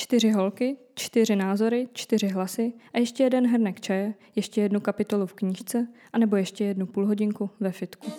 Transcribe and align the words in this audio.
Čtyři 0.00 0.30
holky, 0.30 0.76
čtyři 0.94 1.36
názory, 1.36 1.88
čtyři 1.92 2.28
hlasy 2.28 2.72
a 2.94 2.98
ještě 2.98 3.22
jeden 3.22 3.46
hrnek 3.46 3.80
čaje, 3.80 4.14
ještě 4.36 4.60
jednu 4.60 4.80
kapitolu 4.80 5.26
v 5.26 5.34
knížce, 5.34 5.88
anebo 6.12 6.36
ještě 6.36 6.64
jednu 6.64 6.86
půlhodinku 6.86 7.50
ve 7.60 7.72
fitku. 7.72 8.12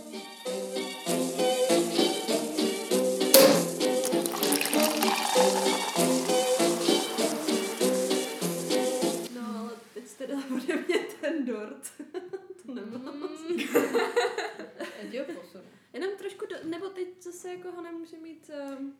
No, 9.36 9.58
ale 9.60 9.72
teď 9.94 10.08
jste 10.08 10.28
dala 10.28 10.44
ode 10.56 10.76
mě 10.88 10.98
ten 11.22 11.46
dort. 11.46 11.92
to 12.66 12.74
nebylo 12.74 13.12
posunu. 13.12 13.58
Jenom 15.94 16.12
trošku, 16.18 16.46
do, 16.46 16.56
nebo 16.70 16.90
teď 16.90 17.08
zase 17.22 17.50
jako 17.50 17.72
ho 17.72 17.82
nemůže 17.82 18.18
mít 18.18 18.52
um, 18.80 18.94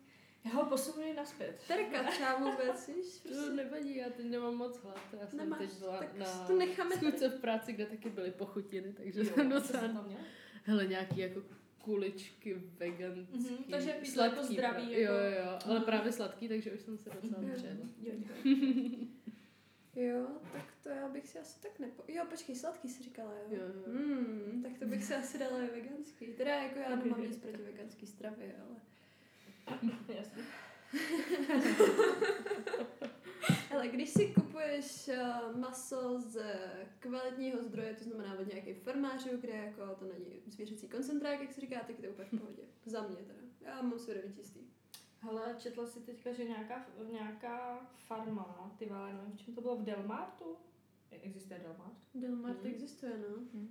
Já 0.46 0.52
ho 0.52 0.66
posunu 0.66 1.14
naspět. 1.16 1.62
terka 1.68 2.04
třeba 2.12 2.38
vůbec, 2.38 2.88
víš? 2.88 3.18
To 3.24 3.30
Prostě. 3.30 3.52
nevadí, 3.54 3.96
já 3.96 4.10
teď 4.10 4.26
nemám 4.26 4.56
moc 4.56 4.78
hlad. 4.78 5.00
Já 5.22 5.28
jsem 5.28 5.40
Nemáš, 5.40 5.60
teď 5.60 5.80
byla 5.80 5.98
tak 5.98 6.18
na 6.18 6.48
to 6.48 6.56
necháme 6.58 6.96
tady. 6.98 7.30
v 7.30 7.42
práci, 7.42 7.74
kde 7.74 7.86
taky 7.86 8.10
byly 8.10 8.32
pochutiny, 8.32 8.94
takže 8.94 9.26
jsem 9.26 9.50
docela... 9.50 9.82
tam 9.82 10.06
měl? 10.08 10.20
Hele, 10.64 10.88
nějaký 10.88 11.20
jako 11.20 11.42
kuličky 11.82 12.54
veganský. 12.78 13.38
Mhm, 13.38 13.64
takže 13.72 13.90
jako 13.90 14.44
zdravý, 14.44 14.86
pra- 14.88 14.92
Jo, 14.92 14.98
jako- 15.02 15.14
jo, 15.14 15.44
jo, 15.46 15.60
ale 15.66 15.76
Mhm. 15.76 15.86
právě 15.86 16.12
sladký, 16.12 16.48
takže 16.48 16.72
už 16.72 16.82
jsem 16.82 16.98
se 16.98 17.10
docela 17.10 17.42
Mhm. 17.42 17.52
přejela. 17.56 17.80
Jo, 18.02 18.14
jo. 18.46 19.06
Jo, 19.96 20.28
tak 20.54 20.64
to 20.84 20.90
já 20.90 21.08
bych 21.10 21.28
si 21.28 21.40
asi 21.40 21.62
tak 21.62 21.80
nepo... 21.80 22.04
Jo, 22.08 22.24
počkej, 22.30 22.56
sladký 22.56 22.90
si 22.90 23.04
říkala, 23.04 23.32
jo? 23.34 23.42
Jo, 23.50 23.64
jo. 23.76 23.94
Hmm, 23.94 24.60
tak 24.64 24.78
to 24.80 24.86
bych 24.86 25.04
si 25.04 25.16
asi 25.16 25.38
dala 25.38 25.62
i 25.62 25.68
veganský. 25.82 26.26
Teda 26.26 26.56
jako 26.56 26.80
já 26.80 26.96
nemám 26.96 27.22
nic 27.22 27.38
proti 27.38 27.58
veganský 27.62 28.08
stravě, 28.08 28.56
ale... 28.68 28.76
Ale 33.72 33.88
když 33.94 34.10
si 34.10 34.34
kupuješ 34.34 35.08
uh, 35.08 35.60
maso 35.60 36.20
z 36.20 36.42
kvalitního 37.00 37.64
zdroje, 37.64 37.94
to 37.94 38.04
znamená 38.04 38.40
od 38.40 38.48
nějakých 38.48 38.78
farmářů, 38.78 39.30
kde 39.42 39.54
jako 39.54 39.96
to 39.96 40.06
není 40.06 40.42
zvířecí 40.48 40.88
koncentrák, 40.88 41.42
jak 41.42 41.54
se 41.54 41.62
říká, 41.62 41.80
tak 41.80 42.00
je 42.00 42.08
to 42.08 42.10
úplně 42.10 42.28
v 42.28 42.40
pohodě. 42.40 42.62
Za 42.86 43.02
mě 43.02 43.16
teda. 43.16 43.40
Já 43.62 43.82
mám 43.82 44.00
svědomí 44.00 44.34
čistý. 44.34 44.60
Hele, 45.22 45.56
četla 45.58 45.88
si 45.88 46.00
teďka, 46.00 46.34
že 46.34 46.44
nějaká, 46.44 46.86
nějaká 47.12 47.88
farma, 48.08 48.76
ty 48.80 48.86
vole, 48.86 49.14
nevím, 49.14 49.32
v 49.32 49.46
čem 49.46 49.56
to 49.56 49.62
bylo, 49.62 49.76
v 49.76 49.84
Delmartu? 49.84 50.58
Existuje 51.12 51.60
Delmart? 51.60 51.94
Delmart 52.16 52.58
Mhm. 52.64 52.74
existuje, 52.74 53.12
no. 53.18 53.62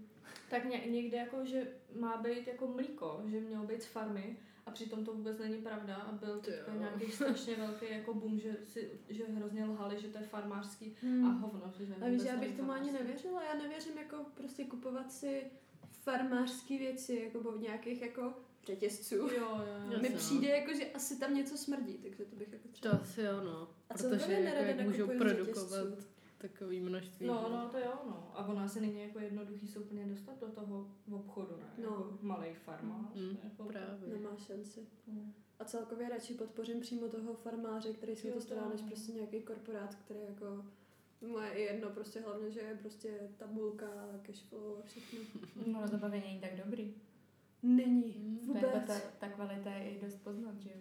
Tak 0.50 0.64
ně, 0.64 0.83
někde 0.91 1.17
jako, 1.17 1.44
že 1.44 1.67
má 1.98 2.17
být 2.22 2.47
jako 2.47 2.67
mlíko, 2.67 3.22
že 3.27 3.41
mělo 3.41 3.67
být 3.67 3.83
z 3.83 3.86
farmy 3.86 4.36
a 4.67 4.70
přitom 4.70 5.05
to 5.05 5.12
vůbec 5.14 5.39
není 5.39 5.56
pravda 5.62 5.97
a 5.97 6.12
byl 6.12 6.41
teďka 6.41 6.72
jo. 6.72 6.78
nějaký 6.81 7.12
strašně 7.12 7.56
velký 7.56 7.84
jako 7.91 8.14
boom, 8.14 8.39
že, 8.39 8.56
si, 8.64 8.91
že 9.09 9.25
hrozně 9.25 9.64
lhali, 9.64 10.00
že 10.00 10.09
to 10.09 10.19
je 10.19 10.25
farmářský 10.25 10.97
Hmm. 11.03 11.25
a 11.27 11.28
hovno. 11.31 11.72
Že 11.78 11.94
A 12.00 12.09
víš, 12.09 12.22
já 12.25 12.36
bych 12.36 12.56
tomu 12.56 12.72
ani 12.72 12.84
farmářský. 12.91 13.05
nevěřila. 13.06 13.42
Já 13.44 13.55
nevěřím 13.55 13.98
jako 13.98 14.16
prostě 14.34 14.64
kupovat 14.64 15.12
si 15.12 15.42
farmářské 15.91 16.78
věci, 16.78 17.14
jako 17.25 17.48
od 17.48 17.61
nějakých 17.61 18.03
jako 18.03 18.34
řetězců. 18.66 19.14
Jo, 19.16 19.28
jo, 19.36 19.61
jo. 19.92 19.98
Mi 20.03 20.09
no. 20.09 20.16
přijde 20.16 20.48
jako, 20.48 20.75
že 20.75 20.86
asi 20.92 21.19
tam 21.19 21.34
něco 21.34 21.56
smrdí, 21.59 21.98
takže 22.03 22.25
to 22.25 22.36
bych 22.36 22.53
jako 22.53 22.69
To 22.69 22.72
třeba... 22.72 22.94
asi 22.94 23.22
jo, 23.22 23.41
no. 23.44 23.69
A 23.91 23.94
Protože 23.94 24.33
jako, 24.33 24.62
jak 24.64 24.86
můžou 24.86 25.06
produkovat 25.06 25.39
řetězců. 25.39 26.18
Takový 26.39 26.81
množství. 26.81 27.27
No, 27.27 27.48
no, 27.50 27.69
to 27.69 27.78
jo, 27.78 27.92
no. 28.06 28.31
A 28.34 28.47
ono 28.47 28.61
asi 28.61 28.81
není 28.81 29.00
jako 29.00 29.19
jednoduchý 29.19 29.69
se 29.69 29.78
úplně 29.78 30.06
dostat 30.06 30.41
do 30.41 30.47
toho 30.47 30.91
obchodu, 31.12 31.56
ne? 31.56 31.84
No. 31.84 31.91
Jako 31.91 32.19
malej 32.22 32.55
farmář. 32.55 33.14
Mm, 33.14 33.36
jako 33.44 33.64
právě. 33.64 34.08
Nemá 34.08 34.36
šanci. 34.36 34.86
Mm. 35.06 35.33
A 35.59 35.64
celkově 35.64 36.09
radši 36.09 36.34
podpořím 36.34 36.81
přímo 36.81 37.09
toho 37.09 37.34
farmáře, 37.34 37.92
který 37.92 38.16
si 38.16 38.33
to 38.33 38.41
stará, 38.41 38.69
než 38.69 38.81
prostě 38.81 39.12
nějaký 39.12 39.42
korporát, 39.42 39.94
který 39.94 40.20
jako 40.28 40.64
Moje 41.20 41.59
je 41.59 41.61
jedno, 41.61 41.91
prostě 41.91 42.20
hlavně, 42.20 42.50
že 42.50 42.61
je 42.61 42.75
prostě 42.75 43.31
tabulka, 43.36 43.86
cashflow 44.22 44.78
a 44.78 44.83
všechno. 44.83 45.19
No, 45.66 45.83
to 45.83 45.86
zabavení 45.89 46.25
není 46.25 46.41
tak 46.41 46.64
dobrý. 46.64 46.94
Není, 47.62 48.41
jako 48.54 48.66
vůbec. 48.66 48.87
ta, 48.87 48.94
ta 49.19 49.28
kvalita 49.28 49.71
je 49.71 49.91
i 49.91 50.00
dost 50.00 50.16
poznat, 50.16 50.60
že 50.60 50.71
jo? 50.71 50.81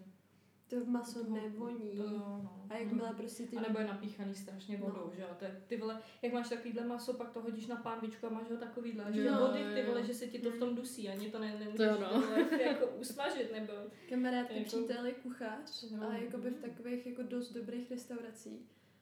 To 0.70 0.86
maso 0.86 1.24
Toho- 1.24 1.36
nevoní. 1.36 1.92
To 1.98 2.10
no. 2.10 2.50
A 2.70 2.78
jakmile 2.78 3.14
prostě 3.14 3.44
ty... 3.46 3.56
A 3.58 3.62
nebo 3.62 3.80
je 3.80 3.88
napíchaný 3.88 4.36
strašně 4.36 4.78
vodou, 4.78 5.04
No. 5.08 5.12
že 5.16 5.22
jo? 5.22 5.28
To 5.40 5.46
je, 5.46 5.62
ty 5.68 5.78
vole, 5.78 6.02
jak 6.22 6.34
máš 6.34 6.50
takovýhle 6.50 6.86
maso, 6.88 7.14
pak 7.14 7.32
to 7.32 7.42
hodíš 7.42 7.68
na 7.68 7.76
pánvičku 7.76 8.28
a 8.28 8.30
máš 8.30 8.50
ho 8.50 8.58
takovýhle. 8.58 9.04
A 9.06 9.12
že 9.12 9.32
vody, 9.32 9.64
ty 9.74 9.80
jo. 9.80 9.86
vole, 9.88 10.04
že 10.04 10.14
se 10.14 10.28
ti 10.28 10.40
to 10.40 10.52
v 10.52 10.58
tom 10.60 10.76
dusí, 10.76 11.10
ani 11.10 11.30
to 11.32 11.40
ne, 11.40 11.48
nemůžeš 11.60 11.78
To 11.78 11.84
jo, 11.84 11.98
no. 12.02 12.22
vole, 12.22 12.64
jako 12.64 12.86
usmažit, 12.88 13.52
nebo... 13.52 13.74
Kamarádky 14.10 14.54
Jako- 14.58 14.66
přítel 14.66 15.06
je 15.06 15.14
kuchař 15.14 15.92
No. 15.92 16.10
a 16.10 16.14
jakoby 16.14 16.50
v 16.50 16.62
takových 16.62 17.08
jako 17.08 17.24
dost 17.24 17.52
dobrých 17.54 17.92
restauracích, 17.92 18.62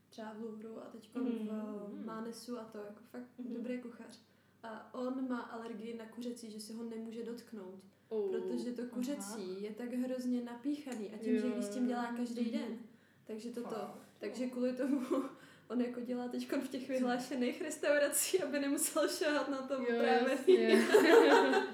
třeba 0.09 0.33
v 0.33 0.41
Louvru 0.41 0.77
a 0.81 0.85
teď 0.85 1.09
Mm. 1.15 1.47
v 2.01 2.05
Mánesu 2.05 2.59
a 2.59 2.63
to, 2.63 2.77
jako 2.77 3.01
fakt 3.11 3.27
Mhm. 3.37 3.53
dobrý 3.53 3.81
kuchař. 3.81 4.19
A 4.63 4.93
on 4.93 5.29
má 5.29 5.39
alergii 5.41 5.97
na 5.97 6.05
kuřecí, 6.05 6.51
že 6.51 6.59
si 6.59 6.73
ho 6.73 6.83
nemůže 6.83 7.23
dotknout, 7.25 7.83
Oh. 8.09 8.31
protože 8.31 8.71
to 8.71 8.81
kuřecí 8.85 9.63
je 9.63 9.71
tak 9.73 9.93
hrozně 9.93 10.41
napíchaný 10.41 11.11
a 11.13 11.17
tím, 11.17 11.39
že 11.39 11.47
Jo. 11.47 11.53
když 11.53 11.65
s 11.65 11.69
tím 11.69 11.87
dělá 11.87 12.13
každý 12.17 12.51
den, 12.51 12.77
takže 13.27 13.49
to 13.49 13.63
to. 13.63 13.69
Fakt. 13.69 13.99
Takže 14.19 14.47
kvůli 14.47 14.73
tomu 14.73 15.01
on 15.69 15.81
jako 15.81 15.99
dělá 16.01 16.27
teď 16.27 16.51
v 16.51 16.67
těch 16.67 16.89
vyhlášených 16.89 17.61
restauracích, 17.61 18.43
aby 18.43 18.59
nemusel 18.59 19.07
šahat 19.09 19.49
na 19.49 19.57
to 19.61 19.73
Jo, 19.73 20.01
jasně. 20.01 20.85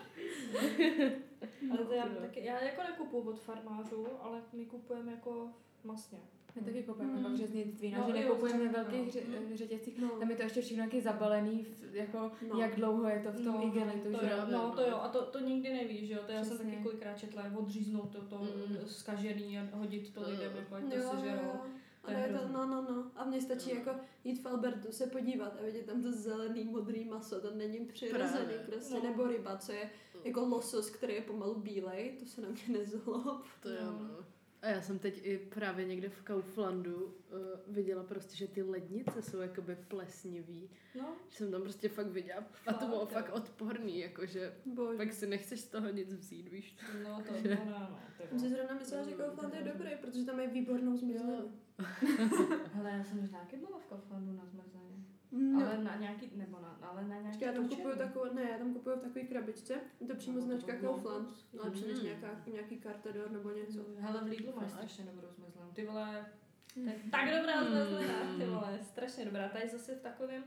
Ale 1.72 1.86
to 1.86 1.94
já, 1.94 2.06
No. 2.06 2.16
taky, 2.22 2.46
já 2.46 2.64
jako 2.64 2.81
nekupuju 2.84 3.30
od 3.30 3.40
farmářů, 3.40 4.08
ale 4.22 4.41
my 4.53 4.66
kupujeme 4.66 5.12
jako 5.12 5.50
masně. 5.84 6.20
My 6.56 6.62
taky 6.62 6.84
kupujeme 6.84 7.14
Mm. 7.20 7.30
mm. 7.30 7.38
řeznictví, 7.38 7.92
no, 7.92 7.98
No, 8.00 8.08
že 8.08 8.14
nekupujeme 8.14 8.66
to- 8.66 8.74
velkých 8.74 9.06
no. 9.16 9.22
ře- 9.22 9.44
eh, 9.54 9.58
řetězcích. 9.58 10.00
No. 10.00 10.10
Tam 10.10 10.30
je 10.32 10.36
to 10.36 10.44
ještě 10.44 10.62
všechno 10.62 10.84
taky 10.84 11.02
zabalený, 11.02 11.64
v, 11.64 11.96
jako 11.96 12.32
No. 12.54 12.60
jak 12.60 12.76
dlouho 12.76 13.08
je 13.08 13.20
to 13.20 13.32
v 13.32 13.36
tom 13.36 13.46
No, 13.46 13.68
igelitu, 13.68 14.04
to 14.04 14.10
že 14.10 14.14
jo, 14.30 14.36
právě, 14.36 14.54
no, 14.54 14.68
no. 14.68 14.74
to 14.76 14.82
jo, 14.82 14.96
a 15.02 15.08
to, 15.08 15.26
to 15.26 15.40
nikdy 15.40 15.74
nevíš, 15.74 16.08
že 16.08 16.14
jo, 16.14 16.20
to 16.26 16.32
já 16.32 16.44
jsem 16.44 16.58
taky 16.58 16.76
kolikrát 16.84 17.18
četla, 17.18 17.44
jak 17.44 17.58
odříznout 17.58 18.10
to, 18.12 18.22
to 18.22 18.36
Mm. 18.38 18.78
zkažený 18.88 19.60
a 19.60 19.76
hodit 19.76 20.14
to 20.14 20.22
lidem, 20.22 20.52
Mm. 20.52 20.58
jako 20.58 20.76
ať 20.76 20.84
to 20.84 20.96
jo. 20.98 21.62
To 22.06 22.12
je 22.12 22.38
to, 22.42 22.48
no, 22.54 22.66
no, 22.66 22.82
no. 22.82 23.12
A 23.16 23.26
mně 23.26 23.42
stačí 23.42 23.70
Jo. 23.70 23.76
jako 23.76 23.92
jít 24.24 24.42
v 24.42 24.46
Albertu 24.46 24.92
se 24.92 25.08
podívat 25.08 25.58
a 25.60 25.66
vidět 25.66 25.86
tam 25.86 26.02
to 26.04 26.12
zelený, 26.12 26.64
modrý 26.64 27.06
maso, 27.06 27.42
to 27.42 27.52
není 27.56 27.80
přirozený 27.86 28.30
Právě. 28.46 28.58
prostě, 28.68 28.94
No. 28.94 29.04
nebo 29.04 29.28
ryba, 29.28 29.58
co 29.58 29.72
je 29.72 29.90
jako 30.24 30.42
losos, 30.46 30.90
který 30.90 31.14
je 31.14 31.22
pomalu 31.22 31.56
bílej, 31.56 32.12
to 32.20 32.26
se 32.26 32.42
na 32.42 32.48
mě 32.50 32.80
nezlob. 32.80 33.44
To 33.64 33.70
jo, 33.70 33.82
No. 33.82 34.26
No. 34.64 34.68
A 34.70 34.72
já 34.72 34.82
jsem 34.82 35.00
teď 35.00 35.26
i 35.26 35.38
právě 35.38 35.86
někde 35.86 36.10
v 36.10 36.22
Kauflandu 36.22 37.06
uh, 37.06 37.40
viděla 37.68 38.04
prostě, 38.04 38.36
že 38.36 38.48
ty 38.48 38.64
lednice 38.64 39.22
jsou 39.22 39.38
jakoby 39.38 39.76
plesnivý. 39.76 40.70
No, 40.98 41.16
Že 41.30 41.38
jsem 41.38 41.52
tam 41.52 41.62
prostě 41.62 41.90
fakt 41.90 42.08
viděla 42.08 42.44
a 42.68 42.74
to 42.74 42.86
bylo 42.86 43.06
fakt 43.06 43.34
odporný, 43.34 44.00
jakože 44.00 44.54
Bože. 44.66 44.98
pak 44.98 45.14
si 45.14 45.28
nechceš 45.28 45.60
z 45.60 45.68
toho 45.68 45.90
nic 45.90 46.14
vzít, 46.14 46.48
víš. 46.52 46.78
no 47.04 47.24
to, 47.28 47.34
no, 47.50 47.66
no, 47.66 47.80
no, 47.80 48.00
to 48.18 48.28
Jsem 48.28 48.40
si 48.40 48.46
jo. 48.46 48.52
zrovna 48.52 48.76
myslela, 48.76 49.04
že 49.04 49.12
Kaufland 49.16 49.54
je 49.54 49.62
dobrý, 49.64 49.90
protože 50.02 50.26
tam 50.26 50.40
je 50.40 50.48
výbornou 50.48 50.98
zmrzlinu. 50.98 51.52
Hele, 52.74 52.92
já 52.92 53.04
jsem 53.04 53.20
možná 53.22 53.40
taky 53.40 53.58
byla 53.58 53.80
v 53.80 53.86
Kauflandu 53.86 54.34
na 54.34 54.46
zmrzlině. 54.46 54.91
No. 55.31 55.66
Ale 55.66 55.78
na 55.84 55.96
nějaký, 55.96 56.30
nebo 56.36 56.59
na, 56.59 56.78
ale 56.81 57.08
na 57.08 57.19
nějaký 57.22 57.42
já 57.44 57.52
tam 57.53 57.69
kupuju 57.69 57.96
takovou, 57.96 58.34
ne, 58.34 58.42
já 58.52 58.58
tam 58.58 58.74
kupuju 58.74 58.96
v 58.96 59.02
takové 59.02 59.22
krabičce, 59.25 59.80
je 60.00 60.08
to 60.08 60.16
přímo 60.16 60.36
No, 60.36 60.42
značka 60.42 60.75
Kaufland, 60.78 61.30
no 61.53 61.64
lepší 61.64 61.88
než 61.88 61.97
Mm. 62.00 62.06
nějaká, 62.06 62.28
nějaký 62.47 62.80
Cartador 62.81 63.31
nebo 63.31 63.52
něco. 63.52 63.86
Hele, 64.00 64.22
v 64.24 64.28
Lidlu 64.28 64.53
máš 64.56 64.72
strašně 64.72 65.06
dobrou 65.06 65.28
zmrzlinu. 65.31 65.72
Ty 65.74 65.86
vole, 65.86 66.25
to 66.74 66.80
je 66.80 66.96
tak 67.12 67.25
dobrá 67.38 67.64
zmrzlina, 67.64 68.38
ty 68.38 68.46
vole, 68.46 68.80
strašně 68.84 69.25
dobrá. 69.25 69.50
Tady 69.50 69.70
zase 69.70 69.96
v 69.96 70.02
takovém, 70.02 70.44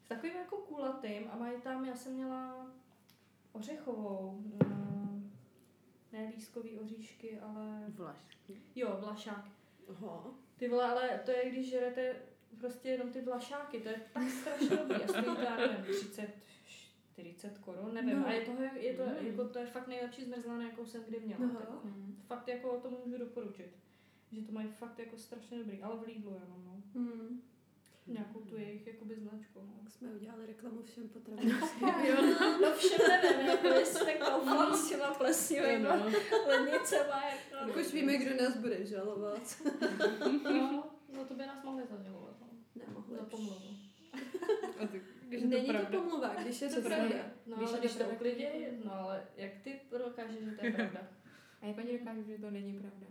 v 0.00 0.08
takovém 0.08 0.36
jako 0.36 0.56
kulatým 0.56 1.28
a 1.30 1.36
mají 1.36 1.60
tam, 1.60 1.84
já 1.84 1.94
jsem 1.94 2.12
měla 2.14 2.66
ořechovou, 3.52 4.32
mm, 4.40 5.30
ne 6.12 6.32
lískový 6.36 6.78
oříšky, 6.78 7.38
ale 7.40 7.84
Vlašský. 7.88 8.62
jo, 8.74 8.96
vlašák. 9.00 9.44
Aha. 9.88 10.24
Ty 10.56 10.68
vole, 10.68 10.84
ale 10.84 11.20
to 11.24 11.30
je, 11.30 11.50
když 11.50 11.70
žerete 11.70 12.16
prostě 12.58 12.88
jenom 12.88 13.08
ty 13.12 13.20
vlašáky, 13.20 13.80
to 13.80 13.88
je 13.88 14.00
tak 14.12 14.30
strašně 14.30 14.68
dobrý. 14.76 14.94
A 15.02 15.08
stojí 15.08 15.24
to, 15.24 15.40
já 15.40 15.56
nevím, 15.56 15.84
30, 15.84 16.30
40 16.66 17.58
korun, 17.58 17.94
nevím. 17.94 18.20
No. 18.20 18.26
A 18.26 18.32
je 18.32 18.40
to, 18.40 18.52
je 18.74 18.94
to, 18.94 19.02
Mm. 19.02 19.26
jako, 19.26 19.48
to 19.48 19.58
je 19.58 19.66
fakt 19.66 19.86
nejlepší 19.88 20.24
zmrzlina, 20.24 20.62
jakou 20.62 20.86
jsem 20.86 21.02
kdy 21.08 21.20
měla. 21.20 21.40
Aha. 21.44 21.60
Jako, 21.60 21.80
Mm. 21.84 22.22
fakt 22.26 22.48
jako 22.48 22.80
to 22.80 22.90
můžu 23.04 23.18
doporučit. 23.18 23.70
Že 24.32 24.42
to 24.42 24.52
mají 24.52 24.68
fakt 24.68 24.98
jako 24.98 25.16
strašně 25.18 25.58
dobrý, 25.58 25.82
ale 25.82 25.96
v 25.96 26.02
Lidlu 26.06 26.32
jenom, 26.42 26.64
no. 26.64 26.82
Hmm. 27.00 27.42
Nějakou 28.06 28.40
tu 28.40 28.56
jejich 28.56 28.86
jakoby 28.86 29.16
značku, 29.16 29.58
no. 29.60 29.72
Tak 29.82 29.90
jsme 29.92 30.08
udělali 30.08 30.46
reklamu 30.46 30.82
všem 30.82 31.08
potravinám. 31.08 31.60
No 32.62 32.72
všem 32.76 32.98
nevím, 33.08 33.46
jako 33.46 33.66
jestli 33.68 34.12
Kaufland 34.14 34.76
s 34.76 34.88
těma 34.88 35.14
plesnivými 35.14 35.78
No. 35.84 36.04
lednicema, 36.46 37.22
jako. 37.24 37.66
Tak 37.66 37.76
už 37.76 37.92
víme, 37.92 38.16
kdo 38.16 38.42
nás 38.44 38.56
bude 38.56 38.86
žalovat. 38.86 39.56
No, 40.44 40.84
no 41.16 41.24
to 41.24 41.34
by 41.34 41.46
nás 41.46 41.64
mohli 41.64 41.82
zažalovat, 41.86 42.29
no. 42.29 42.29
Nemohli. 42.86 43.16
Za 43.16 43.22
pomluvu. 43.24 43.76
Když 45.28 45.42
je 45.42 45.48
Není 45.48 45.66
to 45.66 45.72
to, 45.72 45.78
pravda. 45.78 45.98
pomluva, 46.00 46.34
když 46.34 46.60
je 46.62 46.68
to 46.68 46.80
pravda. 46.80 47.16
No, 47.46 47.56
Když- 47.56 47.68
ale 47.70 47.78
když 47.78 47.92
to 47.94 48.04
to 48.04 48.10
uklidí. 48.10 48.44
no 48.84 48.92
ale 48.92 49.24
jak 49.36 49.52
ty 49.64 49.80
dokážeš, 49.98 50.44
že 50.44 50.50
to 50.52 50.66
je 50.66 50.72
pravda? 50.78 51.00
A 51.62 51.66
jak 51.66 51.78
oni 51.78 51.98
dokážou, 51.98 52.22
že 52.22 52.38
to 52.38 52.50
není 52.50 52.72
pravda? 52.78 53.06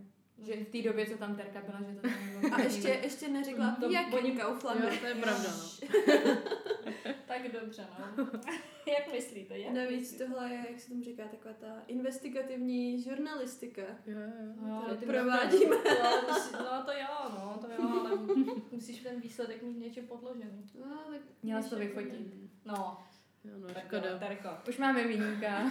Že 0.46 0.54
v 0.56 0.70
té 0.70 0.82
době, 0.90 1.06
co 1.06 1.18
tam 1.18 1.36
Terka 1.36 1.62
byla, 1.62 1.80
že 1.90 1.96
to 1.96 2.02
tam 2.02 2.40
bylo. 2.42 2.54
A 2.56 2.62
ještě, 2.62 2.88
ještě 2.88 3.28
neřekla, 3.28 3.78
To 3.80 3.90
v 3.90 3.92
jakém 3.92 4.14
oni- 4.14 4.32
Kauflandu. 4.32 4.84
Jo, 4.88 4.94
to 5.02 5.06
je 5.06 5.16
pravda, 5.16 5.50
no. 5.58 5.88
tak 7.28 7.52
dobře, 7.52 7.88
no. 8.18 8.28
Jak 8.98 9.14
myslíte, 9.14 9.58
jak 9.60 9.74
Navíc 9.74 10.00
myslíte? 10.00 10.26
tohle 10.26 10.50
je, 10.50 10.66
jak 10.70 10.80
se 10.80 10.90
tomu 10.90 11.04
říká, 11.04 11.24
taková 11.24 11.54
ta 11.54 11.84
investigativní 11.88 13.02
žurnalistika. 13.02 13.82
Jo, 13.82 14.20
jo. 14.20 14.54
No, 14.68 14.98
provádíme. 15.06 15.76
No, 16.04 16.36
no 16.60 16.84
to 16.86 16.92
jo, 16.92 17.30
no, 17.30 17.58
to 17.62 17.68
jo, 17.84 17.90
ale 18.00 18.12
musíš 18.72 19.00
ten 19.00 19.22
výsledek 19.22 19.64
mít 19.64 19.78
něčím 19.80 20.08
podložený. 20.08 20.70
No, 20.80 20.98
tak 21.12 21.22
Měla 21.44 21.62
jsi 21.62 21.70
to 21.70 21.76
vyfotit. 21.76 22.34
No, 22.66 22.98
Jo, 23.44 23.52
no, 23.62 23.68
tak 23.74 23.86
škoda. 23.86 24.10
jo. 24.44 24.52
Už 24.70 24.78
máme 24.78 25.08
výjimka. 25.08 25.64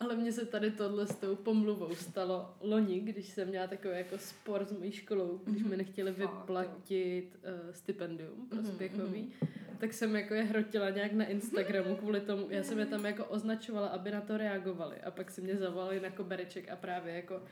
Ale 0.00 0.16
mně 0.16 0.32
se 0.32 0.46
tady 0.46 0.70
tohle 0.70 1.06
s 1.06 1.14
tou 1.16 1.36
pomluvou 1.36 1.94
stalo 1.94 2.54
loni, 2.60 3.00
když 3.00 3.26
jsem 3.28 3.48
měla 3.48 3.66
takový 3.66 3.94
jako 3.96 4.18
spor 4.18 4.64
s 4.64 4.72
mojí 4.72 4.92
školou, 4.92 5.40
když 5.44 5.62
mi 5.62 5.76
nechtěli 5.76 6.12
Fakt, 6.12 6.20
jo. 6.20 6.38
vyplatit 6.38 7.38
uh, 7.66 7.72
stipendium 7.72 8.34
Mhm, 8.38 8.48
prospěchový, 8.48 9.32
tak 9.78 9.92
jsem 9.92 10.16
jako 10.16 10.34
je 10.34 10.42
hrotila 10.42 10.90
nějak 10.90 11.12
na 11.12 11.24
Instagramu 11.24 11.96
kvůli 12.00 12.20
tomu, 12.20 12.46
já 12.50 12.62
jsem 12.62 12.78
je 12.78 12.86
tam 12.86 13.04
jako 13.06 13.24
označovala, 13.24 13.88
aby 13.88 14.10
na 14.10 14.20
to 14.20 14.36
reagovali. 14.36 14.96
A 15.00 15.10
pak 15.10 15.30
si 15.30 15.40
mě 15.40 15.56
zavolali 15.56 16.00
na 16.00 16.10
kobereček 16.10 16.68
a 16.70 16.76
právě 16.76 17.14
jako 17.14 17.42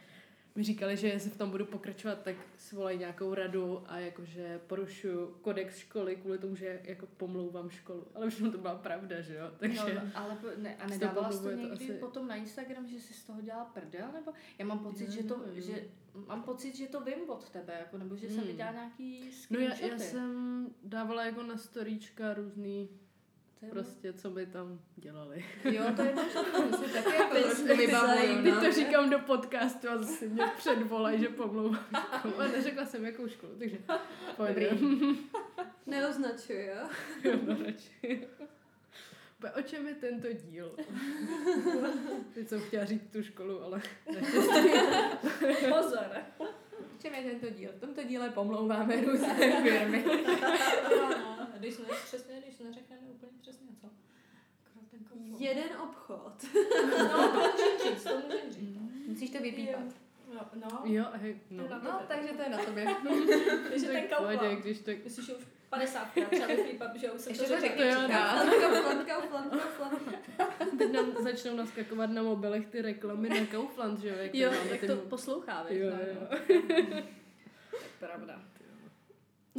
mi 0.57 0.63
říkali, 0.65 0.97
že 0.97 1.09
jestli 1.09 1.31
v 1.31 1.37
tom 1.39 1.51
budu 1.51 1.65
pokračovat, 1.65 2.23
tak 2.23 2.37
svolají 2.59 2.99
nějakou 2.99 3.35
radu 3.35 3.83
a 3.87 3.99
jakože 3.99 4.61
porušuju 4.67 5.27
kodex 5.43 5.77
školy 5.79 6.17
kvůli 6.17 6.39
tomu, 6.39 6.57
že 6.57 6.81
jako 6.85 7.07
pomlouvám 7.07 7.71
školu. 7.71 8.07
Ale 8.15 8.27
už 8.27 8.37
to 8.53 8.59
byla 8.59 8.75
pravda, 8.75 9.21
že 9.21 9.35
jo? 9.35 9.51
Takže... 9.59 9.95
No, 9.95 10.11
ale 10.15 10.37
ne, 10.57 10.77
a 10.77 10.87
nedávala 10.87 11.33
jsi 11.33 11.43
to 11.43 11.51
je 11.51 11.57
to 11.57 11.63
někdy 11.63 11.85
asi- 11.85 11.93
potom 12.01 12.29
na 12.29 12.35
Instagram, 12.37 12.89
že 12.89 13.01
jsi 13.01 13.15
z 13.15 13.25
toho 13.25 13.41
dělala 13.41 13.65
prdel, 13.65 14.07
nebo 14.15 14.33
já 14.59 14.67
mám 14.67 14.79
pocit, 14.79 15.05
Jo, 15.05 15.11
že 15.11 15.23
to, 15.23 15.35
jo. 15.35 15.63
že 15.63 15.85
mám 16.27 16.43
pocit, 16.43 16.77
že 16.77 16.87
to 16.87 17.01
vím 17.01 17.31
od 17.31 17.49
tebe, 17.51 17.73
jako, 17.79 17.99
nebo 17.99 18.17
že 18.17 18.27
jsem 18.29 18.37
Hmm. 18.39 18.47
viděla 18.47 18.73
nějaký 18.73 19.21
No 19.21 19.59
já, 19.59 19.71
screenshoty. 19.71 19.89
já 19.91 19.99
jsem 19.99 20.67
dávala 20.83 21.25
jako 21.25 21.43
na 21.43 21.57
storíčka 21.57 22.35
různý, 22.35 22.89
To 23.61 23.67
je 23.67 23.71
prostě, 23.73 24.13
co 24.13 24.31
by 24.31 24.47
tam 24.47 24.81
dělali. 24.97 25.45
Jo, 25.65 25.85
to 25.97 26.03
je 26.03 26.15
možné, 26.15 26.43
to 26.71 26.77
si 26.77 26.93
taky 26.93 27.17
jako 27.17 27.35
Teď 27.35 27.45
zajímavý. 27.45 28.43
Teď 28.43 28.55
no. 28.55 28.61
to 28.61 28.73
říkám 28.73 29.11
do 29.11 29.19
podcastu 29.19 29.89
a 29.89 29.99
zase 29.99 30.27
mě 30.27 30.45
předvolají, 30.57 31.21
že 31.21 31.29
pomlouvám 31.29 31.87
školu. 32.19 32.41
A 32.41 32.49
neřekla 32.49 32.87
jsem 32.87 33.05
jakou 33.05 33.29
školu, 33.29 33.53
takže 33.59 33.79
pojď. 34.37 34.57
Neoznačuj, 35.87 36.67
jo? 36.67 36.89
Jo, 37.25 37.39
no, 37.47 37.57
radši. 37.67 38.29
O 39.59 39.63
čem 39.63 39.89
je 39.89 39.95
tento 39.95 40.33
díl? 40.33 40.77
Teď 42.35 42.49
jsem 42.49 42.61
chtěla 42.61 42.85
říct 42.85 43.11
tu 43.13 43.23
školu, 43.23 43.63
ale 43.63 43.83
Pozor. 45.69 46.09
V 46.99 47.03
čem 47.03 47.15
je 47.15 47.23
tento 47.31 47.51
díl? 47.51 47.71
V 47.77 47.81
tomto 47.81 48.03
díle 48.03 48.31
pomlouváme 48.31 49.01
různé 49.01 49.63
firmy. 49.63 50.05
No, 51.57 51.61
když 51.61 51.79
ne, 51.79 51.85
přesně, 52.05 52.41
když 52.45 52.59
neřekneme 52.59 53.03
úplně 53.07 53.33
přesně 53.41 53.67
co. 53.81 53.87
Jeden 55.39 55.69
obchod. 55.83 56.45
No, 56.99 57.29
to 57.33 57.33
můžem 57.33 57.95
říct, 57.95 58.05
to 58.05 58.21
můžem 58.21 58.51
říct. 58.53 58.79
Musíš 59.07 59.31
to 59.31 59.39
vypípat. 59.39 59.85
No, 60.35 60.41
no. 60.55 60.81
jo, 60.85 61.05
hej, 61.13 61.41
no. 61.51 61.65
To 61.69 61.75
je 61.75 61.81
na 61.81 61.85
No, 61.85 62.01
takže 62.09 62.29
to 62.33 62.43
je 62.43 62.49
na 62.49 62.59
tobě. 62.65 62.85
Takže 63.71 63.87
ten 63.87 64.09
Tak 64.09 64.19
kaufland. 64.19 64.61
když 64.63 64.79
tak... 64.81 65.05
Myslíš, 65.05 65.27
že 65.27 65.35
už 65.35 65.45
50 65.71 66.11
krát 66.11 66.31
třeba 66.31 66.47
vypípat, 66.47 66.97
že 66.97 67.11
už 67.11 67.21
jsem 67.21 67.31
Ještě 67.33 67.47
to 67.47 67.55
to 67.55 67.61
řekla. 67.61 68.07
no. 68.07 69.05
Kaufland, 69.07 69.53
Kaufland. 69.53 70.79
Teď 70.79 70.93
nám 70.93 71.13
začnou 71.23 71.57
naskakovat 71.57 72.11
na 72.11 72.23
mobilech 72.23 72.67
ty 72.67 72.83
reklamy 72.83 73.29
na 73.29 73.47
Kaufland, 73.47 74.01
že 74.01 74.09
jo? 74.09 74.15
Jak 74.17 74.35
Jo, 74.35 74.53
jak 74.71 74.81
to 74.87 74.97
poslouchá, 74.97 75.67
Jo, 75.69 75.91
no, 75.91 75.97
jo. 76.03 76.29
no. 76.95 77.03
Pravda. 77.99 78.43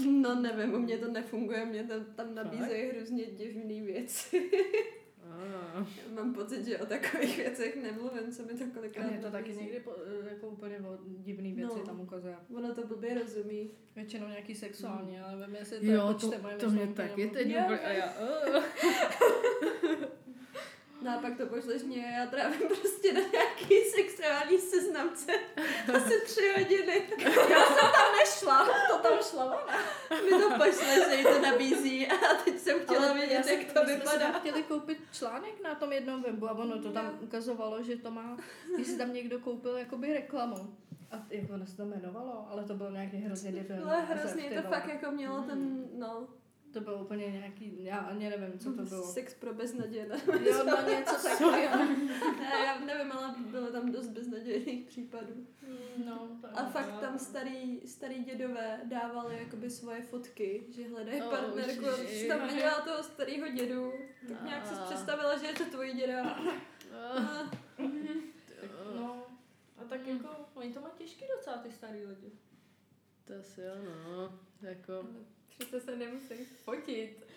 No 0.12 0.36
nevím, 0.42 0.74
u 0.74 0.80
mě 0.80 0.98
to 0.98 1.12
nefunguje, 1.12 1.66
mě 1.66 1.84
to 1.84 1.94
tam 2.16 2.36
nabízejí 2.36 2.90
hrozně 2.90 3.26
divný 3.26 3.82
věci. 3.82 4.52
Ah. 5.24 5.86
Mám 6.16 6.34
pocit, 6.34 6.66
že 6.66 6.78
o 6.78 6.86
takových 6.86 7.38
věcech 7.38 7.76
nemluvím, 7.84 8.32
co 8.32 8.44
mi 8.44 8.54
to 8.54 8.64
A 8.64 8.68
kolikrát 8.74 9.08
mě 9.10 9.20
to 9.20 9.32
taky 9.32 9.56
někdy 9.56 9.80
po, 9.80 9.92
jako 10.30 10.48
úplně 10.48 10.80
o 10.80 10.98
divný 11.06 11.54
věci 11.54 11.78
No. 11.80 11.86
tam 11.86 12.00
ukazuje. 12.02 12.36
Ono 12.56 12.76
to 12.76 12.88
blbě 12.88 13.14
rozumí. 13.14 13.72
Většinou 13.96 14.28
nějaký 14.28 14.56
sexuální, 14.56 15.20
ale 15.20 15.40
nevím, 15.40 15.56
jestli 15.56 15.80
to 15.80 15.86
Jo, 15.86 15.92
jako 15.94 16.14
to, 16.14 16.32
to 16.60 16.70
mě 16.70 16.88
taky 16.88 17.22
nebo- 17.22 17.34
teď 17.34 17.48
Jo, 17.48 17.60
úplně, 17.64 17.80
a 17.80 17.90
já, 17.92 18.14
oh. 18.20 18.64
No 21.02 21.12
a 21.18 21.22
pak 21.22 21.38
to 21.38 21.46
pošleš 21.46 21.84
mě 21.84 22.06
a 22.06 22.10
já 22.20 22.26
trávím 22.26 22.68
prostě 22.68 23.14
na 23.14 23.20
nějaký 23.20 23.76
sexuální 23.96 24.58
seznamce 24.58 25.32
asi 25.96 26.22
tři 26.26 26.54
hodiny. 26.58 27.02
Nešla, 28.20 28.68
to 28.90 28.98
tam 28.98 29.14
šla 29.30 29.46
ona. 29.46 29.78
Mi 30.24 30.30
to 30.30 30.50
pošle, 30.50 31.10
že 31.10 31.16
jí 31.16 31.24
to 31.24 31.42
nabízí 31.42 32.08
a 32.08 32.16
teď 32.46 32.60
jsem 32.60 32.80
chtěla 32.80 33.06
Ale 33.06 33.14
vědět, 33.14 33.34
já 33.34 33.44
jsem- 33.44 33.60
jak 33.60 33.74
to 33.74 33.80
my 33.84 33.86
jsme 33.90 33.96
vypadá. 33.96 34.20
tam 34.32 34.42
chtěli 34.42 34.64
koupit 34.64 34.98
článek 35.12 35.64
na 35.64 35.76
tom 35.76 35.92
jednom 35.92 36.22
webu 36.24 36.48
a 36.50 36.52
ono 36.52 36.82
to 36.82 36.92
tam 36.92 37.18
ukazovalo, 37.22 37.84
že 37.84 37.96
to 37.98 38.12
má, 38.12 38.38
jestli 38.78 38.98
tam 38.98 39.14
někdo 39.14 39.40
koupil 39.40 39.78
jakoby 39.78 40.14
reklamu. 40.14 40.76
A 41.12 41.16
jak 41.30 41.50
ono 41.54 41.66
se 41.66 41.78
to 41.78 41.84
jmenovalo, 41.84 42.48
ale 42.52 42.64
to 42.64 42.74
bylo 42.74 42.90
nějaký 42.92 43.18
hrozně 43.18 43.52
debilní. 43.52 43.84
Ale 43.84 44.02
hrozně 44.02 44.62
to 44.62 44.70
fakt 44.70 44.88
jako 44.88 45.12
mělo 45.12 45.42
ten, 45.42 45.86
no, 45.94 46.28
To 46.74 46.82
bylo 46.82 47.04
úplně 47.04 47.32
nějaký, 47.32 47.84
já 47.84 47.98
ani 47.98 48.30
nevím, 48.30 48.60
co 48.60 48.74
to 48.74 48.84
bylo. 48.90 49.04
sex 49.08 49.34
pro 49.34 49.54
beznadějné. 49.54 50.16
Jo, 50.28 50.64
no 50.66 50.90
něco 50.90 51.16
takového. 51.30 51.78
Ne, 52.40 52.52
já 52.66 52.80
nevím, 52.80 53.12
ale 53.12 53.36
bylo 53.52 53.68
tam 53.68 53.92
dost 53.92 54.08
beznadějných 54.08 54.86
případů. 54.88 55.48
No, 56.06 56.28
to 56.42 56.48
A 56.60 56.66
fakt 56.70 57.00
tam 57.02 57.20
starý, 57.20 57.82
starý 57.88 58.24
dědové 58.24 58.80
dávali 58.84 59.38
jakoby 59.38 59.70
svoje 59.70 60.02
fotky, 60.02 60.64
že 60.70 60.88
hledají 60.88 61.22
Oh, 61.22 61.30
partnerku. 61.30 61.86
Jsi 62.08 62.28
tam 62.28 62.48
viděla 62.48 62.82
toho 62.82 63.04
starého 63.04 63.48
dědu, 63.48 63.92
tak 64.28 64.44
nějak 64.44 64.68
si 64.68 64.74
Ah. 64.74 64.84
představila, 64.86 65.38
že 65.38 65.46
je 65.46 65.54
to 65.54 65.66
tvůj 65.66 65.94
děda. 65.94 66.30
A 66.32 67.52
No, 68.96 69.24
a 69.78 69.84
tak 69.90 70.08
jako, 70.08 70.28
oni 70.56 70.74
to 70.74 70.82
mají 70.82 70.94
těžký 70.98 71.26
docela, 71.38 71.58
ty 71.58 71.72
starý 71.72 72.06
lidi. 72.06 72.32
To 73.26 73.34
asi 73.40 73.62
jo, 73.62 73.74
no. 73.86 74.40
Jako, 74.62 75.06
Přece 75.58 75.80
se 75.80 75.96
nemusí 75.96 76.34
fotit. 76.64 77.28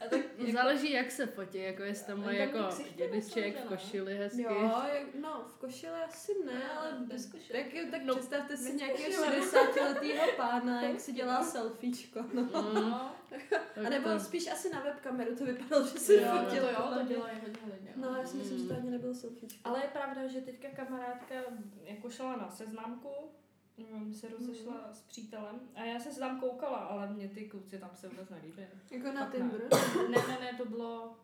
A 0.00 0.08
tak 0.08 0.20
jako, 0.38 0.52
záleží, 0.52 0.92
jak 0.92 1.10
se 1.10 1.26
fotí, 1.26 1.58
jako 1.58 1.82
jestli 1.82 2.06
tam 2.06 2.20
mají 2.24 2.38
jako 2.38 2.58
dědeček 2.96 3.56
v 3.56 3.58
ne? 3.60 3.66
košili 3.68 4.16
hezky. 4.18 4.42
Jo, 4.42 4.72
no, 5.20 5.44
v 5.48 5.58
košile 5.58 6.04
asi 6.04 6.32
ne, 6.44 6.70
ale 6.72 6.92
bez 7.00 7.26
košile. 7.26 7.62
tak, 7.62 7.72
tak 7.90 8.02
No, 8.04 8.14
představte 8.14 8.56
si 8.56 8.72
nějakého 8.74 9.06
košile. 9.08 9.26
60 9.36 9.74
letého 9.76 10.26
pána, 10.36 10.82
jak 10.82 11.00
si 11.00 11.12
dělá 11.12 11.44
selfiečko. 11.44 12.20
No. 12.34 12.42
Mm, 12.42 12.74
no, 12.90 13.12
tak 13.30 13.40
A 13.86 13.88
nebo 13.88 14.08
to- 14.08 14.20
spíš 14.20 14.46
asi 14.46 14.70
na 14.70 14.80
webkameru 14.80 15.36
to 15.36 15.44
vypadalo, 15.44 15.86
že 15.86 15.98
se 15.98 16.14
Jo, 16.14 16.20
To 16.38 16.44
fotil. 16.44 16.62
jo, 16.64 16.76
podle 16.82 16.98
to 16.98 17.04
mě. 17.04 17.14
dělají 17.14 17.36
hodně 17.40 17.74
lidí. 17.74 17.88
No, 17.96 18.16
já 18.16 18.26
si 18.26 18.36
myslím, 18.36 18.58
že 18.58 18.64
to 18.68 18.74
ani 18.74 18.90
nebylo 18.90 19.14
selfiečko. 19.14 19.58
ale 19.64 19.82
je 19.82 19.88
pravda, 19.88 20.26
že 20.26 20.40
teďka 20.40 20.68
kamarádka 20.68 21.34
jako 21.84 22.10
šla 22.10 22.36
na 22.36 22.50
seznamku, 22.50 23.08
mm, 23.08 23.39
se 24.12 24.28
rozešla 24.28 24.88
s 24.92 25.00
přítelem 25.02 25.60
a 25.74 25.84
já 25.84 26.00
jsem 26.00 26.12
se 26.12 26.20
tam 26.20 26.40
koukala, 26.40 26.76
ale 26.76 27.12
mě 27.12 27.28
ty 27.28 27.44
kluci 27.48 27.78
tam 27.78 27.90
se 27.94 28.08
vůbec 28.08 28.28
nelíbí. 28.30 28.62
Jako 28.90 29.12
na 29.12 29.24
Fakt 29.24 29.38
ne. 29.38 29.38
Tinder. 29.38 29.62
Ne, 30.10 30.18
ne, 30.28 30.38
ne, 30.40 30.54
to 30.58 30.64
bylo 30.64 31.16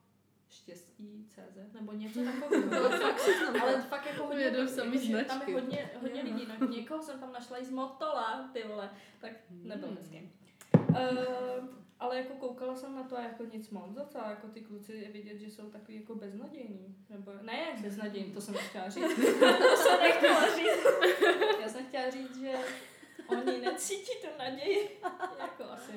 štěstí 0.50 1.28
CZ, 1.30 1.72
nebo 1.74 1.92
něco 1.92 2.20
takového. 2.40 2.88
To 2.90 2.98
fakt. 2.98 3.20
Ale 3.62 3.82
fakt 3.82 4.06
jako 4.06 4.26
hodně, 4.26 4.42
Jedou 4.44 4.58
jakože 4.58 5.24
tam 5.24 5.42
je 5.48 5.54
hodně, 5.54 5.90
hodně 6.00 6.22
lidí. 6.22 6.48
No, 6.60 6.68
někoho 6.68 7.02
jsem 7.02 7.20
tam 7.20 7.32
našla 7.32 7.58
i 7.58 7.64
z 7.64 7.70
Motola, 7.70 8.50
ty 8.52 8.62
vole, 8.68 8.90
tak 9.20 9.32
nebyl 9.50 9.88
Hmm. 9.88 9.96
hezký. 9.96 10.30
Uh, 10.88 10.96
ale 12.00 12.16
jako 12.18 12.34
koukala 12.34 12.76
jsem 12.76 12.94
na 12.94 13.02
to 13.02 13.18
a 13.18 13.22
jako 13.22 13.44
nic 13.44 13.70
moc 13.70 13.92
docela, 13.92 14.30
jako 14.30 14.48
ty 14.48 14.60
kluci 14.60 14.92
je 14.92 15.08
vidět, 15.08 15.38
že 15.38 15.50
jsou 15.50 15.70
takový 15.70 16.00
jako 16.00 16.14
beznadějní. 16.14 16.96
Nebo 17.10 17.32
ne 17.42 17.60
jak 17.60 17.80
beznadějní, 17.80 18.32
to 18.32 18.40
jsem 18.40 18.54
nechtěla 18.54 18.88
říct. 18.88 19.16
to 19.58 19.76
jsem 19.76 20.00
nechtěla 20.00 20.56
říct. 20.56 20.86
Já 21.60 21.68
jsem 21.68 21.86
chtěla 21.86 22.10
říct, 22.10 22.40
že 22.40 22.52
oni 23.28 23.60
necítí 23.60 24.12
tu 24.20 24.38
naději. 24.38 25.00
jako 25.38 25.64
asi. 25.64 25.92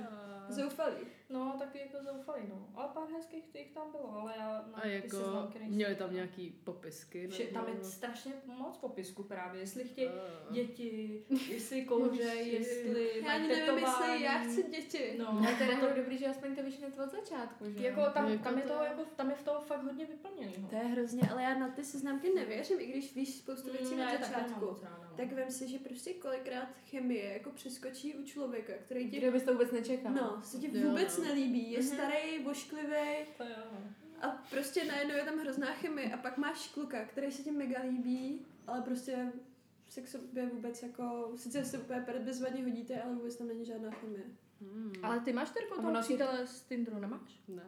Zoufalý. 0.49 1.18
No, 1.29 1.55
taky 1.59 1.79
jako 1.79 2.03
zoufalý, 2.13 2.41
no. 2.49 2.67
Ale 2.75 2.87
pár 2.93 3.07
hezkých 3.15 3.45
těch 3.45 3.71
tam 3.71 3.91
bylo, 3.91 4.11
ale 4.21 4.33
já 4.37 4.65
na 4.71 4.77
A 4.77 4.81
ty 4.81 4.91
jako 4.93 5.17
nejsem. 5.17 5.71
měli 5.73 5.95
tam 5.95 6.13
nějaký 6.13 6.49
popisky? 6.63 7.27
Vše, 7.27 7.43
tam 7.43 7.67
je 7.67 7.83
strašně 7.83 8.33
moc 8.45 8.77
popisku 8.77 9.23
právě, 9.23 9.61
jestli 9.61 9.83
chtějí 9.83 10.07
Ah. 10.09 10.53
děti, 10.53 11.23
jestli 11.49 11.85
kouřejí, 11.85 12.53
jestli 12.53 13.21
Já 13.23 13.31
ani 13.33 13.47
nevím, 13.47 13.77
jestli 13.77 14.21
já 14.23 14.39
chci 14.39 14.63
děti. 14.71 15.15
No, 15.19 15.27
Ale 15.29 15.55
to 15.55 15.63
je 15.87 15.93
dobrý, 15.95 16.17
že 16.17 16.27
aspoň 16.27 16.55
to 16.55 16.63
víš 16.63 16.77
hned 16.79 16.99
od 16.99 17.11
začátku, 17.11 17.65
že 17.69 17.85
jako 17.85 18.01
jo? 18.01 18.07
tam, 18.13 18.27
Jako 18.31 18.43
tam, 18.43 18.57
je 18.57 18.63
to- 18.63 18.69
toho, 18.69 18.83
jako, 18.83 19.01
tam 19.15 19.29
je 19.29 19.35
v 19.35 19.43
toho 19.43 19.61
fakt 19.61 19.83
hodně 19.83 20.05
vyplněného. 20.05 20.67
To 20.69 20.75
je 20.75 20.81
hrozně, 20.83 21.21
ale 21.31 21.43
já 21.43 21.59
na 21.59 21.67
ty 21.69 21.83
seznamky 21.83 22.33
nevěřím, 22.35 22.79
i 22.79 22.85
když 22.87 23.15
víš 23.15 23.35
spoustu 23.37 23.71
věcí 23.71 23.93
Mm, 23.93 23.99
na 23.99 24.11
začátku. 24.17 24.65
no. 24.65 24.79
Tak 25.17 25.31
vem 25.31 25.51
si, 25.51 25.67
že 25.67 25.79
prostě 25.79 26.13
kolikrát 26.13 26.67
chemie 26.89 27.33
jako 27.33 27.49
přeskočí 27.51 28.15
u 28.15 28.23
člověka, 28.23 28.73
který 28.85 29.09
ti 29.11 29.17
Kdo 29.17 29.31
bys 29.31 29.43
to 29.43 29.51
vůbec 29.53 29.71
nečekal? 29.71 30.11
No, 30.13 30.41
se 30.43 30.57
ti 30.57 30.67
vůbec 30.67 31.17
no. 31.17 31.18
Nelíbí, 31.21 31.71
je 31.71 31.79
Mhm. 31.79 31.87
starý, 31.87 32.43
vošklivý 32.43 33.25
To 33.37 33.43
jo, 33.43 33.55
no. 33.71 33.79
a 34.21 34.43
prostě 34.49 34.85
najednou 34.85 35.15
je 35.15 35.23
tam 35.23 35.39
hrozná 35.39 35.67
chemie 35.67 36.13
a 36.13 36.17
pak 36.17 36.37
máš 36.37 36.67
kluka, 36.67 37.05
který 37.05 37.31
se 37.31 37.43
ti 37.43 37.51
mega 37.51 37.81
líbí, 37.83 38.45
ale 38.67 38.81
prostě 38.81 39.31
se 39.89 40.01
k 40.01 40.07
sobě 40.07 40.45
vůbec 40.45 40.83
jako, 40.83 41.31
sice 41.35 41.65
se 41.65 41.77
úplně 41.77 42.05
bezvadně 42.19 42.63
hodíte, 42.63 43.01
ale 43.01 43.13
vůbec 43.15 43.35
tam 43.35 43.47
není 43.47 43.65
žádná 43.65 43.91
chemie. 43.91 44.23
Hmm. 44.61 44.93
Ale 45.03 45.19
ty 45.19 45.33
máš 45.33 45.49
Terko 45.49 45.81
toho 45.81 46.01
přítele 46.01 46.47
z 46.47 46.61
Tinderu, 46.61 46.99
nemáš? 46.99 47.39
Ne. 47.47 47.63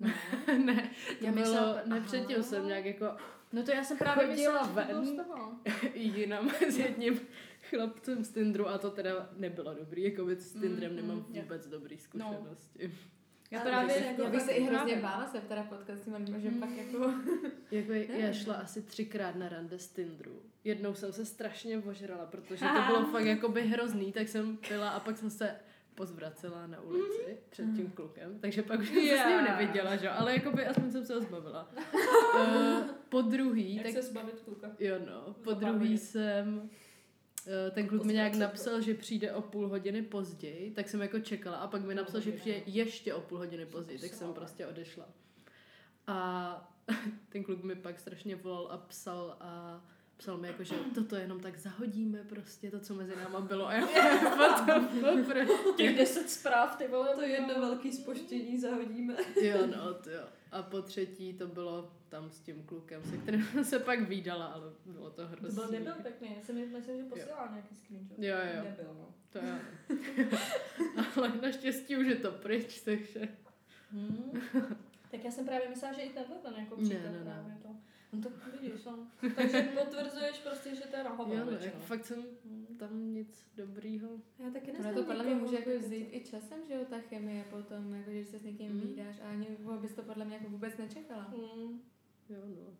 Ne. 0.00 0.14
ne, 0.58 0.90
to 1.18 1.24
Já 1.24 1.32
bylo, 1.32 1.44
myslela- 1.46 1.74
ne, 1.86 1.96
aha. 1.96 2.06
předtím 2.06 2.42
jsem 2.42 2.66
nějak 2.66 2.84
jako 2.84 3.06
No 3.52 3.62
to 3.62 3.70
já 3.70 3.84
jsem 3.84 3.96
právě 3.98 4.26
Chodila 4.26 4.52
myslela, 4.62 4.66
že 4.66 4.86
to 4.86 4.92
bylo 4.92 5.02
ven. 5.02 5.06
z 5.06 5.16
toho. 5.26 5.52
jinam 5.94 6.50
s 6.68 6.78
jedním 6.78 7.20
chlapcem 7.76 8.24
z 8.24 8.28
Tinderu 8.30 8.68
a 8.68 8.78
to 8.78 8.90
teda 8.90 9.28
nebylo 9.36 9.74
dobrý, 9.74 10.02
jako 10.02 10.24
by 10.24 10.36
s 10.36 10.52
Tinderem 10.52 10.90
Mm, 10.90 10.96
nemám 10.96 11.16
mm, 11.16 11.40
vůbec 11.42 11.66
dobrý 11.66 11.98
zkušenosti. 11.98 12.92
Já 13.50 13.60
Ale 13.60 13.70
právě 13.70 13.94
bych 13.94 14.04
se 14.16 14.22
Já 14.22 14.30
bych 14.30 14.40
se 14.42 14.52
i 14.52 14.62
hrozně 14.62 14.96
bála 14.96 15.26
se 15.26 15.40
teda 15.40 15.62
potkat 15.62 15.98
s 15.98 16.04
tím, 16.04 16.40
že 16.40 16.50
Mm. 16.50 16.60
pak 16.60 16.70
jako... 16.76 17.14
Jako 17.70 17.92
já 17.92 18.32
šla 18.32 18.54
asi 18.54 18.82
třikrát 18.82 19.36
na 19.36 19.48
rande 19.48 19.78
z 19.78 19.88
Tinderu. 19.88 20.42
Jednou 20.64 20.94
jsem 20.94 21.12
se 21.12 21.24
strašně 21.24 21.78
ožrala, 21.78 22.26
protože 22.26 22.64
to 22.66 22.82
bylo 22.86 23.04
fakt 23.06 23.24
jako 23.26 23.48
by 23.48 23.62
hrozný, 23.62 24.12
tak 24.12 24.28
jsem 24.28 24.56
pila 24.56 24.90
a 24.90 25.00
pak 25.00 25.16
jsem 25.16 25.30
se 25.30 25.56
pozvracela 25.94 26.66
na 26.66 26.80
ulici 26.80 27.36
před 27.50 27.64
tím 27.76 27.90
klukem, 27.90 28.38
takže 28.40 28.62
pak 28.62 28.80
už 28.80 28.88
jsem 28.88 28.96
se 28.96 29.02
s 29.02 29.26
ním 29.26 29.38
Yeah. 29.38 29.58
neviděla, 29.58 29.96
že? 29.96 30.06
jo, 30.06 30.12
ale 30.16 30.32
jako 30.34 30.50
by 30.50 30.66
aspoň 30.66 30.90
jsem 30.90 31.04
se 31.04 31.14
ho 31.14 31.20
zbavila. 31.20 31.68
uh, 31.94 32.82
po 33.08 33.22
druhý, 33.22 33.74
Jak 33.74 33.84
tak 33.84 33.92
se 33.94 34.02
zbavit 34.02 34.40
kluka? 34.44 34.70
Jo 34.78 34.94
no, 35.06 35.34
po 35.44 35.52
druhý 35.52 35.98
jsem, 35.98 36.70
ten 37.70 37.88
kluk 37.88 38.04
mi 38.04 38.12
nějak 38.12 38.34
napsal, 38.34 38.80
že 38.80 38.94
přijde 38.94 39.32
o 39.32 39.42
půl 39.42 39.68
hodiny 39.68 40.02
později, 40.02 40.70
tak 40.70 40.88
jsem 40.88 41.02
jako 41.02 41.20
čekala 41.20 41.56
a 41.56 41.66
pak 41.66 41.82
mi 41.82 41.94
napsal, 41.94 42.20
že 42.20 42.32
přijde 42.32 42.60
ještě 42.66 43.14
o 43.14 43.20
půl 43.20 43.38
hodiny 43.38 43.66
později, 43.66 43.98
tak 43.98 44.14
jsem 44.14 44.32
prostě 44.32 44.66
odešla. 44.66 45.08
A 46.06 46.74
ten 47.28 47.44
kluk 47.44 47.62
mi 47.62 47.74
pak 47.74 48.00
strašně 48.00 48.36
volal 48.36 48.68
a 48.72 48.78
psal 48.78 49.36
a 49.40 49.84
psal 50.22 50.38
mi 50.38 50.48
jako, 50.48 50.64
že 50.64 50.74
toto 50.94 51.16
jenom 51.16 51.40
tak 51.40 51.58
zahodíme 51.58 52.18
prostě, 52.28 52.70
to, 52.70 52.80
co 52.80 52.94
mezi 52.94 53.16
náma 53.16 53.40
bylo 53.40 53.66
a 53.66 53.72
já 53.72 53.86
potom. 54.56 54.88
Těch 55.76 55.96
deset 55.96 56.30
zpráv, 56.30 56.76
ty 56.76 56.88
vole. 56.88 57.14
To 57.14 57.22
jedno 57.22 57.54
velký 57.60 57.92
spoštění 57.92 58.58
zahodíme. 58.60 59.14
Jo 59.42 59.66
no, 59.76 59.94
to 59.94 60.10
jo. 60.10 60.22
A 60.52 60.62
po 60.62 60.82
třetí 60.82 61.32
to 61.34 61.46
bylo 61.46 61.92
tam 62.08 62.30
s 62.30 62.40
tím 62.40 62.62
klukem, 62.62 63.02
se 63.10 63.16
kterým 63.16 63.44
jsem 63.44 63.64
se 63.74 63.78
pak 63.78 64.08
výdala, 64.08 64.46
ale 64.46 64.72
bylo 64.86 65.10
to 65.10 65.22
To 65.22 65.28
hrozný. 65.28 65.54
byl 65.54 65.68
nebyl 65.70 65.92
pěkný, 66.02 66.28
já 66.48 66.54
my- 66.54 66.66
myslím, 66.66 66.96
že 66.98 67.04
posílal 67.04 67.48
nějaký 67.50 67.74
screenshot. 67.76 68.18
Jo, 68.18 68.36
jo. 68.56 68.64
Nebyl, 68.64 68.94
no. 68.94 69.08
To 69.30 69.38
jo. 69.38 69.54
Ale 71.16 71.32
naštěstí 71.42 71.96
už 71.96 72.06
je 72.06 72.16
to 72.16 72.30
pryč, 72.32 72.80
takže... 72.80 73.28
Hmm. 73.92 74.32
Tak 75.10 75.24
já 75.24 75.30
jsem 75.30 75.44
právě 75.46 75.68
myslela, 75.68 75.94
že 75.94 76.00
i 76.02 76.10
tenhle 76.12 76.36
ten 76.36 76.54
jako 76.58 76.76
Ne, 76.76 76.82
příklad 76.88 77.12
ne, 77.12 77.18
ne. 77.18 77.24
právě 77.24 77.56
to. 77.62 77.68
No 78.12 78.20
tak 78.22 78.32
vidíš, 78.60 78.84
no. 78.84 78.98
Takže 79.36 79.62
potvrzuješ 79.62 80.38
prostě, 80.38 80.74
že 80.74 80.80
to 80.82 80.96
je 80.96 81.04
na 81.04 81.10
hovno 81.10 81.34
Jo, 81.34 81.44
no, 81.44 81.52
jako 81.52 81.78
fakt 81.78 82.04
jsem 82.04 82.24
tam 82.78 83.14
nic 83.14 83.46
dobrýho. 83.56 84.08
Já 84.38 84.50
taky 84.50 84.72
neznám 84.72 84.94
to 84.94 85.02
podle 85.02 85.24
mě 85.24 85.34
může 85.34 85.56
jako 85.56 85.70
vzít 85.78 86.08
i 86.12 86.20
časem, 86.24 86.58
že 86.68 86.74
jo, 86.74 86.80
ta 86.90 86.98
chemie 86.98 87.44
potom, 87.50 87.94
jako 87.94 88.10
že 88.10 88.24
se 88.24 88.38
s 88.38 88.42
někým 88.42 88.72
Mm. 88.72 88.80
vídáš 88.80 89.16
a 89.24 89.28
ani 89.28 89.46
bys 89.80 89.94
to 89.94 90.02
podle 90.02 90.24
mě 90.24 90.34
jako 90.36 90.48
vůbec 90.48 90.76
nečekala. 90.76 91.22
Hmm. 91.22 91.82
Jo, 92.28 92.40
no. 92.46 92.76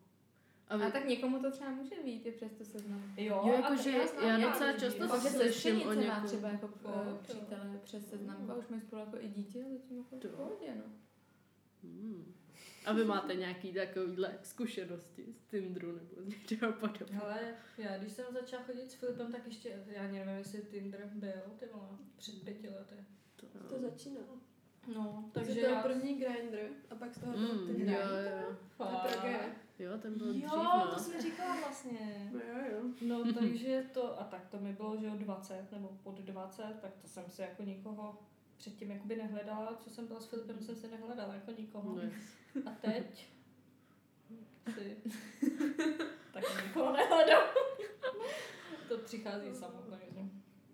A, 0.69 0.75
A 0.75 0.77
vy, 0.77 0.93
tak 0.93 1.07
někomu 1.09 1.39
to 1.43 1.51
třeba 1.51 1.71
může 1.71 1.95
být 2.05 2.27
i 2.27 2.33
přes 2.33 2.53
to 2.53 2.65
seznam. 2.65 3.03
Jo, 3.17 3.25
Jo, 3.27 3.43
a 3.45 3.49
jako, 3.57 3.69
tak 3.69 3.81
že 3.81 4.07
znám 4.07 4.41
já 4.41 4.49
pár 4.49 4.53
docela 4.53 4.73
často 4.73 5.03
Jako, 5.05 5.17
že 5.21 5.29
slyším 5.29 5.83
o 5.83 5.85
má 5.87 5.95
někom. 5.95 6.25
třeba 6.27 6.49
jako 6.49 6.67
Fakt, 6.69 6.97
uh, 6.97 7.09
jo. 7.09 7.19
přítele 7.23 7.81
přes 7.85 8.11
seznamku 8.11 8.51
a 8.53 8.55
už 8.55 8.69
mají 8.69 8.83
spolu 8.83 9.01
jako 9.01 9.17
i 9.21 9.29
dítě, 9.29 9.65
ale 9.65 9.79
tím 9.79 9.99
jako 9.99 10.17
v 10.17 10.37
pohodě, 10.37 10.75
no. 10.77 10.85
hmm. 11.83 12.35
A 12.85 12.93
vy 12.93 13.05
máte 13.05 13.35
nějaký 13.35 13.73
takovýhle 13.73 14.39
zkušenosti 14.43 15.25
z 15.39 15.51
Tinderu 15.51 15.93
nebo 15.93 16.23
z 16.23 16.27
něčeho 16.27 16.73
podobného? 16.73 17.25
Hele, 17.27 17.55
já 17.79 17.99
když 17.99 18.13
jsem 18.13 18.25
začala 18.33 18.63
chodit 18.63 18.91
s 18.91 18.95
Filipem, 18.95 19.33
tak 19.33 19.47
ještě, 19.47 19.83
já 19.87 20.03
nevím, 20.03 20.29
jestli 20.39 20.63
Tinder 20.63 21.11
byl, 21.15 21.43
ty 21.59 21.67
vole, 21.73 21.89
před 22.17 22.43
pěti 22.45 22.69
lety. 22.69 22.95
To, 23.37 23.47
To 23.69 23.79
začínalo. 23.81 24.27
No, 24.95 25.31
Takže 25.33 25.55
to 25.55 25.61
byl 25.61 25.71
já... 25.71 25.83
první 25.83 26.15
grinder 26.15 26.69
a 26.91 26.95
pak 26.95 27.15
z 27.15 27.21
toho 27.21 27.33
byl 27.33 27.55
Mm, 27.55 27.67
ten 27.67 27.77
jo, 27.77 27.77
grinder. 27.77 28.47
jo, 28.81 29.53
jo, 29.79 29.99
ten 29.99 30.19
byl 30.19 30.29
dřív, 30.33 30.43
Jo, 30.45 30.51
no. 30.57 30.91
to 30.95 30.99
jsi 31.01 31.17
mi 31.17 31.23
říkala 31.23 31.57
vlastně. 31.61 32.31
No 32.33 32.41
jo, 32.41 32.65
jo. 32.73 32.83
No, 33.03 33.33
takže 33.35 33.85
to, 33.93 34.21
a 34.21 34.25
tak 34.25 34.47
to 34.49 34.59
mi 34.61 34.73
bylo, 34.73 34.97
že 34.97 35.07
jo, 35.07 35.13
20 35.17 35.73
nebo 35.73 35.99
pod 36.03 36.19
20, 36.21 36.63
tak 36.83 36.91
to 37.03 37.09
jsem 37.09 37.25
si 37.31 37.43
jako 37.43 37.63
nikoho 37.63 38.19
předtím 38.63 38.91
jakoby 38.91 39.17
nehledala, 39.17 39.77
co 39.85 39.91
jsem 39.91 40.07
byla 40.07 40.21
s 40.21 40.27
Filipem, 40.27 40.61
jsem 40.63 40.77
si 40.77 40.89
nehledala 40.89 41.35
jako 41.35 41.51
nikoho. 41.51 41.95
No, 41.95 42.03
A 42.67 42.71
teď 42.81 43.27
si 44.75 44.97
taky 46.33 46.47
nikoho 46.67 46.93
nehledám. 46.93 47.43
to 48.89 48.99
přichází 48.99 49.55
samo, 49.55 49.83
takže. 49.91 50.21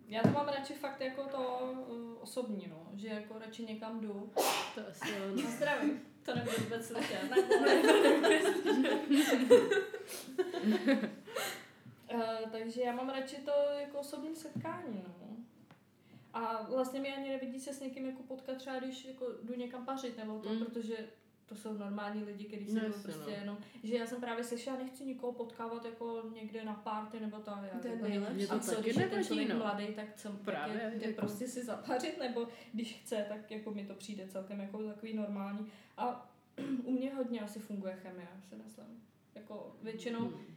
Já 0.07 0.23
to 0.23 0.29
mám 0.29 0.49
radši 0.49 0.75
fakt 0.75 1.01
jako 1.01 1.25
to 1.25 1.59
uh, 1.89 2.23
osobní, 2.23 2.67
no, 2.71 2.89
že 2.95 3.09
jako 3.09 3.39
radši 3.39 3.63
někam 3.67 4.01
jdu. 4.01 4.33
to 4.75 4.81
asi 4.89 5.11
jo, 5.13 5.19
no. 5.37 5.43
Na 5.43 5.51
zdraví. 5.51 6.01
To 6.23 6.35
nebudu 6.35 6.57
vůbec 6.65 6.87
slyšet. 6.87 7.31
Ne, 7.31 7.37
ne. 10.67 11.11
Uh, 12.15 12.51
takže 12.53 12.81
já 12.83 12.93
mám 12.93 13.09
radši 13.09 13.37
to 13.37 13.53
jako 13.81 13.99
osobní 13.99 14.37
setkání, 14.37 15.05
no. 15.09 15.37
A 16.35 16.63
vlastně 16.63 17.01
mi 17.01 17.15
ani 17.15 17.29
nevidí 17.29 17.61
se 17.61 17.73
s 17.73 17.81
někým 17.81 18.07
jako 18.07 18.23
potkat 18.23 18.57
třeba, 18.57 18.79
když 18.79 19.05
jako 19.05 19.27
jdu 19.43 19.55
někam 19.55 19.85
pařit 19.87 20.17
nebo 20.17 20.39
to, 20.39 20.49
Mm. 20.49 20.59
protože 20.59 20.97
to 21.47 21.55
jsou 21.57 21.73
normální 21.73 22.25
lidi, 22.25 22.45
kteří 22.45 22.67
si 22.67 22.75
No 22.75 22.81
prostě 23.03 23.21
no. 23.21 23.29
jenom, 23.29 23.59
že 23.83 23.97
já 23.97 24.07
jsem 24.07 24.21
právě 24.21 24.45
slyšela, 24.45 24.77
nechci 24.77 25.05
nikoho 25.05 25.33
potkávat 25.33 25.85
jako 25.85 26.23
někde 26.35 26.65
na 26.65 26.75
party 26.75 27.21
nebo 27.21 27.37
to. 27.39 27.51
Já, 27.51 27.79
To 27.83 27.89
je 27.89 27.97
nejlepší. 27.97 28.47
A 28.49 28.59
co, 28.59 28.81
když 28.81 28.97
je 28.97 29.09
ten 29.09 29.25
člověk 29.25 29.49
no. 29.49 29.57
mladý, 29.57 29.87
tak 29.95 30.15
co, 30.17 30.33
Právě, 30.33 30.81
tak 30.81 30.93
je, 30.93 30.99
jde 30.99 31.07
jako- 31.07 31.21
prostě 31.21 31.49
si 31.49 31.65
zapařit, 31.65 32.19
nebo 32.19 32.49
když 32.73 33.01
chce, 33.01 33.27
tak 33.29 33.51
jako 33.51 33.71
mi 33.71 33.85
to 33.87 33.95
přijde 33.95 34.29
celkem 34.29 34.61
jako 34.61 34.83
takový 34.83 35.15
normální. 35.15 35.67
A 35.97 36.31
u 36.85 36.91
mě 36.93 37.15
hodně 37.15 37.41
asi 37.41 37.59
funguje 37.59 37.95
chemie, 38.03 38.29
si 38.49 38.57
myslím. 38.57 39.03
Jako 39.35 39.77
většinou 39.83 40.21
Hmm. 40.21 40.55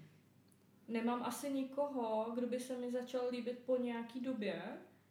nemám 0.87 1.23
asi 1.23 1.53
nikoho, 1.53 2.31
kdo 2.35 2.47
by 2.47 2.59
se 2.59 2.77
mi 2.77 2.91
začal 2.91 3.27
líbit 3.31 3.59
po 3.65 3.77
nějaký 3.77 4.19
době. 4.19 4.61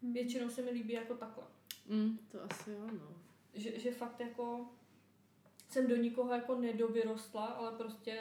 Většinou 0.02 0.49
se 0.49 0.62
mi 0.62 0.71
líbí 0.71 0.92
jako 0.92 1.14
takhle. 1.14 1.45
Mm, 1.87 2.19
to 2.33 2.45
asi 2.45 2.71
jo, 2.71 2.87
no. 2.92 3.14
Že, 3.54 3.78
že 3.78 3.92
fakt 3.92 4.21
jako 4.21 4.69
jsem 5.69 5.87
do 5.87 5.97
nikoho 5.97 6.33
jako 6.33 6.54
nedovyrostla, 6.54 7.45
ale 7.47 7.73
prostě 7.73 8.21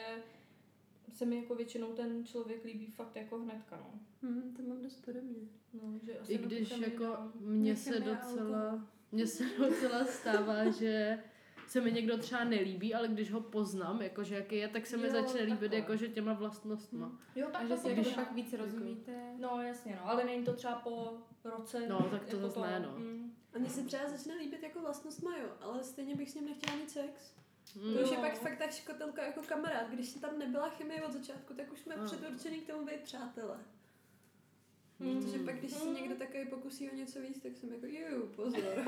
se 1.13 1.25
mi 1.25 1.35
jako 1.35 1.55
většinou 1.55 1.93
ten 1.93 2.25
člověk 2.25 2.63
líbí 2.63 2.87
fakt 2.87 3.15
jako 3.15 3.39
hnedka, 3.39 3.77
no. 3.77 3.99
Hm, 4.21 4.53
to 4.57 4.63
mám 4.63 4.81
dost 4.81 5.05
podobně. 5.05 5.35
no 5.73 5.99
že 6.03 6.19
asi 6.19 6.33
I 6.33 6.37
když 6.37 6.77
jako 6.77 7.17
mně 7.35 7.61
Mě 7.61 7.75
se 7.75 7.99
docela, 7.99 8.87
mně 9.11 9.27
se 9.27 9.43
docela 9.57 10.05
stává, 10.05 10.69
že 10.69 11.23
se 11.69 11.81
mi 11.81 11.91
někdo 11.91 12.17
třeba 12.17 12.43
nelíbí, 12.43 12.93
ale 12.95 13.07
když 13.07 13.31
ho 13.31 13.41
poznám, 13.41 14.01
jakože 14.01 14.35
jaký 14.35 14.55
je, 14.57 14.67
tak 14.67 14.87
se 14.87 14.97
mi 14.97 15.07
Jo, 15.07 15.11
začne 15.11 15.41
líbit 15.41 15.59
takhle. 15.59 15.77
jakože 15.77 16.07
těma 16.07 16.33
vlastnostma. 16.33 17.19
Jo, 17.35 17.47
A 17.47 17.51
tak 17.51 17.61
že 17.61 17.67
to 17.67 17.77
si 17.77 17.89
jako 17.89 18.09
já. 18.09 18.15
fakt 18.15 18.31
víc 18.31 18.53
rozumíte. 18.53 19.33
No 19.37 19.61
jasně, 19.61 19.95
no, 20.01 20.09
ale 20.09 20.23
není 20.23 20.45
to 20.45 20.53
třeba 20.53 20.75
po 20.75 21.13
roce. 21.43 21.87
No, 21.87 22.07
tak 22.11 22.25
to 22.25 22.35
jako 22.35 22.47
zase 22.47 22.59
ne, 22.59 22.79
no. 22.79 22.99
Mm. 22.99 23.33
A 23.55 23.59
mně 23.59 23.69
se 23.69 23.81
třeba 23.83 24.09
začne 24.09 24.35
líbit 24.35 24.63
jako 24.63 24.79
vlastnost 24.81 25.23
majo, 25.23 25.49
ale 25.61 25.83
stejně 25.83 26.15
bych 26.15 26.31
s 26.31 26.35
ním 26.35 26.45
nechtěla 26.45 26.77
mít 26.77 26.89
sex. 26.89 27.33
Mm. 27.75 27.93
To 27.93 27.99
už 28.01 28.11
je 28.11 28.17
No. 28.17 28.23
pak 28.23 28.39
fakt 28.39 28.57
tak 28.57 28.71
škotelka 28.71 29.25
jako 29.25 29.41
kamarád. 29.41 29.89
Když 29.89 30.13
tam 30.13 30.39
nebyla 30.39 30.69
chemie 30.69 31.03
od 31.05 31.11
začátku, 31.11 31.53
tak 31.53 31.71
už 31.73 31.79
jsme 31.79 31.97
No. 31.97 32.05
předurčený 32.05 32.57
k 32.61 32.67
tomu 32.67 32.85
být 32.85 32.99
přátelé. 33.01 33.57
Mm. 34.99 35.23
Protože 35.23 35.39
pak, 35.39 35.59
když 35.59 35.71
se 35.71 35.89
někdo 35.89 36.15
takový 36.15 36.45
pokusí 36.45 36.89
o 36.91 36.95
něco 36.95 37.21
víc, 37.21 37.41
tak 37.41 37.57
jsem 37.57 37.73
jako, 37.73 37.85
ju, 37.85 38.27
pozor. 38.27 38.61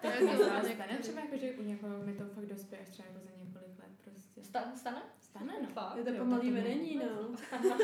To 0.00 0.06
je 0.06 0.38
To 0.38 0.44
stane 0.74 0.98
třeba 1.00 1.20
jako, 1.20 1.36
že 1.36 1.52
u 1.52 1.62
někoho 1.62 1.98
mi 2.04 2.14
to 2.14 2.24
fakt 2.24 2.46
dospěje 2.46 2.82
až 2.82 2.88
třeba 2.88 3.08
jako 3.08 3.20
za 3.20 3.30
několik 3.44 3.78
let 3.78 3.90
prostě. 4.04 4.44
Stane? 4.44 4.76
Stane? 4.76 5.02
Stane, 5.20 5.52
no. 5.62 5.68
Fakt? 5.68 5.96
Je 5.96 6.04
to 6.04 6.12
pomalý 6.12 6.52
tak 6.52 6.58
to 6.58 6.62
vedení, 6.62 6.98
vůbec 6.98 7.40
no. 7.52 7.76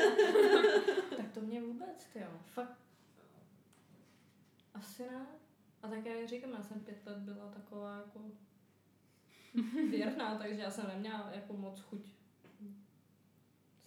Tak 1.17 1.31
to 1.33 1.41
mě 1.41 1.61
vůbec, 1.61 2.05
ty 2.13 2.19
jo. 2.19 2.39
Fakt. 2.45 2.79
Asi 4.73 5.03
ne. 5.03 5.25
A 5.83 5.87
tak 5.87 6.05
já 6.05 6.27
říkám, 6.27 6.51
já 6.51 6.63
jsem 6.63 6.79
pět 6.79 7.05
let 7.05 7.17
byla 7.17 7.51
taková 7.51 7.97
jako 7.97 8.21
věrná, 9.89 10.37
takže 10.37 10.61
já 10.61 10.71
jsem 10.71 10.87
neměla 10.87 11.31
jako 11.33 11.53
moc 11.53 11.79
chuť 11.79 12.11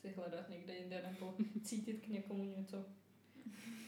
si 0.01 0.09
hledat 0.09 0.49
někde 0.49 0.77
jinde 0.77 1.03
nebo 1.11 1.35
cítit 1.63 2.01
k 2.01 2.09
někomu 2.09 2.45
něco. 2.45 2.87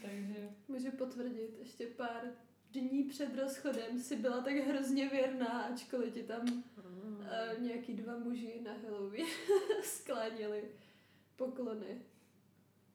Takže 0.03 0.49
Můžu 0.69 0.91
potvrdit, 0.91 1.57
ještě 1.59 1.87
pár 1.87 2.23
dní 2.71 3.05
před 3.05 3.39
rozchodem 3.39 3.99
si 3.99 4.17
byla 4.17 4.41
tak 4.41 4.55
hrozně 4.55 5.09
věrná, 5.09 5.63
ačkoliv 5.63 6.15
ti 6.15 6.23
tam 6.23 6.41
uh, 6.49 7.63
nějaký 7.63 7.95
dva 7.95 8.19
muži 8.19 8.61
na 8.65 8.73
Halloween 8.73 9.27
skláněli 9.83 10.71
poklony. 11.37 12.03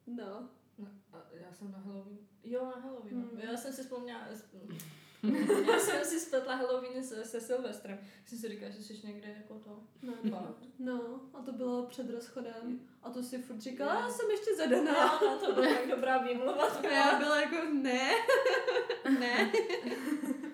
No. 0.07 0.49
No, 0.77 0.87
a 1.13 1.25
já 1.31 1.53
jsem 1.53 1.71
na 1.71 1.77
Halloween. 1.77 2.17
Jo, 2.43 2.65
na 2.65 2.81
Halloween. 2.81 3.15
Hmm. 3.15 3.29
Hmm. 3.29 3.39
Já 3.39 3.57
jsem 3.57 3.73
si 3.73 3.81
vzpomněla, 3.81 4.27
Já 5.67 5.79
jsem 5.79 6.05
si 6.05 6.19
spletla 6.19 6.55
Halloween 6.55 7.03
se, 7.03 7.25
se 7.25 7.41
Silvestrem. 7.41 8.00
Jsem 8.25 8.38
si 8.38 8.50
říkala, 8.50 8.71
že 8.71 8.83
jsi 8.83 9.07
někde 9.07 9.29
jako 9.38 9.59
to. 9.59 9.79
No, 10.01 10.13
Fakt. 10.31 10.63
no, 10.79 11.21
a 11.33 11.41
to 11.41 11.51
bylo 11.51 11.86
před 11.86 12.09
rozchodem. 12.09 12.79
A 13.03 13.09
to 13.09 13.24
si 13.24 13.38
furt 13.41 13.59
říkala, 13.62 13.93
já 13.93 14.09
jsem 14.09 14.31
ještě 14.31 14.55
zadaná. 14.55 15.19
No, 15.21 15.38
to 15.39 15.53
byla 15.53 15.74
tak 15.75 15.88
dobrá 15.88 16.17
výmluva. 16.17 16.65
A 16.79 16.88
já 16.88 17.19
byla 17.19 17.41
jako, 17.41 17.55
ne, 17.74 18.12
ne. 19.19 19.51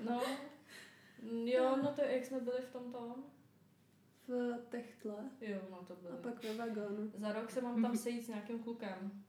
No. 0.01 0.21
Jo, 1.45 1.77
no 1.83 1.93
to 1.95 2.01
jak 2.01 2.25
jsme 2.25 2.39
byli 2.39 2.61
v 2.61 2.71
tom 2.73 2.91
tom. 2.91 3.15
V 4.27 4.57
techtle 4.69 5.15
Jo, 5.41 5.57
no 5.71 5.77
to 5.87 5.93
a 5.93 5.95
bylo. 5.95 6.17
pak 6.17 6.43
ve 6.43 6.53
vagónu. 6.53 7.11
Za 7.15 7.31
rok 7.33 7.51
se 7.51 7.61
mám 7.61 7.81
tam 7.81 7.97
sejít 7.97 8.25
s 8.25 8.27
nějakým 8.27 8.59
klukem. 8.63 9.23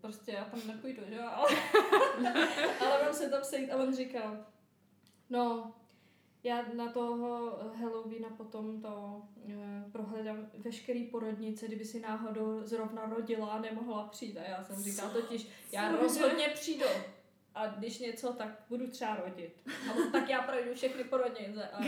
Prostě 0.00 0.32
já 0.32 0.44
tam 0.44 0.60
nepůjdu, 0.66 1.02
že 1.08 1.14
jo? 1.14 1.28
Ale, 1.32 1.48
ale 2.80 3.04
mám 3.04 3.14
se 3.14 3.30
tam 3.30 3.44
sejít 3.44 3.70
a 3.70 3.76
on 3.76 3.94
říkal, 3.94 4.46
no, 5.30 5.74
já 6.42 6.64
na 6.74 6.92
toho 6.92 7.58
Halloweena 7.80 8.28
potom 8.28 8.82
to 8.82 9.22
e, 9.48 9.90
prohledám 9.92 10.50
veškerý 10.54 11.04
porodnice, 11.04 11.66
kdyby 11.66 11.84
si 11.84 12.00
náhodou 12.00 12.60
zrovna 12.62 13.06
rodila 13.06 13.46
a 13.48 13.60
nemohla 13.60 14.08
přijít. 14.08 14.38
A 14.38 14.42
já 14.42 14.64
jsem 14.64 14.82
říkala 14.82 15.10
totiž, 15.10 15.48
já 15.72 15.96
rozhodně 15.96 16.48
přijdu. 16.48 16.86
A 17.54 17.66
když 17.66 17.98
něco, 17.98 18.32
tak 18.32 18.48
budu 18.68 18.90
třeba 18.90 19.16
rodit. 19.16 19.62
A 19.90 20.10
tak 20.12 20.28
já 20.28 20.42
projdu 20.42 20.74
všechny 20.74 21.04
porodnice. 21.04 21.68
A 21.68 21.78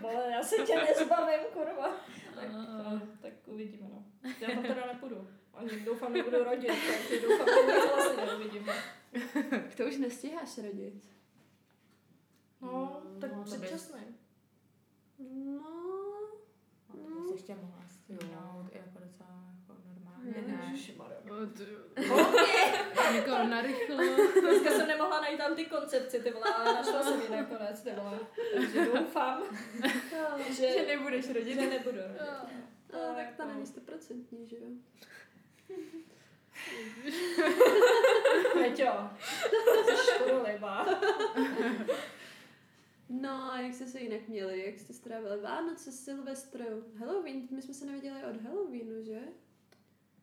vole, 0.00 0.30
já 0.32 0.42
se 0.42 0.56
tě 0.56 0.76
nezbavím, 0.76 1.40
kurva. 1.52 1.90
Tak, 2.34 2.52
no, 2.52 3.00
tak 3.22 3.32
uvidíme, 3.46 3.88
no. 3.92 4.04
Já 4.40 4.54
tam 4.54 4.62
teda 4.62 4.86
nepůjdu. 4.86 5.28
Ani 5.56 5.80
doufám, 5.80 6.12
nebudu 6.12 6.44
rodit, 6.44 6.72
takže 6.86 7.20
doufám, 7.28 7.46
že 7.66 7.88
vlastně 7.94 8.26
neuvidíme. 8.26 8.72
To 9.76 9.84
už 9.86 9.96
nestíháš 9.96 10.58
rodit. 10.58 10.94
No, 12.60 13.02
tak 13.20 13.32
No, 13.32 13.44
to 13.44 13.50
bys- 13.50 13.60
předčasný. 13.60 14.00
No, 15.18 15.60
No, 16.94 17.10
to 17.14 17.20
bys 17.20 17.30
ještě 17.32 17.54
mohla 17.54 17.82
stihnout 17.88 18.66
i 18.74 18.78
jako 18.78 18.98
docela 19.04 19.44
jako 19.60 19.80
normálně, 19.88 20.32
Ne. 20.46 20.56
ne? 20.56 20.68
Ježišmarja. 20.70 21.16
O, 21.30 21.46
ty- 21.46 21.66
Jako 23.16 23.30
narychlo. 23.48 23.96
Dneska 24.40 24.70
jsem 24.70 24.88
nemohla 24.88 25.20
najít 25.20 25.38
tam 25.38 25.54
ty 25.56 25.64
koncepci, 25.64 26.20
ty 26.22 26.30
vole, 26.30 26.54
ale 26.54 26.72
našla 26.74 27.02
jsem 27.02 27.20
ji 27.22 27.28
nakonec, 27.30 27.82
ty 27.82 27.90
vole. 27.92 28.18
Takže 28.54 28.84
doufám, 28.86 29.42
že, 30.48 30.72
Že 30.72 30.84
nebudeš 30.86 31.28
rodit. 31.34 31.54
že 31.60 31.66
nebudu 31.70 31.96
rodit. 31.98 32.20
no, 32.92 33.14
tak 33.14 33.36
to 33.36 33.44
není 33.46 33.66
stoprocentní, 33.66 34.48
že 34.48 34.56
jo? 34.56 34.66
Peťo, 38.52 39.10
jsi 39.84 39.96
škodolibá. 40.14 40.86
No 43.08 43.52
a 43.52 43.60
jak 43.60 43.74
jste 43.74 43.86
se 43.86 44.00
jinak 44.00 44.28
měli? 44.28 44.66
Jak 44.66 44.78
jste 44.78 44.92
strávili 44.92 45.40
Vánoce, 45.40 45.92
Silvestr, 45.92 46.64
Halloween? 46.98 47.48
My 47.50 47.62
jsme 47.62 47.74
se 47.74 47.86
neviděli 47.86 48.24
od 48.24 48.40
Halloweenu, 48.42 49.02
že? 49.02 49.20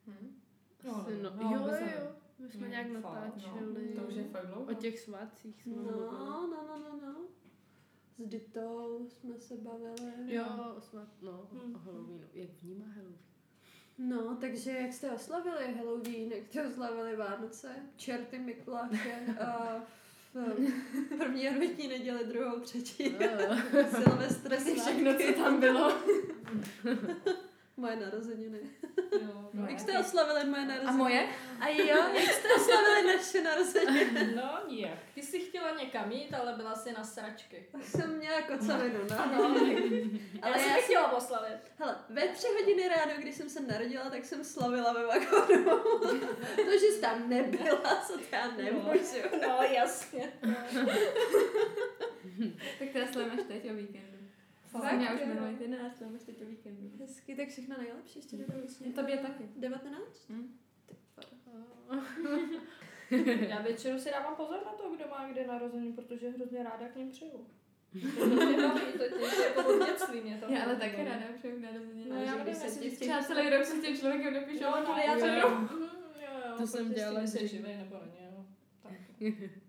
Hm? 0.07 0.39
No, 0.83 1.05
no, 1.23 1.29
no, 1.29 1.43
no, 1.43 1.51
jo, 1.57 1.67
ne. 1.71 1.93
jo. 1.99 2.07
My 2.39 2.49
jsme 2.49 2.65
Mm, 2.65 2.71
nějak 2.71 2.87
fakt, 2.87 3.03
natáčeli. 3.03 3.87
To 3.95 4.01
už 4.01 4.13
je 4.13 4.23
fakt 4.23 4.47
dlouho. 4.47 4.71
O 4.71 4.73
těch 4.73 4.99
svátcích 4.99 5.61
jsme 5.61 5.75
No, 5.75 5.81
mluvili. 5.81 6.01
no, 6.11 6.47
no, 6.47 6.77
no, 6.77 6.99
no. 7.01 7.15
S 8.17 8.27
Ditou 8.27 9.07
jsme 9.09 9.39
se 9.39 9.57
bavili. 9.57 10.35
Jo, 10.35 10.45
o 10.77 10.81
svát, 10.81 11.07
no, 11.21 11.47
Mm. 11.51 11.75
o 11.75 11.79
Halloweenu. 11.79 12.23
Jak 12.33 12.49
vnímá 12.61 12.85
Halloween? 12.85 13.17
No, 13.97 14.37
takže 14.41 14.71
jak 14.71 14.93
jste 14.93 15.11
oslavili 15.11 15.73
Halloween, 15.77 16.31
jak 16.31 16.43
jste 16.49 16.67
oslavili 16.67 17.15
Vánoce, 17.15 17.69
čerty 17.95 18.39
Mikuláše 18.39 19.25
a 19.45 19.81
v 20.33 21.17
první 21.17 21.49
adventní 21.49 21.87
neděli, 21.87 22.25
druhou, 22.25 22.59
třetí, 22.59 23.03
Silvestr, 24.03 24.53
Asi 24.53 24.75
svátky, 24.75 24.81
všechno, 24.81 25.13
co 25.13 25.43
tam 25.43 25.59
bylo. 25.59 25.93
moje 27.77 27.95
narozeniny. 27.95 28.59
Jo, 29.21 29.49
no. 29.53 29.67
Jak 29.69 29.79
jste 29.79 29.99
oslavili 29.99 30.49
moje 30.49 30.65
narozeniny? 30.65 30.89
A 30.89 30.97
moje? 30.97 31.27
A 31.59 31.67
jo, 31.67 32.03
jak 32.13 32.31
jste 32.33 32.47
oslavili 32.55 33.15
naše 33.15 33.41
narozeniny? 33.41 34.35
No, 34.35 34.59
nijak. 34.67 34.97
Ty 35.15 35.21
jsi 35.21 35.39
chtěla 35.39 35.75
někam 35.75 36.11
jít, 36.11 36.33
ale 36.33 36.53
byla 36.53 36.75
jsi 36.75 36.91
na 36.91 37.03
sračky. 37.03 37.65
Jsem 37.81 38.17
měla 38.17 38.41
kocavinu, 38.41 38.99
no. 39.09 39.19
Ano, 39.19 39.43
Ale 39.45 39.59
ale 40.41 40.59
já 40.61 40.67
já 40.67 40.73
jsem 40.73 40.83
chtěla 40.83 41.11
oslavit. 41.11 41.57
Hele, 41.79 41.95
ve 42.09 42.27
tři 42.27 42.47
hodiny 42.59 42.87
ráno, 42.87 43.11
když 43.17 43.35
jsem 43.35 43.49
se 43.49 43.59
narodila, 43.59 44.09
tak 44.09 44.25
jsem 44.25 44.43
slavila 44.43 44.93
ve 44.93 45.05
vagónu. 45.05 45.65
to, 46.55 46.71
že 46.71 46.85
jsi 46.91 47.01
tam 47.01 47.29
nebyla, 47.29 48.03
co 48.07 48.13
to 48.17 48.23
já 48.31 48.51
nemůžu. 48.51 49.17
No, 49.47 49.57
jasně. 49.61 50.33
Tak 52.79 52.89
teda 52.93 53.07
slavíme 53.11 53.33
až 53.33 53.47
teď 53.47 53.71
o 53.71 53.73
víkendu. 53.73 54.12
Fakt, 54.73 54.83
Fakt, 54.83 55.01
já 55.01 55.13
už 55.13 55.21
minulý 55.25 55.55
týden 55.55 55.85
a 55.85 55.89
slavíme 55.97 56.17
až 56.19 56.23
teď 56.23 56.41
o 56.41 56.45
víkendu. 56.45 56.91
Hezky, 56.99 57.35
tak 57.35 57.49
všechno 57.49 57.77
nejlepší 57.77 58.19
ještě 58.19 58.37
do 58.37 58.43
budoucna. 58.53 58.87
Tobě 58.95 59.17
taky. 59.17 59.43
19? 59.55 60.29
Hm? 60.29 60.57
Já 63.49 63.61
většinou 63.61 63.99
si 63.99 64.09
dávám 64.11 64.35
pozor 64.35 64.59
na 64.65 64.71
to, 64.71 64.95
kdo 64.95 65.05
má 65.09 65.27
kde 65.31 65.47
narození, 65.47 65.93
protože 65.93 66.29
hrozně 66.29 66.63
ráda 66.63 66.87
k 66.87 66.95
ním 66.95 67.11
přijdu. 67.11 67.47
To 68.97 69.19
jako 69.43 69.63
to 70.39 70.51
Já 70.53 70.63
ale 70.63 70.75
taky 70.75 71.03
ráda 71.03 71.25
přeju 71.37 71.59
narozeniny. 71.59 72.09
No, 72.09 72.15
já 72.15 72.25
nevím, 72.31 72.43
když 72.43 72.57
se 72.57 72.65
jestli 72.65 72.91
třeba 72.91 73.23
celý 73.23 73.49
rok 73.49 73.65
se 73.65 73.75
s 73.79 73.81
tím 73.81 73.97
člověkem 73.97 74.33
nepíšu, 74.33 74.65
ale 74.65 74.83
no, 74.83 74.97
já 74.97 75.13
to 75.19 75.27
To 76.57 76.67
jsem 76.67 76.93
dělala 76.93 77.21
dřív. 77.21 77.51
živej 77.51 77.77
nebo 77.77 77.95
není, 78.05 78.25
jo. 78.31 78.45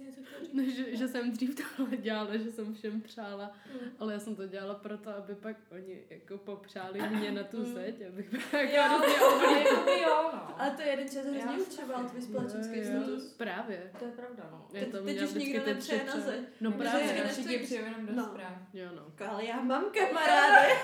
Jsi 0.00 0.06
něco 0.06 0.20
chtěla 0.24 0.40
říct? 0.40 0.50
No, 0.54 0.62
že, 0.90 0.96
že 0.96 1.08
jsem 1.08 1.30
dřív 1.30 1.60
tohle 1.76 1.96
dělala, 1.96 2.36
že 2.36 2.52
jsem 2.52 2.74
všem 2.74 3.00
přála, 3.00 3.52
Mm. 3.72 3.90
ale 3.98 4.12
já 4.12 4.18
jsem 4.18 4.36
to 4.36 4.46
dělala 4.46 4.74
proto, 4.74 5.10
aby 5.16 5.34
pak 5.34 5.56
oni 5.72 6.04
jako 6.10 6.38
popřáli 6.38 7.00
mě 7.08 7.32
na 7.32 7.42
tu 7.42 7.56
Mm. 7.58 7.74
zeď, 7.74 7.94
abych 8.08 8.30
byla 8.30 8.62
jako 8.62 8.76
Jo, 8.76 8.82
hrozně 8.98 10.02
jo, 10.02 10.30
no. 10.32 10.60
Ale 10.60 10.70
to 10.70 10.82
jeden 10.82 11.08
čas 11.08 11.24
hrozně 11.26 11.58
určoval 11.66 12.04
tvůj 12.04 12.22
společenský 12.22 12.84
status. 12.84 13.32
Právě. 13.32 13.90
To 13.98 14.04
je 14.04 14.10
pravda, 14.10 14.48
no. 14.50 14.68
Teď- 14.72 14.90
to 14.90 15.02
teď 15.04 15.22
už 15.22 15.32
nikdo 15.32 15.66
nepřeje 15.66 16.04
na 16.04 16.20
zeď. 16.20 16.40
No 16.60 16.70
Že 16.70 16.76
právě. 16.78 17.24
Všichni 17.32 17.58
přijou 17.58 17.84
jenom 17.84 18.06
do 18.06 18.12
No. 18.12 18.24
zpráv. 18.24 18.52
Jo 18.74 18.88
no. 18.96 19.26
Ale 19.28 19.44
já 19.44 19.60
mám 19.60 19.84
kamarády. 19.90 20.68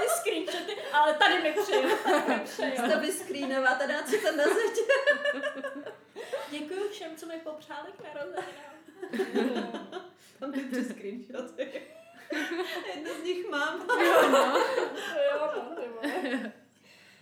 ty 0.00 0.08
screenshoty, 0.08 0.72
ale 0.92 1.14
tady 1.14 1.42
mi 1.42 1.54
přeju, 1.62 1.88
tady 2.04 2.34
mi 2.38 2.44
přeju. 2.44 2.90
to 2.92 3.00
vyskrínovat 3.00 3.82
a 3.82 3.86
dát 3.86 4.08
si 4.08 4.18
to 4.18 4.36
na 4.36 4.44
zeď. 4.44 4.78
Co 7.22 7.28
mi 7.28 7.38
popřáli 7.38 7.92
k 7.92 8.04
narozeninám. 8.04 9.88
Tam 10.38 10.52
ty 10.52 10.64
tři 10.64 10.84
screenshoty. 10.84 11.82
Jedno 12.94 13.14
z 13.20 13.22
nich 13.24 13.48
mám. 13.50 13.80
Jo, 14.04 14.30
no, 14.30 15.76
ty 15.76 15.88
vole. 15.88 16.52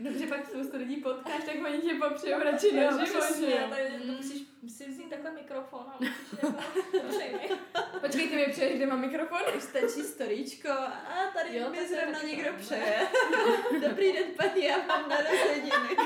Dobře, 0.01 0.27
pak 0.27 0.47
spoustu 0.47 0.77
lidí 0.77 0.97
potkáš, 0.97 1.45
tak 1.45 1.55
oni 1.65 1.79
tě 1.79 1.95
popřejou 1.95 2.39
radši 2.39 2.77
na 2.77 3.05
živo, 3.07 3.21
že 3.41 3.51
jo? 3.51 3.59
to 4.07 4.13
musíš 4.13 4.43
si 4.69 4.89
vzít 4.89 5.11
takhle 5.11 5.31
mikrofon 5.31 5.81
a 5.81 5.97
musíš 6.01 7.23
jako. 7.33 7.55
Počkej, 8.01 8.29
ty 8.29 8.37
mi 8.37 8.47
přeješ, 8.53 8.77
kde 8.77 8.87
mám 8.87 9.01
mikrofon? 9.01 9.41
Už 9.57 9.63
stačí 9.63 10.03
storíčko 10.03 10.69
a 10.71 11.31
tady 11.35 11.57
Jo, 11.59 11.71
mi 11.71 11.89
zrovna 11.89 12.23
někdo 12.23 12.51
přeje. 12.59 13.09
Dobrý 13.89 14.13
den, 14.13 14.25
paní, 14.37 14.65
já 14.65 14.77
mám 14.87 15.09
narozeniny. 15.09 15.97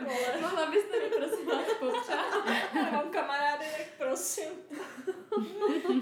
Vole, 0.00 0.40
Mohla 0.40 0.70
byste 0.70 0.96
mi 1.00 1.06
prosím 1.16 1.46
vás 1.46 1.74
popřát? 1.80 2.26
já 2.74 2.90
mám 2.90 3.10
kamarády, 3.10 3.49
tak 3.49 3.49
prosím. 4.20 4.52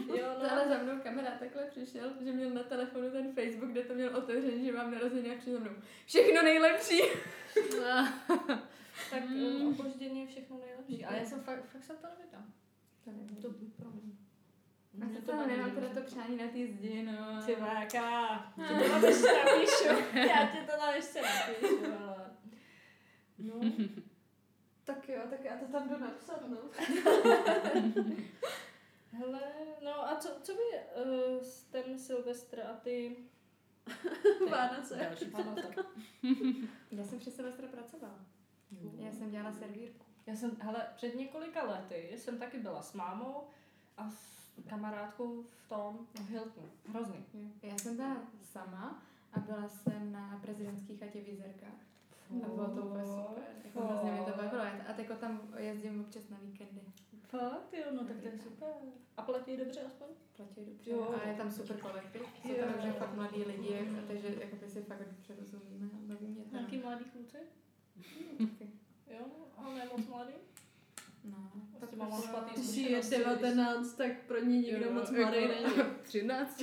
Jo, 0.18 0.26
To 0.40 0.42
no. 0.42 0.52
ale 0.52 0.68
za 0.68 0.78
mnou 0.78 1.00
kamarád 1.02 1.38
takhle 1.38 1.64
přišel, 1.66 2.10
že 2.20 2.32
měl 2.32 2.50
na 2.50 2.62
telefonu 2.62 3.10
ten 3.10 3.32
Facebook, 3.34 3.70
kde 3.70 3.82
to 3.82 3.94
měl 3.94 4.16
otevřený, 4.16 4.64
že 4.64 4.72
mám 4.72 4.90
narozeniny 4.90 5.34
a 5.34 5.38
přišel 5.38 5.52
za 5.54 5.60
mnou. 5.60 5.70
Všechno 6.06 6.42
nejlepší! 6.42 7.00
Tak 9.10 9.24
Mm. 9.28 9.36
mm. 9.36 9.68
opoždění 9.68 10.20
je 10.20 10.26
všechno 10.26 10.58
nejlepší. 10.58 11.04
Ale 11.04 11.18
já 11.18 11.24
jsem 11.24 11.40
fakt, 11.42 11.64
fakt 11.68 11.84
jsem 11.84 11.96
to 11.96 12.06
nevydám. 12.18 12.52
To 13.04 13.10
nevím. 13.10 13.36
To 13.36 13.48
promiň. 13.82 14.12
A 15.02 15.20
to 15.26 15.36
vadí, 15.36 15.48
nemám 15.50 15.70
teda 15.70 15.88
to 15.88 16.00
přání 16.00 16.36
na 16.36 16.44
té 16.48 16.66
zdi, 16.66 17.02
no. 17.02 17.42
Ty 17.46 17.54
váka, 17.54 18.52
ti 18.68 18.74
to 19.14 19.28
napíšu. 19.44 20.04
Já 20.14 20.46
ti 20.46 20.58
to 20.66 20.72
tam 20.78 20.94
ještě 20.94 21.22
napíšu, 21.22 21.92
ale... 22.02 22.30
No, 23.38 23.60
Tak 24.88 25.08
jo, 25.08 25.22
tak 25.30 25.44
já 25.44 25.56
to 25.56 25.66
tam 25.66 25.88
jdu 25.88 25.98
napsat, 25.98 26.40
no. 26.48 26.56
hele, 29.12 29.40
no 29.84 30.08
a 30.08 30.16
co, 30.16 30.28
co 30.42 30.52
by 30.54 30.60
uh, 30.60 31.42
ten 31.70 31.98
Silvestr 31.98 32.60
a 32.60 32.72
ty... 32.72 33.16
Vánoce. 34.50 34.96
Další 34.96 35.30
Vánoce. 35.30 35.74
Já 36.90 37.04
jsem 37.04 37.18
přes 37.18 37.34
Silvestra 37.34 37.68
pracovala. 37.68 38.18
Já 38.98 39.12
jsem 39.12 39.30
dělala 39.30 39.52
servírku. 39.52 40.04
Já 40.26 40.36
jsem, 40.36 40.56
hele, 40.60 40.86
před 40.96 41.14
několika 41.14 41.62
lety 41.62 42.14
jsem 42.18 42.38
taky 42.38 42.58
byla 42.58 42.82
s 42.82 42.92
mámou 42.92 43.48
a 43.96 44.10
s 44.10 44.50
kamarádkou 44.68 45.42
v 45.42 45.68
tom 45.68 46.06
v 46.14 46.30
Hiltonu. 46.30 46.70
Hrozný. 46.88 47.24
Já 47.62 47.78
jsem 47.78 47.96
byla 47.96 48.16
sama 48.42 49.02
a 49.32 49.40
byla 49.40 49.68
jsem 49.68 50.12
na 50.12 50.38
prezidentské 50.42 50.96
chatě 50.96 51.20
v 51.20 51.28
Jizerkách. 51.28 51.88
A 52.30 52.48
bylo 52.48 52.68
to 52.70 52.82
úplně 52.82 53.04
super. 53.04 53.42
Jako 53.64 53.80
hrozně 53.86 54.10
mě 54.12 54.20
to 54.20 54.36
bavilo. 54.36 54.62
A 54.88 54.92
teď 54.92 55.08
tam 55.20 55.40
jezdím 55.56 56.00
občas 56.00 56.28
na 56.28 56.36
víkendy 56.42 56.80
Fakt, 57.28 57.72
jo, 57.74 57.84
no 57.92 58.04
tak 58.04 58.16
to 58.20 58.26
je 58.28 58.38
super. 58.42 58.68
A 59.16 59.22
platí 59.22 59.56
dobře 59.56 59.80
aspoň? 59.80 60.08
Platí 60.36 60.64
dobře. 60.66 60.90
Jo. 60.90 61.14
A 61.24 61.28
je 61.28 61.34
tam 61.34 61.50
super 61.50 61.76
kolektiv. 61.80 62.22
Jsou 62.42 62.54
tam 62.54 62.72
takže 62.72 62.92
fakt 62.92 63.14
mladí 63.14 63.44
lidi, 63.44 63.72
jak- 63.72 64.06
takže 64.06 64.36
jako 64.40 64.56
by 64.56 64.68
si 64.70 64.82
fakt 64.82 64.98
dobře 64.98 65.34
rozumíme 65.40 65.86
a 65.94 65.98
baví 66.06 66.26
mě 66.26 66.44
to. 66.44 66.50
Nějaký 66.56 66.76
mladý 66.78 67.04
kluci? 67.04 67.36
Taky. 68.38 68.70
Jo, 69.06 69.24
ale 69.56 69.74
ne 69.74 69.86
moc 69.96 70.06
mladý. 70.08 70.32
No, 71.24 71.50
Prostě 71.78 71.96
mám 71.96 72.22
špatný 72.22 72.62
Když 72.62 72.76
jí 72.76 72.92
je 72.92 73.02
zkušenosti, 73.02 73.40
19, 73.42 73.92
tak 73.94 74.12
pro 74.26 74.40
ní 74.44 74.58
nikdo 74.58 74.84
Jo, 74.86 74.92
moc 74.92 75.10
jako- 75.10 75.22
mladý 75.22 75.48
není. 75.48 75.90
13. 76.02 76.62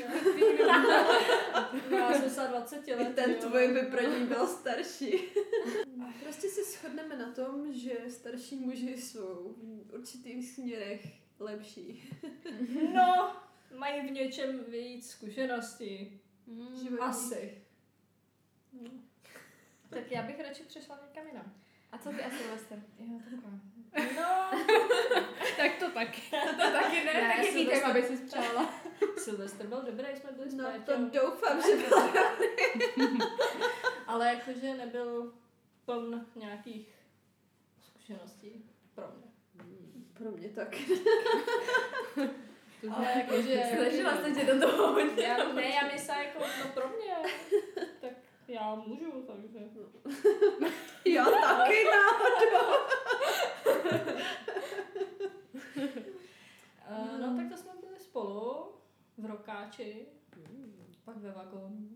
No, 1.91 1.97
já 1.97 2.13
jsem 2.13 2.29
se 2.29 2.47
20 2.47 2.87
I 2.87 2.95
let. 2.95 3.15
ten 3.15 3.31
jo. 3.31 3.37
tvůj 3.39 3.67
by 3.73 3.81
pro 3.81 4.01
ní 4.01 4.25
byl 4.25 4.47
starší. 4.47 5.19
Prostě 6.23 6.49
se 6.49 6.63
shodneme 6.63 7.17
na 7.17 7.31
tom, 7.31 7.73
že 7.73 7.91
starší 8.09 8.55
muži 8.55 8.97
jsou 8.97 9.55
v 9.89 9.93
určitých 9.93 10.49
směrech 10.51 11.05
lepší. 11.39 12.09
No, 12.93 13.35
mají 13.77 14.07
v 14.07 14.11
něčem 14.11 14.63
víc 14.67 15.09
zkušeností. 15.09 16.19
Životní. 16.83 16.99
Asi. 16.99 17.61
No. 18.81 18.89
Tak 19.89 20.11
já 20.11 20.21
bych 20.23 20.39
radši 20.39 20.63
přešla 20.63 20.99
někam 21.07 21.27
jinam. 21.27 21.53
A 21.91 21.97
co 21.97 22.09
ty 22.09 22.23
a 22.23 22.29
Silvestr? 22.29 22.75
Jo, 22.99 23.19
takhle. 23.29 23.51
No, 24.15 24.51
Tak 25.57 25.71
to 25.79 25.89
taky. 25.91 26.21
To 26.31 26.71
taky 26.71 27.05
ne, 27.05 27.13
Ne, 27.75 27.81
tak 27.81 27.95
jaký 27.95 28.01
Silvestr- 28.01 28.01
téma 28.01 28.09
by 28.09 28.17
si 28.17 28.17
přála? 28.25 28.73
Silvestr 29.17 29.67
byl 29.67 29.81
dobrý, 29.81 30.05
jsme 30.15 30.31
byli 30.31 30.49
s 30.49 30.53
No 30.53 30.65
Péťou. 30.65 30.85
to 30.85 31.19
doufám, 31.25 31.61
že 31.61 31.75
byla. 31.75 32.09
Ale 34.07 34.27
jakože 34.27 34.73
nebyl 34.73 35.33
pln 35.85 36.25
nějakých 36.35 36.87
zkušeností 37.81 38.65
pro 38.95 39.05
mě. 39.07 39.27
Pro 40.13 40.31
mě 40.31 40.49
tak. 40.49 40.75
Ale 42.95 43.11
jakože... 43.15 43.63
Snažila 43.75 44.17
se 44.17 44.31
tě 44.31 44.43
do 44.53 44.59
toho 44.69 44.87
hodně. 44.93 45.23
Já, 45.23 45.53
ne, 45.53 45.69
já 45.69 45.87
myslím 45.93 46.15
jako, 46.17 46.39
no 46.39 46.69
pro 46.73 46.89
mě. 46.89 47.15
Tak 48.01 48.11
já 48.47 48.75
můžu, 48.75 49.11
takže... 49.27 49.59
Já 51.05 51.25
taky 51.25 51.85
náhodou. 51.85 52.75
Uh, 56.89 57.19
no 57.19 57.37
tak 57.37 57.49
to 57.49 57.57
jsme 57.57 57.71
byli 57.79 57.99
spolu 57.99 58.71
v 59.17 59.25
Rokáči, 59.25 60.05
pak 61.05 61.17
ve 61.17 61.31
vagónu 61.31 61.89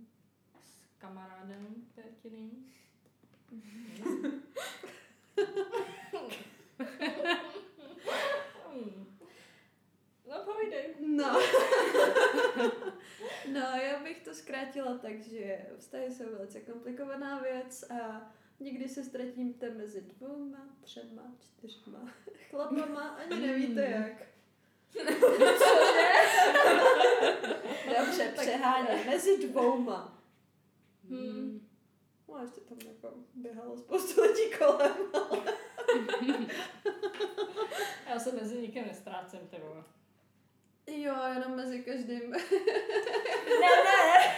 s 0.64 0.86
kamarádem 0.98 1.76
Pétiným. 1.96 2.66
Hmm. 3.52 4.42
No 10.30 10.36
povídej. 10.46 10.96
No. 11.00 11.40
no, 13.54 13.60
já 13.60 14.04
bych 14.04 14.20
to 14.20 14.34
zkrátila 14.34 14.98
tak, 14.98 15.22
že 15.22 15.66
vztahy 15.78 16.12
jsou 16.12 16.24
velice 16.32 16.62
komplikovaná 16.62 17.40
věc 17.40 17.84
a 17.92 18.32
někdy 18.60 18.90
se 18.90 19.04
ztratíte 19.04 19.70
mezi 19.70 20.02
dvouma, 20.02 20.78
třema, 20.82 21.24
čtyřma 21.40 22.14
chlapama, 22.50 23.10
ani 23.10 23.48
nevíte 23.48 23.82
jak. 23.82 24.39
Dobře, 28.00 28.34
přeháně. 28.42 29.04
Mezi 29.06 29.48
dvouma. 29.48 30.18
Hmm. 31.10 31.68
No 32.28 32.36
a 32.36 32.42
ještě 32.42 32.62
tam 32.62 32.78
jako 32.88 33.14
běhalo 33.34 33.78
spoustu 33.78 34.22
lidí 34.22 34.52
kolem. 34.58 34.96
Já 38.10 38.20
se 38.20 38.32
mezi 38.32 38.58
nikým 38.62 38.88
nestrácím, 38.88 39.40
ty 39.40 39.58
vole. 39.60 39.84
Jo, 40.88 41.16
jenom 41.34 41.56
mezi 41.56 41.84
každým 41.84 42.32
Ne, 42.32 42.40
ne! 43.86 44.36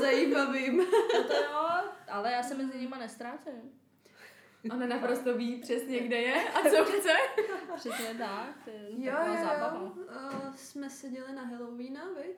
zajímavým. 0.00 0.78
No 1.14 1.24
to 1.24 1.34
jo, 1.34 1.68
ale 2.08 2.32
já 2.32 2.42
se 2.42 2.54
mezi 2.54 2.78
nima 2.78 2.98
nestrácím. 2.98 3.80
Ona 4.70 4.86
naprosto 4.86 5.34
ví 5.36 5.60
přesně, 5.60 5.98
kde 6.00 6.16
je 6.16 6.50
a 6.50 6.60
co 6.70 6.84
chce. 6.92 7.10
Přesně 7.76 8.14
tak, 8.18 8.48
to 8.64 8.70
je 8.70 8.86
Jo, 8.88 9.12
jo, 9.26 9.34
zábava. 9.42 9.80
jo. 9.82 9.92
Uh, 9.96 10.54
jsme 10.56 10.90
seděli 10.90 11.32
na 11.32 11.42
Halloweena, 11.42 12.02
viď? 12.16 12.36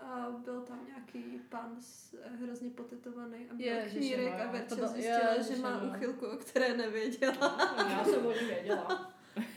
A 0.00 0.26
byl 0.44 0.60
tam 0.60 0.86
nějaký 0.86 1.40
pán 1.48 1.76
s, 1.80 2.14
eh, 2.22 2.28
hrozně 2.44 2.70
potetovaný 2.70 3.46
a 3.50 3.54
měl 3.54 3.76
knírek 3.90 4.32
no 4.38 4.44
a 4.44 4.46
Verča 4.52 4.74
byl- 4.74 4.88
zjistila, 4.88 5.32
ježiši, 5.32 5.56
že 5.56 5.62
má 5.62 5.70
no. 5.80 5.90
uchylku, 5.96 6.26
o 6.26 6.36
které 6.36 6.76
nevěděla. 6.76 7.74
Já 7.90 8.04
jsem 8.04 8.26
o 8.26 8.32
ní 8.32 8.38
věděla. 8.46 9.12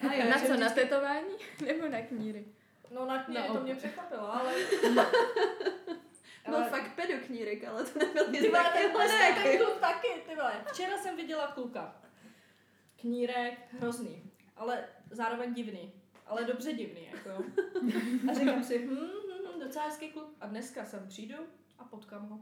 A 0.10 0.13
já, 0.13 0.25
Na 0.30 0.39
co, 0.39 0.47
na 0.47 0.56
vždycky- 0.56 0.80
tetování? 0.82 1.34
Nebo 1.65 1.88
na 1.89 2.01
kníry? 2.01 2.45
No 2.91 3.06
na 3.06 3.23
knihy 3.23 3.47
Na 3.47 3.54
to 3.54 3.62
mě 3.63 3.75
překvapilo, 3.75 4.34
ale... 4.36 4.54
Byl 6.49 6.63
fakt 6.63 6.95
pedoknírek, 6.95 7.63
ale 7.63 7.84
to 7.86 7.99
nebyl 7.99 8.28
nic 8.32 8.41
Ty 8.41 8.49
vole, 8.49 9.08
taky, 9.80 10.08
ty 10.30 10.36
vole. 10.36 10.54
Včera 10.71 10.97
jsem 10.97 11.15
viděla 11.15 11.47
kluka. 11.47 11.95
Knírek, 13.09 13.59
hrozný, 13.79 14.23
ale 14.55 14.85
zároveň 15.11 15.53
divný. 15.53 15.91
Ale 16.25 16.43
dobře 16.45 16.73
divný, 16.73 17.07
jako. 17.11 17.43
A 18.29 18.33
říkám 18.33 18.63
si, 18.63 18.87
hm, 18.87 18.95
hm, 18.95 19.07
hm, 19.55 19.59
docela 19.59 19.85
hezký 19.85 20.09
kluk. 20.11 20.35
A 20.41 20.47
dneska 20.47 20.85
sem 20.85 21.07
přijdu 21.07 21.35
a 21.79 21.83
potkám 21.83 22.29
ho. 22.29 22.39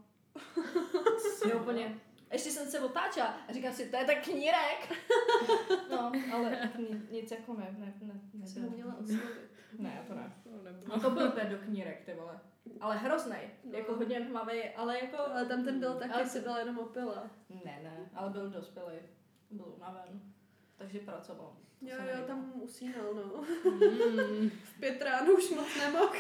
Jo, 1.50 1.60
úplně. 1.62 2.00
Ještě 2.32 2.50
jsem 2.50 2.68
se 2.68 2.80
otáčela 2.80 3.28
a 3.50 3.54
říkám 3.54 3.74
si, 3.74 3.90
to 3.90 3.98
je 3.98 4.06
ten 4.06 4.22
knírek. 4.22 4.94
No, 5.92 6.12
ale 6.34 6.72
ni- 6.80 7.02
nic 7.22 7.32
jako 7.32 7.54
ne, 7.54 7.76
ne, 7.80 7.94
ne, 8.02 8.48
Jsem 8.48 8.64
ho 8.64 8.70
nebylo. 8.70 8.76
měla 8.90 9.00
oslovit. 9.00 9.50
Ne, 9.80 10.04
to 10.08 10.14
ne. 10.16 10.34
Nebylo. 10.64 10.84
No 10.88 11.00
to 11.02 11.10
byl 11.10 11.32
pedoknírek, 11.32 12.06
ty 12.06 12.14
vole. 12.14 12.40
Ale 12.82 12.98
hroznej, 12.98 13.50
No. 13.64 13.78
jako 13.78 13.96
hodně 13.96 14.22
tmavý, 14.22 14.70
ale 14.70 15.00
jako... 15.00 15.18
Ale 15.18 15.46
tam 15.46 15.64
ten 15.64 15.80
byl 15.80 15.94
taky, 16.00 16.14
Ale 16.14 16.26
se 16.26 16.40
byla 16.40 16.60
jenom 16.60 16.80
opila. 16.80 17.30
Ne, 17.66 17.80
ne, 17.84 18.10
ale 18.14 18.30
byl 18.30 18.50
dospělý. 18.50 18.96
Byl 19.52 19.66
unaven. 19.78 20.22
Takže 20.84 21.00
pracoval. 21.00 21.56
To 21.80 21.86
Jo, 21.86 21.96
se 21.96 22.02
jo, 22.02 22.06
nelíbilo. 22.06 22.28
tam 22.28 22.52
usínal, 22.56 23.14
no. 23.14 23.44
Mm. 23.72 24.50
V 24.50 24.80
pět 24.80 25.02
ráno 25.02 25.34
už 25.34 25.50
moc 25.50 25.68
nemohl. 25.80 26.16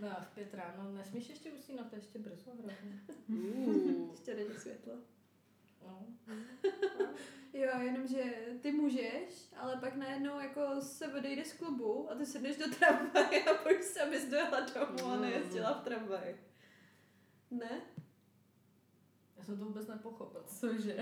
No, 0.00 0.08
v 0.22 0.34
pět 0.34 0.54
ráno. 0.54 0.92
Nesmíš 0.92 1.28
ještě 1.28 1.52
usínat, 1.52 1.88
to 1.90 1.96
je 1.96 2.00
ještě 2.00 2.18
brzo 2.18 2.50
hrozně. 2.50 3.00
Uh. 3.28 4.10
Ještě 4.10 4.34
není 4.34 4.54
světlo. 4.58 4.92
No. 5.82 6.06
Jo, 7.52 7.70
jenomže 7.80 8.22
ty 8.60 8.72
můžeš, 8.72 9.52
ale 9.56 9.76
pak 9.76 9.96
najednou 9.96 10.40
jako 10.40 10.80
se 10.80 11.08
odejde 11.08 11.44
z 11.44 11.52
klubu 11.52 12.10
a 12.10 12.14
ty 12.14 12.26
sedneš 12.26 12.56
do 12.56 12.64
tramvaje 12.78 13.44
a 13.44 13.62
bojíš 13.62 13.84
se, 13.84 14.00
abys 14.00 14.24
dojela 14.30 14.60
domů 14.60 15.12
a 15.12 15.16
nejezdila 15.16 15.72
v 15.74 15.84
tramvaji. 15.84 16.36
Ne? 17.50 17.80
Já 19.44 19.46
jsem 19.46 19.58
to 19.58 19.64
vůbec 19.64 19.86
nepochopila. 19.86 20.42
Cože? 20.60 20.96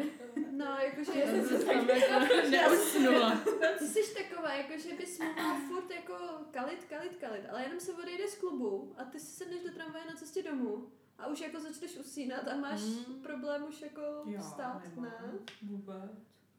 No, 0.50 0.64
jakože 0.85 1.12
Já 1.20 1.26
jsem 1.26 1.48
se 1.48 1.59
tam 1.64 1.88
jako 1.88 2.35
neusnula. 2.50 3.40
ty 3.78 3.85
jsi 3.87 4.14
taková, 4.14 4.52
jakože 4.55 4.94
bys 4.94 5.18
mohla 5.18 5.61
furt 5.68 5.90
jako 5.90 6.14
kalit, 6.50 6.85
kalit, 6.85 7.16
kalit, 7.16 7.42
ale 7.50 7.62
jenom 7.62 7.81
se 7.81 7.92
odejde 7.92 8.28
z 8.28 8.35
klubu 8.38 8.94
a 8.98 9.05
ty 9.05 9.20
si 9.20 9.26
sedneš 9.26 9.61
do 9.62 9.70
tramvaje 9.72 10.05
na 10.07 10.14
cestě 10.16 10.42
domů 10.42 10.87
a 11.18 11.26
už 11.26 11.40
jako 11.40 11.61
začneš 11.61 11.96
usínat 11.98 12.48
a 12.48 12.57
máš 12.57 12.81
Mm. 12.81 13.14
problém 13.22 13.64
už 13.68 13.83
jako 13.83 14.00
Já 14.26 14.40
vstát, 14.40 14.83
nemám. 14.94 15.05
ne? 15.22 15.33
Vůbec. 15.62 16.11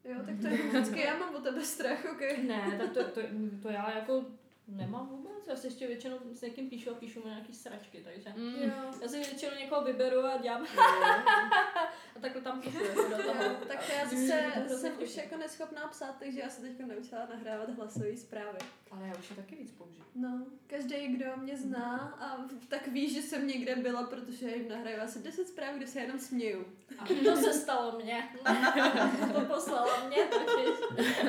Jo, 0.03 0.15
tak 0.25 0.35
to 0.41 0.47
je 0.47 0.57
vždycky, 0.57 0.99
já 1.01 1.17
mám 1.17 1.35
o 1.35 1.39
tebe 1.39 1.61
strach, 1.65 2.05
ok? 2.11 2.21
Ne, 2.43 2.75
tak 2.81 2.91
to, 2.93 3.03
to, 3.03 3.21
to 3.61 3.69
já 3.69 3.91
jako 3.95 4.25
nemám 4.67 5.07
vůbec. 5.07 5.47
Já 5.47 5.55
si 5.55 5.67
ještě 5.67 5.87
většinou 5.87 6.17
s 6.33 6.41
někým 6.41 6.69
píšu 6.69 6.91
a 6.91 6.93
píšu 6.93 7.19
mu 7.19 7.27
nějaký 7.27 7.53
sračky, 7.53 8.03
takže... 8.03 8.33
Mm. 8.37 8.55
Jo. 8.55 8.73
Já 9.01 9.07
si 9.07 9.19
většinou 9.19 9.51
někoho 9.59 9.83
vyberu 9.83 10.25
a 10.25 10.37
dělám 10.37 10.65
a 12.15 12.19
takhle 12.21 12.41
tam 12.41 12.61
píšu 12.61 12.83
jako 12.83 13.01
do 13.01 13.23
toho. 13.23 13.43
Jo, 13.43 13.55
tak 13.67 13.89
já 13.89 14.09
zase 14.09 14.77
jsem 14.77 14.93
už 15.03 15.17
jako 15.17 15.37
neschopná 15.37 15.87
psát, 15.87 16.15
takže 16.19 16.39
já 16.39 16.49
se 16.49 16.61
teď 16.61 16.79
naučila 16.79 17.25
nahrávat 17.25 17.69
hlasové 17.69 18.17
zprávy. 18.17 18.59
Ale 18.91 19.07
já 19.07 19.15
už 19.19 19.29
je 19.29 19.35
taky 19.35 19.55
víc 19.55 19.71
použiju. 19.71 20.03
No, 20.15 20.45
každý, 20.67 21.07
kdo 21.07 21.25
mě 21.37 21.57
zná, 21.57 21.97
a 22.19 22.37
tak 22.67 22.87
ví, 22.87 23.13
že 23.13 23.21
jsem 23.21 23.47
někde 23.47 23.75
byla, 23.75 24.03
protože 24.03 24.55
jim 24.55 24.69
nahraju 24.69 25.01
asi 25.01 25.19
10 25.19 25.47
zpráv, 25.47 25.75
kde 25.75 25.87
se 25.87 25.99
jenom 25.99 26.19
směju. 26.19 26.65
A 26.99 27.05
to 27.23 27.35
se 27.35 27.53
stalo 27.53 27.99
mně. 28.03 28.29
to 29.33 29.41
poslala 29.41 30.07
mě 30.07 30.17
totiž. 30.25 30.69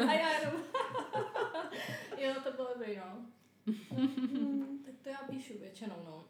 A 0.09 0.13
já 0.13 0.39
jenom... 0.39 0.63
jo, 2.19 2.35
to 2.45 2.53
bylo 2.53 2.69
dobrý, 2.75 2.97
no. 2.97 3.27
tak 4.85 4.95
to 5.03 5.09
já 5.09 5.19
píšu 5.31 5.59
většinou, 5.59 5.97
no. 6.05 6.25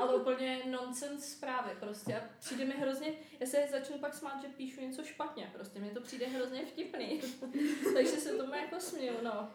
Ale 0.00 0.14
úplně 0.14 0.62
nonsense 0.70 1.30
zprávy 1.36 1.70
prostě. 1.80 2.16
A 2.16 2.24
přijde 2.38 2.64
mi 2.64 2.74
hrozně, 2.74 3.12
já 3.40 3.46
se 3.46 3.68
začnu 3.70 3.98
pak 3.98 4.14
smát, 4.14 4.42
že 4.42 4.48
píšu 4.48 4.80
něco 4.80 5.04
špatně, 5.04 5.50
prostě 5.54 5.80
mně 5.80 5.90
to 5.90 6.00
přijde 6.00 6.26
hrozně 6.26 6.66
vtipný. 6.66 7.20
Takže 7.94 8.12
se 8.12 8.36
tomu 8.36 8.54
jako 8.54 8.80
směju, 8.80 9.16
no. 9.22 9.50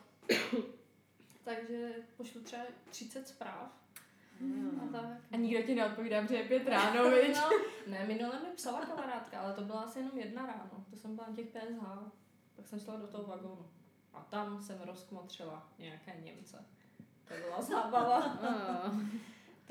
Takže 1.43 1.93
pošlu 2.17 2.41
třeba 2.41 2.63
30 2.89 3.27
zpráv. 3.27 3.81
A 4.83 4.91
tak. 4.91 5.17
A 5.31 5.37
nikdo 5.37 5.63
ti 5.63 5.75
neodpovídá, 5.75 6.21
protože 6.21 6.35
je 6.35 6.43
pět 6.43 6.67
ráno, 6.67 7.09
viď? 7.21 7.35
No, 7.35 7.49
ne, 7.87 8.05
minule 8.07 8.39
mi 8.39 8.55
psala 8.55 8.85
kamarádka, 8.85 9.39
ale 9.39 9.53
to 9.53 9.61
byla 9.61 9.81
asi 9.81 9.99
jenom 9.99 10.17
jedna 10.17 10.45
ráno. 10.45 10.85
To 10.89 10.95
jsem 10.95 11.15
byla 11.15 11.27
na 11.27 11.35
těch 11.35 11.47
PSH. 11.47 12.11
Pak 12.55 12.67
jsem 12.67 12.79
šla 12.79 12.95
do 12.95 13.07
toho 13.07 13.23
vagónu. 13.23 13.65
A 14.13 14.21
tam 14.29 14.63
jsem 14.63 14.81
rozkmotřila 14.81 15.69
nějaké 15.79 16.21
Němce. 16.23 16.65
To 17.27 17.33
byla 17.33 17.61
zábava. 17.61 18.37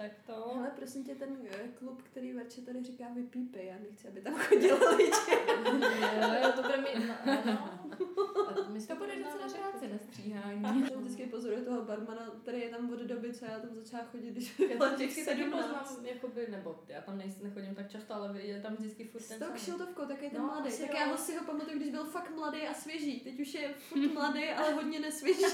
Tak 0.01 0.13
to... 0.27 0.57
Ale 0.57 0.71
prosím 0.77 1.05
tě, 1.05 1.15
ten 1.15 1.37
eh, 1.51 1.69
klub, 1.69 2.03
který 2.03 2.33
Verče 2.33 2.61
tady 2.61 2.85
říká 2.85 3.05
vypípej, 3.15 3.67
já 3.67 3.75
nechci, 3.79 4.09
aby 4.09 4.21
tam 4.21 4.35
chodili 4.35 4.97
lidi. 4.97 5.11
Jo, 6.43 6.53
to 6.57 6.63
bude 6.63 6.77
mít... 6.77 7.09
No, 7.27 7.43
no. 7.45 7.80
A 7.95 8.69
my 8.69 8.79
To 8.79 8.85
jsme 8.85 8.95
bude 8.95 9.17
docela 9.17 9.49
práce 9.71 9.89
na 9.89 9.99
stříhání. 9.99 10.63
Já 10.63 10.99
vždycky 11.01 11.27
pozoruju 11.27 11.65
toho 11.65 11.83
barmana, 11.83 12.31
který 12.43 12.61
je 12.61 12.69
tam 12.69 12.91
od 12.93 12.99
doby, 13.01 13.33
co 13.35 13.45
já 13.45 13.59
tam 13.59 13.71
začala 13.75 14.05
chodit, 14.05 14.31
když 14.31 14.59
Já 14.59 14.77
byla 14.77 14.89
tam 14.89 14.99
těch 14.99 15.09
taky 15.25 15.25
17. 15.25 15.63
poznám, 15.89 16.07
jakoby, 16.07 16.47
nebo 16.51 16.83
já 16.89 17.01
tam 17.01 17.19
nejsem, 17.19 17.45
nechodím 17.45 17.75
tak 17.75 17.91
často, 17.91 18.15
ale 18.15 18.41
je 18.41 18.61
tam 18.61 18.75
vždycky 18.77 19.05
furt 19.05 19.29
ten 19.29 19.39
tou 19.39 19.45
samý. 19.47 19.59
kšiltovkou, 19.59 20.03
tak 20.07 20.23
je 20.23 20.31
ten 20.31 20.41
No, 20.43 20.47
mladý. 20.47 20.69
asi 20.69 20.83
Tak 20.83 20.91
jo. 20.91 20.97
já 21.01 21.07
ho 21.07 21.17
si 21.17 21.37
ho 21.37 21.45
pamatuju, 21.45 21.77
když 21.79 21.91
byl 21.91 22.05
fakt 22.05 22.35
mladý 22.37 22.61
a 22.63 22.75
svěží. 22.75 23.21
Teď 23.21 23.41
už 23.41 23.55
je 23.55 23.75
furt 23.79 24.01
mladý, 24.15 24.45
ale 24.49 24.73
hodně 24.73 25.01
nesvěží. 25.01 25.45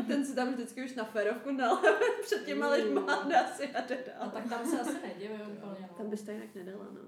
a 0.00 0.02
ten 0.06 0.26
si 0.26 0.34
tam 0.34 0.52
vždycky 0.54 0.84
už 0.84 0.94
na 0.94 1.04
férovku 1.04 1.56
dal 1.56 1.80
před 2.22 2.44
těma 2.46 2.68
lidma 2.68 3.14
a 3.14 3.28
dá 3.28 3.46
si 3.46 3.66
a 3.68 3.80
jde 3.80 3.96
A 4.18 4.28
tak 4.28 4.48
tam 4.48 4.66
se 4.66 4.80
asi 4.80 4.96
nedivím 5.06 5.40
úplně. 5.40 5.88
Tam 5.96 6.10
bys 6.10 6.22
to 6.22 6.30
jinak 6.30 6.54
nedala, 6.54 6.84
no. 6.92 7.00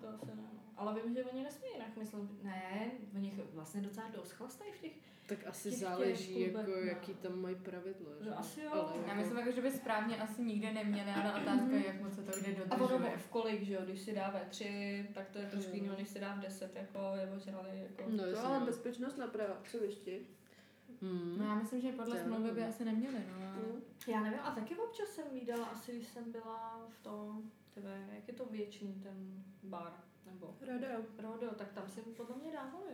To 0.00 0.08
asi 0.08 0.26
ne, 0.26 0.32
no. 0.36 0.71
Ale 0.82 1.00
vím, 1.02 1.14
že 1.14 1.24
oni 1.24 1.42
nesmí 1.42 1.66
jinak, 1.74 1.96
myslím. 1.96 2.38
Ne, 2.42 2.90
oni 3.16 3.32
vlastně 3.52 3.80
docela 3.80 4.08
dost 4.08 4.32
chlastají 4.32 4.72
v 4.72 4.78
těch... 4.80 4.92
Tak 5.26 5.46
asi 5.46 5.70
těch- 5.70 5.78
těch 5.78 5.88
záleží, 5.88 6.34
klubech, 6.34 6.54
jako, 6.68 6.70
no. 6.70 6.76
jaký 6.76 7.14
tam 7.14 7.40
mají 7.42 7.54
pravidla. 7.56 8.10
že? 8.20 8.30
No, 8.30 8.38
asi 8.38 8.60
jo. 8.60 8.70
Ale 8.72 8.92
Já 8.96 9.06
jako- 9.06 9.20
myslím, 9.20 9.38
jako, 9.38 9.50
že 9.52 9.62
by 9.62 9.70
správně 9.70 10.16
asi 10.18 10.42
nikde 10.42 10.72
neměli, 10.72 11.10
ale 11.10 11.42
otázka 11.42 11.76
je, 11.76 11.86
jak 11.86 12.00
moc 12.02 12.14
se 12.14 12.22
to 12.22 12.40
kde 12.40 12.56
A 12.70 12.74
ono 12.74 12.88
dodržuje. 12.88 13.16
v 13.18 13.26
kolik, 13.28 13.62
že 13.62 13.74
jo, 13.74 13.80
když 13.84 14.00
si 14.00 14.12
dá 14.14 14.30
ve 14.30 14.40
tři, 14.50 15.06
tak 15.14 15.30
to 15.30 15.38
je 15.38 15.46
trošku 15.46 15.76
jiného, 15.76 15.96
než 15.98 16.08
si 16.08 16.18
dá 16.20 16.34
v 16.34 16.40
deset, 16.40 16.76
jako 16.76 16.98
je 17.20 17.30
ožrali, 17.36 17.68
jako... 17.90 18.10
No, 18.10 18.32
To 18.32 18.46
ale 18.46 18.60
no. 18.60 18.66
bezpečnost 18.66 19.16
naprava, 19.16 19.56
co 19.70 19.84
ještě? 19.84 20.18
Hmm. 21.02 21.34
No 21.38 21.44
já 21.44 21.54
myslím, 21.54 21.80
že 21.80 21.92
podle 21.92 22.18
smlouvy 22.24 22.50
by 22.50 22.64
asi 22.64 22.84
neměli, 22.84 23.16
no. 23.28 23.46
ale- 23.46 23.56
Mm. 23.56 23.82
Já 24.08 24.20
nevím, 24.22 24.40
a 24.42 24.50
taky 24.54 24.76
občas 24.76 25.08
jsem 25.08 25.24
viděla, 25.32 25.66
asi 25.66 25.92
když 25.96 26.08
jsem 26.08 26.32
byla 26.32 26.86
v 26.88 27.02
tom, 27.02 27.50
tebe, 27.74 28.06
jak 28.14 28.28
je 28.28 28.34
to 28.34 28.44
věčný 28.44 28.94
ten 29.02 29.44
bar, 29.62 29.92
nebo 30.26 30.56
Rodeo. 30.66 31.02
Rodeo, 31.18 31.54
tak 31.54 31.72
tam 31.72 31.88
si 31.88 32.00
podle 32.00 32.36
mě 32.36 32.52
dávali. 32.52 32.92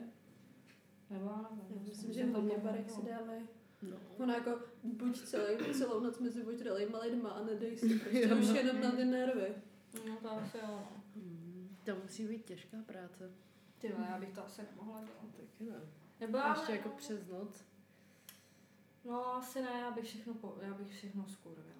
Nebo. 1.10 1.26
Já 1.26 1.50
myslím, 1.68 1.94
jsem 1.94 2.12
že 2.12 2.24
hodně 2.32 2.54
to 2.54 2.60
barech 2.60 2.90
si 2.90 3.02
dávají. 3.02 3.48
No. 3.82 3.96
Ona 4.18 4.34
jako 4.34 4.60
buď 4.82 5.20
celý, 5.22 5.74
celou 5.74 6.00
noc 6.00 6.18
mezi 6.18 6.44
ožralýma 6.44 6.98
lidma 6.98 7.30
a 7.30 7.44
nedej 7.44 7.76
si 7.76 7.98
prostě 7.98 8.28
Jo. 8.28 8.36
už 8.38 8.48
jenom 8.48 8.80
na 8.80 8.90
ty 8.90 9.04
nervy. 9.04 9.54
No 10.08 10.16
to 10.16 10.30
asi 10.30 10.56
jo, 10.58 10.64
no. 10.68 10.86
Hmm. 11.14 11.76
To 11.84 11.96
musí 12.02 12.28
být 12.28 12.44
těžká 12.44 12.76
práce. 12.86 13.30
Ty 13.78 13.94
já 14.08 14.18
bych 14.18 14.32
to 14.32 14.44
asi 14.44 14.62
nemohla 14.70 15.00
dělat. 15.00 15.34
Taky 15.36 15.64
ne. 15.64 15.80
Nebo 16.20 16.38
A 16.38 16.48
ještě 16.56 16.72
jako 16.72 16.88
no. 16.88 16.94
přes 16.96 17.26
noc. 17.26 17.64
No 19.04 19.26
asi 19.34 19.62
ne, 19.62 19.70
já 19.80 19.90
bych 19.90 20.04
všechno, 20.04 20.34
po, 20.34 20.56
já 20.62 20.74
bych 20.74 20.88
všechno 20.90 21.28
skurvila. 21.28 21.77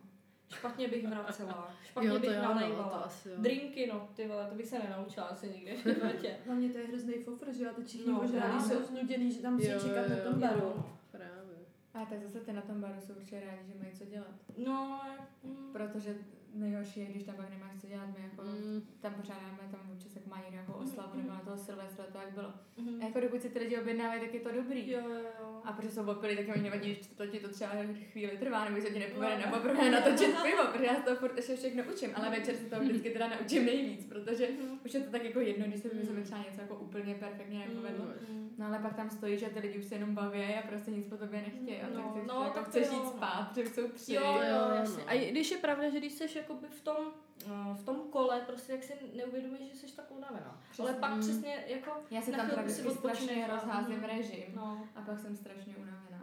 Špatně 0.50 0.88
bych 0.88 1.08
vracela, 1.08 1.74
špatně 1.84 2.08
Jo, 2.08 2.14
to 2.14 2.20
bych 2.20 2.30
jo, 2.30 2.36
no, 2.36 2.48
to 2.48 2.54
nalejvala. 2.54 2.88
asi 2.98 3.28
jo. 3.28 3.34
Drinky, 3.38 3.86
no 3.92 4.08
ty 4.14 4.28
vole, 4.28 4.46
to 4.48 4.54
bych 4.54 4.66
se 4.66 4.78
nenaučila 4.78 5.26
asi 5.26 5.48
nikdy 5.48 5.76
v 5.76 5.82
životě. 5.94 6.36
Hlavně 6.46 6.68
to 6.68 6.78
je 6.78 6.86
hrozný 6.86 7.14
fofr, 7.14 7.52
že 7.52 7.64
jo, 7.64 7.70
a 7.70 7.74
teď 7.74 7.86
všichni 7.86 8.12
No, 8.12 8.20
ožralí 8.20 8.40
právě. 8.58 8.60
jsou 8.76 8.82
znuděný, 8.82 9.32
že 9.32 9.42
tam 9.42 9.52
musí 9.54 9.66
čekat 9.66 10.08
na 10.08 10.16
tom 10.30 10.40
baru. 10.40 10.60
Jo. 10.60 10.84
Právě. 11.10 11.58
A 11.94 12.04
tak 12.04 12.22
zase 12.22 12.40
ty 12.40 12.52
na 12.52 12.62
tom 12.62 12.80
baru 12.80 12.94
jsou 13.00 13.12
určitě 13.12 13.40
rádi, 13.40 13.62
že 13.72 13.78
mají 13.78 13.92
co 13.98 14.04
dělat. 14.04 14.34
No, 14.66 15.00
mm, 15.44 15.72
Protože 15.72 16.14
nejhorší 16.54 17.00
je, 17.00 17.06
když 17.06 17.22
tam 17.24 17.34
pak 17.36 17.50
nemáš 17.50 17.72
co 17.80 17.86
dělat, 17.86 18.06
my 18.18 18.24
jako 18.24 18.42
Mm. 18.42 18.82
tam 19.00 19.14
pořádáme, 19.14 19.58
tam 19.70 19.80
občas 19.92 20.16
jak 20.16 20.26
má 20.26 20.36
někdo 20.36 20.52
nějakou 20.52 20.72
oslavu 20.72 21.16
nebo 21.18 21.30
na 21.30 21.40
toho 21.40 21.56
Silvestra, 21.56 22.04
to 22.12 22.18
jak 22.18 22.32
bylo. 22.32 22.52
mhm. 22.76 22.98
A 23.02 23.04
jako 23.04 23.20
dokud 23.20 23.42
si 23.42 23.48
ty 23.48 23.58
lidi 23.58 23.78
objednávají, 23.78 24.20
tak 24.20 24.34
je 24.34 24.40
to 24.40 24.52
dobrý. 24.52 24.90
Jo, 24.90 25.00
jo, 25.08 25.18
jo. 25.40 25.60
A 25.64 25.72
protože 25.72 25.90
jsou 25.90 26.06
opilí, 26.10 26.36
tak 26.36 26.56
mi 26.56 26.62
nevadí, 26.62 26.94
že 26.94 27.00
to 27.16 27.26
ti 27.26 27.40
to 27.40 27.48
třeba 27.48 27.70
chvíli 28.12 28.36
trvá, 28.38 28.64
nebo 28.64 28.76
že 28.80 28.86
se 28.86 28.92
ti 28.92 28.98
nepovede 28.98 29.36
No. 29.38 29.46
na 29.46 29.52
poprvé 29.58 29.90
natočit 29.90 30.36
pivo, 30.42 30.62
protože 30.72 30.84
já 30.84 30.94
se 30.94 31.02
to 31.02 31.16
furt 31.16 31.36
ještě 31.36 31.56
všechno 31.56 31.82
učím, 31.94 32.10
ale 32.14 32.30
večer 32.30 32.54
se 32.56 32.64
to 32.64 32.80
vždycky 32.80 33.10
teda 33.10 33.28
naučím 33.28 33.64
nejvíc, 33.66 34.04
protože 34.04 34.48
už 34.84 34.94
je 34.94 35.00
to 35.00 35.10
tak 35.10 35.24
jako 35.24 35.40
jedno, 35.40 35.66
když 35.66 35.80
se 35.80 35.88
mi 35.88 35.94
Mm. 36.02 36.22
třeba 36.22 36.38
něco 36.50 36.60
jako 36.60 36.74
úplně 36.74 37.14
perfektně 37.14 37.58
nepovedlo. 37.58 38.04
Mm. 38.30 38.48
No 38.58 38.66
ale 38.66 38.78
pak 38.78 38.96
tam 38.96 39.10
stojí, 39.10 39.38
že 39.38 39.46
ty 39.46 39.58
lidi 39.60 39.78
už 39.78 39.84
se 39.84 39.94
jenom 39.94 40.14
baví 40.14 40.40
a 40.40 40.62
prostě 40.68 40.90
nic 40.90 41.06
po 41.06 41.16
tobě 41.16 41.40
nechtějí. 41.40 41.80
A 41.82 41.86
No, 41.94 42.02
tak, 42.02 42.12
ty, 42.22 42.28
no, 42.28 42.42
jako 42.42 42.54
tak 42.54 42.64
to 42.64 42.70
chceš 42.70 42.86
jo, 42.86 42.92
jít 42.92 43.04
no. 43.04 43.10
spát, 43.10 43.50
že 43.56 43.66
jsou 43.66 43.88
tři. 43.88 44.14
Jo, 44.14 44.22
jo, 44.24 44.40
jo, 44.50 44.74
jasně. 44.74 45.02
no. 45.04 45.10
A 45.10 45.30
když 45.30 45.50
je 45.50 45.58
pravda, 45.58 45.90
že 45.90 45.98
když 45.98 46.12
jsi 46.12 46.28
jakoby 46.38 46.66
v 46.66 46.80
tom, 46.80 46.96
eh, 47.46 47.74
v 47.74 47.84
tom 47.84 47.96
kole, 48.10 48.40
prostě 48.40 48.72
jak 48.72 48.82
si 48.84 48.92
neuvědomíš, 49.16 49.60
že 49.80 49.88
jsi 49.88 49.96
tak 49.96 50.10
unavená. 50.10 50.62
Ale 50.80 50.92
pak 50.94 51.12
Mm. 51.14 51.20
přesně 51.20 51.64
jako 51.66 51.90
Já 52.10 52.20
si 52.22 52.30
na 52.32 52.38
tam 52.48 52.68
si 52.68 52.90
strašně 52.90 53.46
rozházím 53.46 53.96
Mhm. 53.96 54.04
režim. 54.04 54.44
No, 54.56 54.88
A 54.96 55.00
pak 55.02 55.20
jsem 55.20 55.36
strašně 55.36 55.76
unavená. 55.76 56.22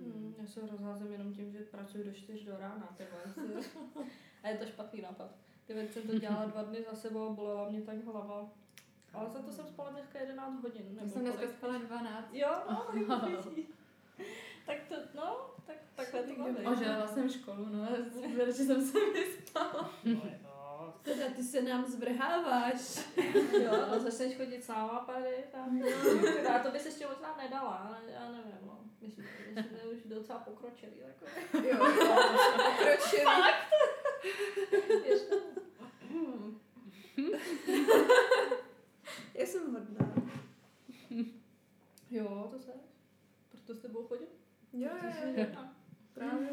hmm, 0.00 0.34
já 0.40 0.46
se 0.46 0.60
rozházím 0.60 1.12
jenom 1.12 1.32
tím, 1.34 1.52
že 1.52 1.58
pracuji 1.58 2.04
do 2.04 2.12
4 2.12 2.44
do 2.44 2.56
rána, 2.58 2.88
ty 2.96 3.04
vole. 3.10 3.54
A 4.42 4.48
je 4.48 4.56
to 4.58 4.66
špatný 4.66 5.00
nápad. 5.02 5.30
Ty 5.66 5.74
věci 5.74 5.92
jsem 5.92 6.02
to 6.02 6.18
dělala 6.18 6.44
dva 6.44 6.62
dny 6.62 6.84
za 6.90 6.96
sebou, 6.96 7.34
bolela 7.34 7.68
mě 7.70 7.80
tak 7.82 8.04
hlava. 8.04 8.48
Ale 9.12 9.30
za 9.30 9.38
to 9.42 9.50
jsem 9.52 9.66
spala 9.66 9.90
dneska 9.90 10.18
11 10.18 10.62
hodin. 10.62 10.82
Já 10.88 10.94
Nebo 11.00 11.10
jsem 11.12 11.22
dneska 11.22 11.48
spala 11.48 11.78
12. 11.78 12.28
Jo, 12.34 12.48
no, 12.70 12.86
vidíš. 13.50 13.66
tak 14.66 14.76
to, 14.88 14.94
no, 15.14 15.36
tak 16.14 16.26
takhle 16.26 16.52
to 16.52 16.62
máme. 16.62 16.76
Ožrala 16.76 17.06
jsem 17.06 17.30
školu, 17.30 17.66
no, 17.66 17.88
že 18.46 18.52
jsem 18.52 18.86
se 18.86 18.98
vyspala. 19.12 19.90
Teda 21.02 21.24
ty 21.36 21.42
se 21.42 21.62
nám 21.62 21.84
zvrháváš. 21.84 23.06
Jo, 23.64 23.72
a 23.72 23.98
začneš 23.98 24.36
chodit 24.36 24.64
sama 24.64 24.98
pady 24.98 25.44
tam. 25.52 25.82
A 26.54 26.58
to 26.58 26.70
by 26.70 26.78
se 26.78 26.88
ještě 26.88 27.06
možná 27.06 27.36
nedala, 27.36 27.70
ale 27.70 27.98
já 28.12 28.30
nevím, 28.30 28.66
no. 28.66 28.78
Myslím, 29.00 29.24
že 29.54 29.62
jsme 29.62 29.78
už 29.92 30.02
docela 30.04 30.38
pokročili. 30.38 30.92
Jako. 30.98 31.26
Jo, 31.68 31.78
pokročili. 32.56 33.52
Hmm. 36.10 36.58
Já 39.34 39.46
jsem 39.46 39.74
hodná. 39.74 40.14
Jo, 42.10 42.48
to 42.50 42.58
se. 42.58 42.72
Proto 43.50 43.74
s 43.74 43.78
tebou 43.78 44.02
chodím. 44.02 44.28
Jo, 44.72 44.90
jo, 45.02 45.32
jo. 45.36 45.46
Právě. 46.14 46.50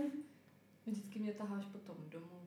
Vždycky 0.86 1.20
mě 1.20 1.34
taháš 1.34 1.66
potom 1.66 1.96
domů. 2.10 2.42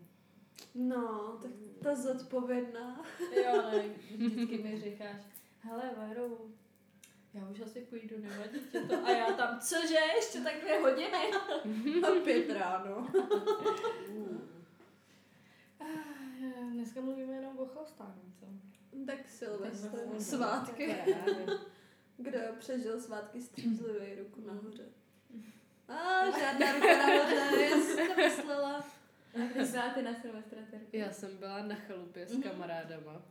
No, 0.75 1.39
tak 1.43 1.51
ta 1.83 1.95
zodpovědná. 1.95 3.03
Jo, 3.45 3.63
ne, 3.73 3.85
vždycky 4.17 4.59
mi 4.59 4.81
říkáš, 4.81 5.21
hele 5.61 5.91
Vero, 5.99 6.39
já 7.35 7.49
už 7.49 7.61
asi 7.61 7.81
půjdu, 7.81 8.19
nevadí 8.19 8.59
tě 8.73 8.81
to. 8.81 9.05
A 9.05 9.11
já 9.11 9.33
tam, 9.33 9.61
cože, 9.61 9.99
ještě 10.17 10.41
tak 10.41 10.61
dvě 10.61 10.81
hodiny? 10.81 11.31
A 12.07 12.21
pět 12.25 12.51
ráno. 12.51 13.09
Ah, 15.81 16.71
Dneska 16.73 17.01
mluvíme 17.01 17.33
jenom 17.33 17.59
o 17.59 17.67
chlastání, 17.67 18.33
co? 18.41 18.47
Tak 19.07 19.29
Silvestr. 19.29 20.21
Svátky. 20.21 20.97
Kdo 22.17 22.39
přežil 22.59 23.01
svátky 23.01 23.43
střízlivý 23.43 24.15
ruku 24.15 24.41
nahoře? 24.47 24.85
A 25.89 26.25
žádná 26.39 26.73
ruka 26.73 26.97
nahoře, 26.97 27.35
já 27.65 27.77
jsem 27.77 28.09
to 28.09 28.17
myslela. 28.17 28.85
A 29.35 29.39
když 29.55 29.69
sváty 29.69 30.03
na 30.03 30.15
Silvestra, 30.15 30.59
Terku? 30.71 30.87
Já 30.93 31.13
jsem 31.13 31.37
byla 31.37 31.63
na 31.63 31.75
chalupě 31.75 32.27
s 32.27 32.33
Mhm. 32.33 32.43
kamarádama. 32.43 33.23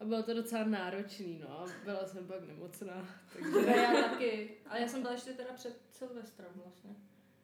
A 0.00 0.04
bylo 0.04 0.22
to 0.22 0.34
docela 0.34 0.64
náročný, 0.64 1.38
no. 1.48 1.60
A 1.60 1.66
byla 1.84 2.06
jsem 2.06 2.26
pak 2.26 2.40
nemocná. 2.48 3.08
Takže 3.32 3.50
No, 3.50 3.60
já 3.60 4.02
taky. 4.02 4.50
Ale 4.70 4.80
já 4.80 4.88
jsem 4.88 5.00
byla 5.02 5.12
ještě 5.12 5.32
teda 5.32 5.52
před 5.54 5.80
Silvestrem 5.92 6.48
vlastně. 6.64 6.90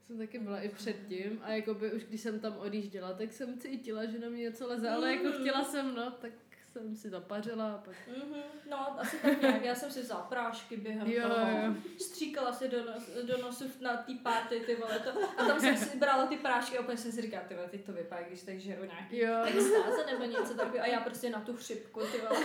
jsem 0.06 0.18
taky 0.18 0.38
byla 0.38 0.60
i 0.60 0.68
předtím. 0.68 1.40
A 1.42 1.50
jakoby 1.50 1.92
už 1.92 2.04
když 2.04 2.20
jsem 2.20 2.40
tam 2.40 2.56
odjížděla, 2.56 3.12
tak 3.12 3.32
jsem 3.32 3.58
cítila, 3.58 4.06
že 4.06 4.18
na 4.18 4.28
mě 4.28 4.42
něco 4.42 4.66
leze. 4.68 4.90
Ale 4.90 5.14
jako 5.16 5.32
chtěla 5.40 5.64
jsem, 5.64 5.94
no, 5.94 6.10
tak 6.10 6.32
jsem 6.72 6.96
si 6.96 7.10
zapařila 7.10 7.72
a 7.72 7.78
pak... 7.78 7.94
Mhm, 8.08 8.42
no, 8.70 9.00
asi 9.00 9.16
tak 9.16 9.40
nějak. 9.42 9.64
Já 9.64 9.74
jsem 9.74 9.90
si 9.90 10.00
vzala 10.02 10.20
prášky 10.22 10.76
během 10.76 11.08
Jo, 11.10 11.28
toho. 11.28 11.40
jo. 11.50 11.74
Stříkala 12.00 12.52
si 12.52 12.68
do, 12.68 12.84
nos, 12.84 13.08
do 13.26 13.38
nosu 13.42 13.64
na 13.80 13.96
té 13.96 14.12
párty, 14.22 14.60
ty 14.60 14.74
vole. 14.74 14.98
To, 14.98 15.10
a 15.38 15.44
tam 15.44 15.60
jsem 15.60 15.76
si 15.76 15.98
brala 15.98 16.26
ty 16.26 16.36
prášky 16.36 16.78
a 16.78 16.80
úplně 16.80 16.96
jsem 16.96 17.12
si 17.12 17.22
říkala, 17.22 17.42
ty 17.48 17.54
vole, 17.54 17.68
teď 17.68 17.84
to 17.84 17.92
vypadá, 17.92 18.22
když 18.22 18.42
tak 18.42 18.60
žeru 18.60 18.84
nějaký 18.84 19.18
Jo. 19.18 19.44
extáze 19.44 20.06
nebo 20.12 20.24
něco 20.24 20.54
takového. 20.54 20.84
A 20.84 20.88
já 20.88 21.00
prostě 21.00 21.30
na 21.30 21.40
tu 21.40 21.56
chřipku, 21.56 22.00
ty 22.00 22.18
vole. 22.18 22.40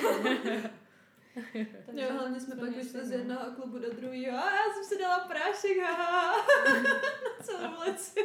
Takže 1.85 2.01
Jo, 2.01 2.13
hlavně 2.13 2.39
jsme 2.39 2.55
pak 2.55 2.69
vyšli 2.69 3.05
z 3.05 3.11
jednoho 3.11 3.51
klubu 3.51 3.79
do 3.79 3.93
druhého 3.93 4.37
a 4.37 4.55
já 4.55 4.73
jsem 4.73 4.83
si 4.83 4.97
dala 5.01 5.19
prášek, 5.19 5.77
haha. 5.83 6.35
Na 6.73 7.43
celou 7.43 7.79
leci. 7.87 8.19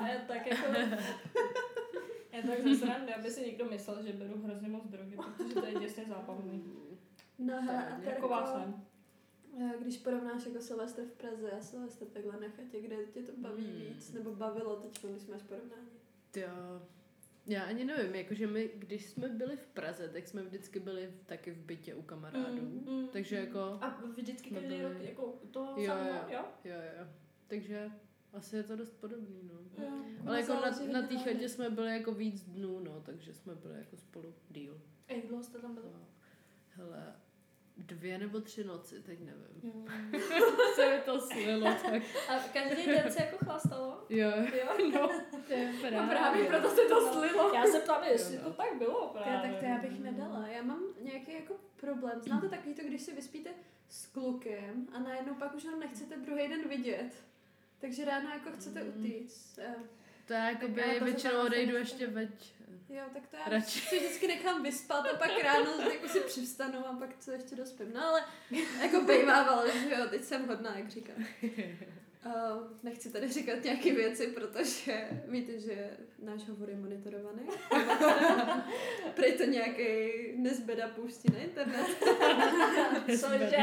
A 0.00 0.06
já 0.08 0.18
tak 0.28 0.46
jako... 0.46 0.62
Já 2.32 2.42
tak 2.42 2.62
ze 2.62 2.76
srandy, 2.76 3.14
aby 3.14 3.30
si 3.30 3.46
někdo 3.46 3.64
myslel, 3.64 4.02
že 4.02 4.12
beru 4.12 4.42
hrozně 4.44 4.68
moc 4.68 4.86
drogy, 4.86 5.16
protože 5.16 5.54
to 5.54 5.66
je 5.66 5.74
děsně 5.74 6.04
zábavný. 6.08 6.64
No 7.38 7.62
hele, 7.62 7.86
a 7.88 7.98
Jako 8.00 8.28
vás 8.28 8.52
Terko, 8.52 8.68
ne. 9.58 9.70
eh, 9.74 9.82
když 9.82 9.96
porovnáš 9.98 10.46
jako 10.46 10.60
Silvestr 10.60 11.02
v 11.02 11.12
Praze 11.12 11.50
a 11.50 11.60
Silvestr 11.60 12.04
takhle 12.06 12.32
na 12.40 12.48
chatě, 12.48 12.80
kde 12.80 12.96
tě 13.14 13.22
to 13.22 13.32
baví 13.36 13.64
Hmm. 13.64 13.74
víc, 13.94 14.12
nebo 14.12 14.34
bavilo 14.34 14.76
teď, 14.76 15.04
když 15.04 15.26
máš 15.26 15.42
porovnání? 15.42 15.88
Jo. 16.36 16.82
Já 17.46 17.62
ani 17.64 17.84
nevím, 17.84 18.14
jakože 18.14 18.46
my, 18.46 18.70
když 18.74 19.06
jsme 19.06 19.28
byli 19.28 19.56
v 19.56 19.66
Praze, 19.66 20.08
tak 20.08 20.28
jsme 20.28 20.42
vždycky 20.42 20.80
byli 20.80 21.06
v, 21.06 21.26
taky 21.26 21.50
v 21.50 21.58
bytě 21.58 21.94
u 21.94 22.02
kamarádů. 22.02 22.62
Mm, 22.62 22.84
mm, 22.88 23.08
takže 23.08 23.36
mm. 23.40 23.46
jako, 23.46 23.58
A 23.58 24.00
vždycky 24.16 24.50
každý 24.50 24.68
byli- 24.68 24.82
rok 24.82 24.92
jako 25.02 25.38
to 25.50 25.74
Jo, 25.76 25.86
samé, 25.86 26.10
jo. 26.10 26.38
jo? 26.38 26.44
jo, 26.64 26.74
jo. 26.98 27.06
Takže 27.46 27.90
asi 28.34 28.56
je 28.56 28.62
to 28.62 28.76
dost 28.76 28.90
podobný, 29.00 29.40
no. 29.52 29.84
Jo. 29.84 29.90
Ale 30.26 30.40
jako 30.40 30.54
na, 30.54 31.00
na 31.00 31.08
té 31.08 31.18
chatě 31.18 31.48
jsme 31.48 31.70
byli 31.70 31.92
jako 31.92 32.12
víc 32.12 32.44
dnů, 32.44 32.78
no, 32.80 33.02
takže 33.06 33.34
jsme 33.34 33.54
byli 33.54 33.78
jako 33.78 33.96
spolu 33.96 34.34
díl. 34.50 34.80
A 35.08 35.12
jak 35.12 35.26
dlouho 35.26 35.42
jste 35.42 35.58
tam 35.58 35.74
byli? 35.74 35.86
No. 35.92 36.06
Hele, 36.70 37.14
dvě 37.76 38.18
nebo 38.18 38.40
tři 38.40 38.64
noci, 38.64 39.02
teď 39.02 39.18
nevím. 39.20 39.74
Mm. 39.74 39.86
Se 40.74 40.96
mi 40.96 41.02
to 41.04 41.20
slilo, 41.20 41.66
tak. 41.66 42.02
A 42.28 42.38
každý 42.52 42.86
den 42.86 43.12
se 43.12 43.22
jako 43.22 43.44
chlastalo? 43.44 44.06
Jo, 44.08 44.30
Jo? 44.30 44.90
no, 44.94 45.08
to 45.46 45.52
je 45.52 45.72
právě. 45.80 46.00
No 46.00 46.08
právě 46.08 46.46
proto 46.46 46.70
se 46.70 46.82
to 46.88 47.12
slilo. 47.12 47.54
Já 47.54 47.64
se 47.66 47.80
ptám, 47.80 48.04
jestli 48.04 48.34
Jo, 48.34 48.40
to 48.42 48.48
no. 48.48 48.54
tak 48.54 48.78
bylo 48.78 49.08
právě. 49.08 49.32
Já, 49.34 49.42
tak 49.42 49.60
to 49.60 49.64
já 49.64 49.78
bych 49.78 50.00
nedala. 50.00 50.48
Já 50.48 50.62
mám 50.62 50.82
nějaký 51.00 51.32
jako 51.32 51.54
problém. 51.76 52.22
Znáte 52.22 52.48
takový 52.48 52.74
to, 52.74 52.82
když 52.82 53.02
si 53.02 53.14
vyspíte 53.14 53.50
s 53.88 54.06
klukem 54.06 54.88
a 54.92 54.98
najednou 54.98 55.34
pak 55.34 55.54
už 55.54 55.64
ho 55.64 55.76
nechcete 55.78 56.16
druhý 56.16 56.48
den 56.48 56.68
vidět. 56.68 57.24
Takže 57.80 58.04
ráno 58.04 58.30
jako 58.30 58.50
chcete 58.52 58.82
Mm. 58.84 58.88
utíct. 58.88 59.58
Eh, 59.58 59.74
To 60.26 60.32
já 60.32 60.50
jakoby 60.50 60.82
to 60.82 60.98
se 60.98 61.04
většinou 61.04 61.40
odejdu 61.46 61.76
ještě 61.76 62.06
večer. 62.06 62.56
Jo, 62.88 63.02
tak 63.12 63.26
to 63.28 63.36
já 63.36 63.44
Radši. 63.48 63.80
si 63.80 63.98
vždycky 63.98 64.26
nechám 64.28 64.62
vyspat 64.62 65.06
a 65.06 65.16
pak 65.16 65.30
ráno 65.42 65.70
jako 65.92 66.08
si 66.08 66.20
přivstanu 66.20 66.86
a 66.86 66.92
pak 66.92 67.10
co 67.18 67.30
ještě 67.30 67.56
dospím. 67.56 67.92
No 67.92 68.04
ale 68.08 68.24
jako 68.82 69.00
bejvávalo, 69.00 69.70
že 69.70 69.90
jo, 69.90 70.06
teď 70.10 70.24
jsem 70.24 70.46
hodná, 70.48 70.78
jak 70.78 70.88
říkám. 70.90 71.16
Uh, 72.26 72.32
nechci 72.82 73.10
tady 73.12 73.28
říkat 73.28 73.64
nějaké 73.64 73.92
věci, 73.94 74.26
protože 74.26 75.08
víte, 75.28 75.58
že 75.60 75.90
náš 76.22 76.48
hovor 76.48 76.70
je 76.70 76.76
monitorovaný. 76.76 77.42
Prej 79.14 79.32
to 79.32 79.44
nějaký 79.44 80.08
nezbeda 80.36 80.88
pouští 80.88 81.32
na 81.32 81.38
internet. 81.38 81.86
Cože? 83.20 83.56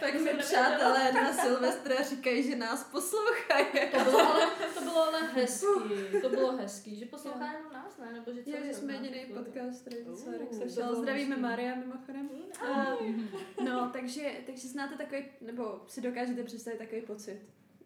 Tak 0.00 0.14
mi 0.20 0.30
přátelé 0.38 1.12
na 1.12 1.32
Silvestra 1.32 2.02
říkají, 2.02 2.42
že 2.50 2.56
nás 2.56 2.84
poslouchají. 2.84 3.66
To 3.92 4.04
bylo 4.04 4.20
ale, 4.20 4.46
to 4.74 4.80
bylo 4.80 5.02
ale 5.08 5.20
hezký. 5.32 5.66
To 6.22 6.28
bylo 6.28 6.56
hezký, 6.56 6.96
že 6.96 7.06
poslouchá 7.06 7.52
jenom 7.52 7.72
nás, 7.72 7.98
ne? 7.98 8.12
Nebo 8.12 8.32
že 8.32 8.44
celý 8.44 8.66
že 8.66 8.74
jsme 8.74 8.92
jediný 8.92 9.26
podcast, 9.34 9.80
který 9.80 9.96
Uh, 10.02 10.58
to 10.58 10.94
Zdravíme 10.94 11.28
hezký. 11.34 11.42
Maria 11.42 11.74
mimochodem. 11.74 12.30
A, 12.72 12.96
no, 13.64 13.90
takže, 13.92 14.32
takže 14.46 14.68
znáte 14.68 14.94
takový, 14.96 15.24
nebo 15.40 15.84
si 15.86 16.00
dokážete 16.00 16.42
představit 16.42 16.78
takový 16.78 17.02
pocit. 17.02 17.40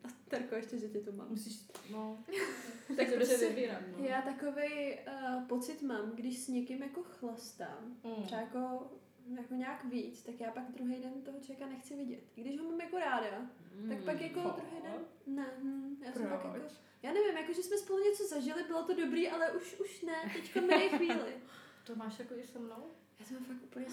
A 0.04 0.08
Terko, 0.28 0.54
ještě, 0.54 0.78
že 0.78 0.88
tě 0.88 0.98
tu 0.98 1.12
mám. 1.12 1.26
Musíš, 1.30 1.56
no. 1.90 2.18
Tak 2.96 2.96
Tak 2.96 3.14
prostě 3.14 3.48
vybírat, 3.48 3.80
no. 3.98 4.04
Já 4.06 4.22
takový 4.22 4.98
uh, 5.08 5.44
pocit 5.46 5.82
mám, 5.82 6.10
když 6.14 6.38
s 6.38 6.48
někým 6.48 6.82
jako 6.82 7.02
chlastám, 7.02 7.96
Mm. 8.04 8.22
třeba 8.24 8.40
jako, 8.40 8.90
jako 9.36 9.54
nějak 9.54 9.84
víc, 9.84 10.22
tak 10.22 10.40
já 10.40 10.50
pak 10.50 10.70
druhý 10.70 10.96
den 10.96 11.22
toho 11.22 11.40
člověka 11.40 11.66
nechci 11.66 11.96
vidět. 11.96 12.20
I 12.36 12.40
když 12.40 12.60
ho 12.60 12.64
mám 12.70 12.80
jako 12.80 12.98
ráda, 12.98 13.46
tak 13.88 14.04
pak 14.04 14.20
jako 14.20 14.40
fakt? 14.42 14.56
druhý 14.56 14.82
den, 14.82 15.04
ne, 15.26 15.46
hm, 15.58 15.96
já 16.06 16.12
jsem 16.12 16.28
pak 16.28 16.44
jako, 16.44 16.66
já 17.02 17.12
nevím, 17.12 17.36
jako 17.36 17.52
že 17.52 17.62
jsme 17.62 17.78
spolu 17.78 18.04
něco 18.04 18.24
zažili, 18.26 18.62
bylo 18.62 18.82
to 18.82 18.94
dobrý, 18.94 19.28
ale 19.28 19.52
už, 19.52 19.80
už 19.80 20.02
ne, 20.02 20.30
teďka 20.32 20.60
mi 20.60 20.68
dej 20.68 20.88
chvíli. 20.88 21.34
To 21.86 21.96
máš 21.96 22.18
jako 22.18 22.34
i 22.34 22.46
se 22.46 22.58
mnou? 22.58 22.90
Já 23.18 23.24
jsem 23.26 23.44
fakt 23.44 23.62
úplně. 23.62 23.86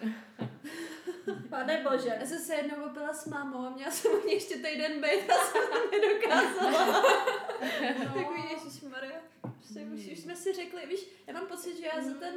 Pane 1.48 1.84
bože. 1.90 2.16
Já 2.20 2.26
jsem 2.26 2.38
se 2.38 2.54
jednou 2.54 2.84
opila 2.84 3.14
s 3.14 3.26
mámou 3.26 3.58
a 3.58 3.70
měla 3.70 3.90
jsem 3.90 4.12
u 4.12 4.26
ní 4.26 4.32
ještě 4.32 4.54
týden 4.54 5.00
být 5.00 5.30
a 5.30 5.34
jsem 5.34 5.62
to 5.72 5.90
nedokázala. 5.90 7.02
Takový 8.14 8.42
ježišmarja. 8.50 9.20
Prostě 9.40 9.80
už, 9.80 10.12
už 10.12 10.18
jsme 10.18 10.36
si 10.36 10.52
řekli, 10.52 10.86
víš, 10.86 11.06
já 11.26 11.34
mám 11.34 11.46
pocit, 11.46 11.76
že 11.76 11.86
já 11.86 12.02
za 12.02 12.14
ten, 12.14 12.34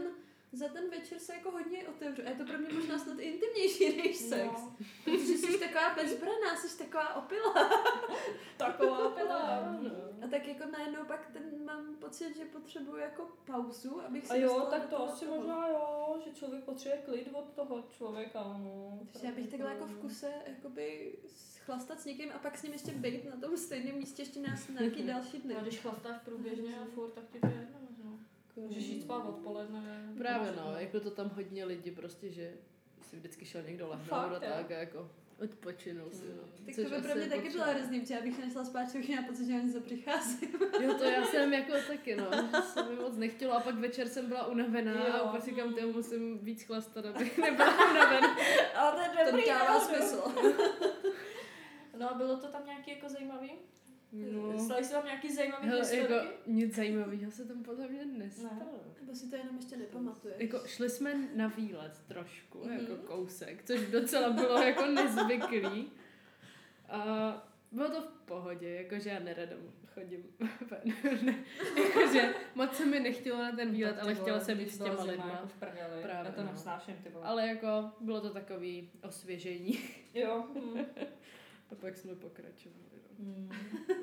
za 0.54 0.68
ten 0.68 0.90
večer 0.90 1.20
se 1.20 1.34
jako 1.34 1.52
hodně 1.52 1.88
otevřu. 1.88 2.22
A 2.26 2.30
je 2.30 2.36
to 2.36 2.46
pro 2.46 2.58
mě 2.58 2.74
možná 2.74 3.00
snad 3.00 3.20
i 3.20 3.24
intimnější 3.24 3.98
než 3.98 4.18
sex. 4.18 4.52
No, 4.54 4.76
Protože 5.04 5.38
jsi 5.38 5.60
taková 5.60 5.96
bezbraná, 5.96 6.56
jsi 6.56 6.78
taková 6.78 7.16
opila. 7.16 7.54
taková 8.58 9.10
pila. 9.10 9.78
No. 9.84 9.92
A 10.26 10.28
tak 10.28 10.48
jako 10.48 10.64
najednou 10.72 11.06
pak 11.06 11.30
ten 11.34 11.66
mám 11.66 11.96
pocit, 11.96 12.38
že 12.38 12.46
potřebuju 12.46 12.98
jako 12.98 13.28
pauzu, 13.46 14.02
abych 14.02 14.28
se 14.28 14.34
A 14.34 14.38
jo, 14.38 14.68
tak 14.70 14.86
to 14.86 15.04
asi 15.04 15.26
toho. 15.26 15.38
možná 15.38 15.68
jo, 15.68 16.22
že 16.26 16.32
člověk 16.34 16.64
potřebuje 16.64 17.02
klid 17.02 17.30
od 17.34 17.54
toho 17.54 17.84
člověka, 17.90 18.44
no. 18.44 19.00
Takže 19.12 19.28
já 19.28 19.34
bych 19.34 19.48
takhle 19.48 19.70
jako 19.74 19.86
v 19.86 19.98
kuse 19.98 20.34
jakoby 20.48 21.16
chlastat 21.66 22.00
s 22.02 22.06
někým 22.06 22.32
a 22.36 22.40
pak 22.40 22.58
s 22.58 22.64
ním 22.64 22.74
ještě 22.74 22.92
být 22.92 23.26
na 23.26 23.38
tom 23.38 23.58
stejném 23.58 23.96
místě 23.96 24.22
ještě 24.22 24.40
na 24.40 24.56
nějaký 24.80 25.04
další 25.08 25.38
dny. 25.38 25.54
No, 25.54 25.62
když 25.62 25.80
chlastáš 25.80 26.18
průběžně 26.26 26.80
a 26.80 26.86
furt, 26.86 27.12
tak 27.12 27.24
ti 27.32 27.40
to 27.40 27.48
je 27.48 27.54
jedno. 27.54 27.83
Můžeš 28.56 28.84
jít 28.84 29.02
spát 29.02 29.26
odpoledne. 29.26 30.14
Právě 30.18 30.52
máš- 30.52 30.60
no, 30.66 30.76
jako 30.80 31.00
to 31.00 31.12
tam 31.12 31.30
hodně 31.30 31.66
lidi 31.66 31.92
prostě, 31.92 32.32
že 32.32 32.54
si 33.02 33.16
vždycky 33.16 33.46
šel 33.46 33.62
někdo 33.64 33.88
lehnout 33.90 34.12
a 34.36 34.40
tak 34.40 34.72
a 34.72 34.74
jako 34.74 35.10
odpočinul 35.44 36.10
si, 36.12 36.26
no. 36.36 36.44
Tak 36.66 36.76
Což 36.76 36.84
to 36.84 36.90
by 36.96 37.02
pro 37.02 37.16
mě 37.16 37.30
taky 37.30 37.50
bylo 37.50 37.64
hrozný, 37.64 38.00
protože 38.02 38.14
já 38.14 38.22
bych 38.22 38.40
nešla 38.40 38.66
spát, 38.66 38.86
člověk 38.86 39.08
měla 39.08 39.24
pocit, 39.28 39.46
že 39.48 39.54
oni 39.54 39.70
se 39.72 39.80
přichází. 39.82 40.48
Jo, 40.82 40.94
to 40.98 41.04
já 41.04 41.26
jsem 41.26 41.54
jako 41.54 41.74
taky, 41.88 42.16
no. 42.16 42.26
Se 42.62 42.84
mi 42.90 42.96
moc 42.96 43.18
nechtělo 43.18 43.54
a 43.54 43.60
pak 43.60 43.76
večer 43.76 44.08
jsem 44.10 44.28
byla 44.28 44.46
unavená 44.48 45.08
Jo. 45.08 45.14
a 45.26 45.42
si 45.42 45.50
říkám, 45.50 45.74
ty 45.74 45.86
musím 45.86 46.40
víc 46.40 46.64
chlastat, 46.64 47.06
abych 47.06 47.38
nebyla 47.42 47.92
unavená. 47.92 48.36
Ale 48.76 48.92
to 49.10 49.20
je 49.20 49.26
To 49.26 49.32
dobrý, 49.32 49.48
dává 49.50 49.74
no, 49.74 49.80
smysl. 49.80 50.24
No 51.98 52.12
a 52.12 52.14
bylo 52.14 52.38
to 52.38 52.48
tam 52.48 52.66
nějaký 52.66 52.92
jako 52.92 53.10
zajímavý? 53.10 53.52
No. 54.14 54.60
Stali 54.60 54.84
se 54.84 54.92
tam 54.92 55.06
nějaký 55.06 55.36
zajímavý 55.36 55.68
Hele, 55.68 55.80
historky? 55.82 56.14
jako 56.14 56.28
nic 56.48 56.76
zajímavého 56.76 57.32
se 57.32 57.46
tam 57.46 57.64
podle 57.64 57.88
mě 57.88 58.06
nestalo. 58.06 58.82
Nebo 59.02 59.16
si 59.16 59.30
to 59.30 59.36
jenom 59.36 59.56
ještě 59.56 59.78
nepamatuješ. 59.78 60.36
Jako 60.40 60.68
šli 60.68 60.90
jsme 60.90 61.14
na 61.36 61.48
výlet 61.48 62.02
trošku, 62.08 62.58
Mhm. 62.64 62.70
mm-hmm. 62.78 62.82
jako 62.82 62.96
kousek, 62.96 63.64
což 63.64 63.82
docela 63.92 64.30
bylo 64.30 64.62
jako 64.62 64.86
nezvyklý. 64.86 65.92
A 66.90 67.48
bylo 67.72 67.90
to 67.90 68.02
v 68.02 68.08
pohodě, 68.26 68.70
jakože 68.70 69.10
já 69.10 69.20
nerada 69.20 69.56
chodím 69.94 70.24
ven. 70.70 71.26
ne, 71.26 71.36
jakože 71.84 72.34
moc 72.56 72.74
se 72.78 72.86
mi 72.86 73.00
nechtělo 73.00 73.38
na 73.40 73.52
ten 73.52 73.72
výlet, 73.72 74.00
ale 74.02 74.16
chtěla 74.16 74.40
jsem 74.40 74.58
být 74.58 74.70
s 74.72 74.78
těma 74.78 75.04
lidma. 75.04 75.28
Jako 75.28 75.48
v 75.48 75.54
prdeli. 75.54 76.02
Právě, 76.02 76.30
Já 76.30 76.36
to 76.36 76.44
no. 76.44 76.52
nesnáším, 76.52 76.96
ty 77.04 77.10
vole. 77.10 77.26
Ale 77.26 77.48
jako 77.48 77.92
bylo 78.00 78.22
to 78.22 78.30
takový 78.30 78.92
osvěžení. 79.04 79.80
Jo. 80.14 80.44
Mm. 80.56 80.86
A 81.72 81.76
pak 81.76 81.98
jsme 81.98 82.16
pokračovali. 82.16 82.82
No. 83.20 83.26
Mm. 83.26 83.50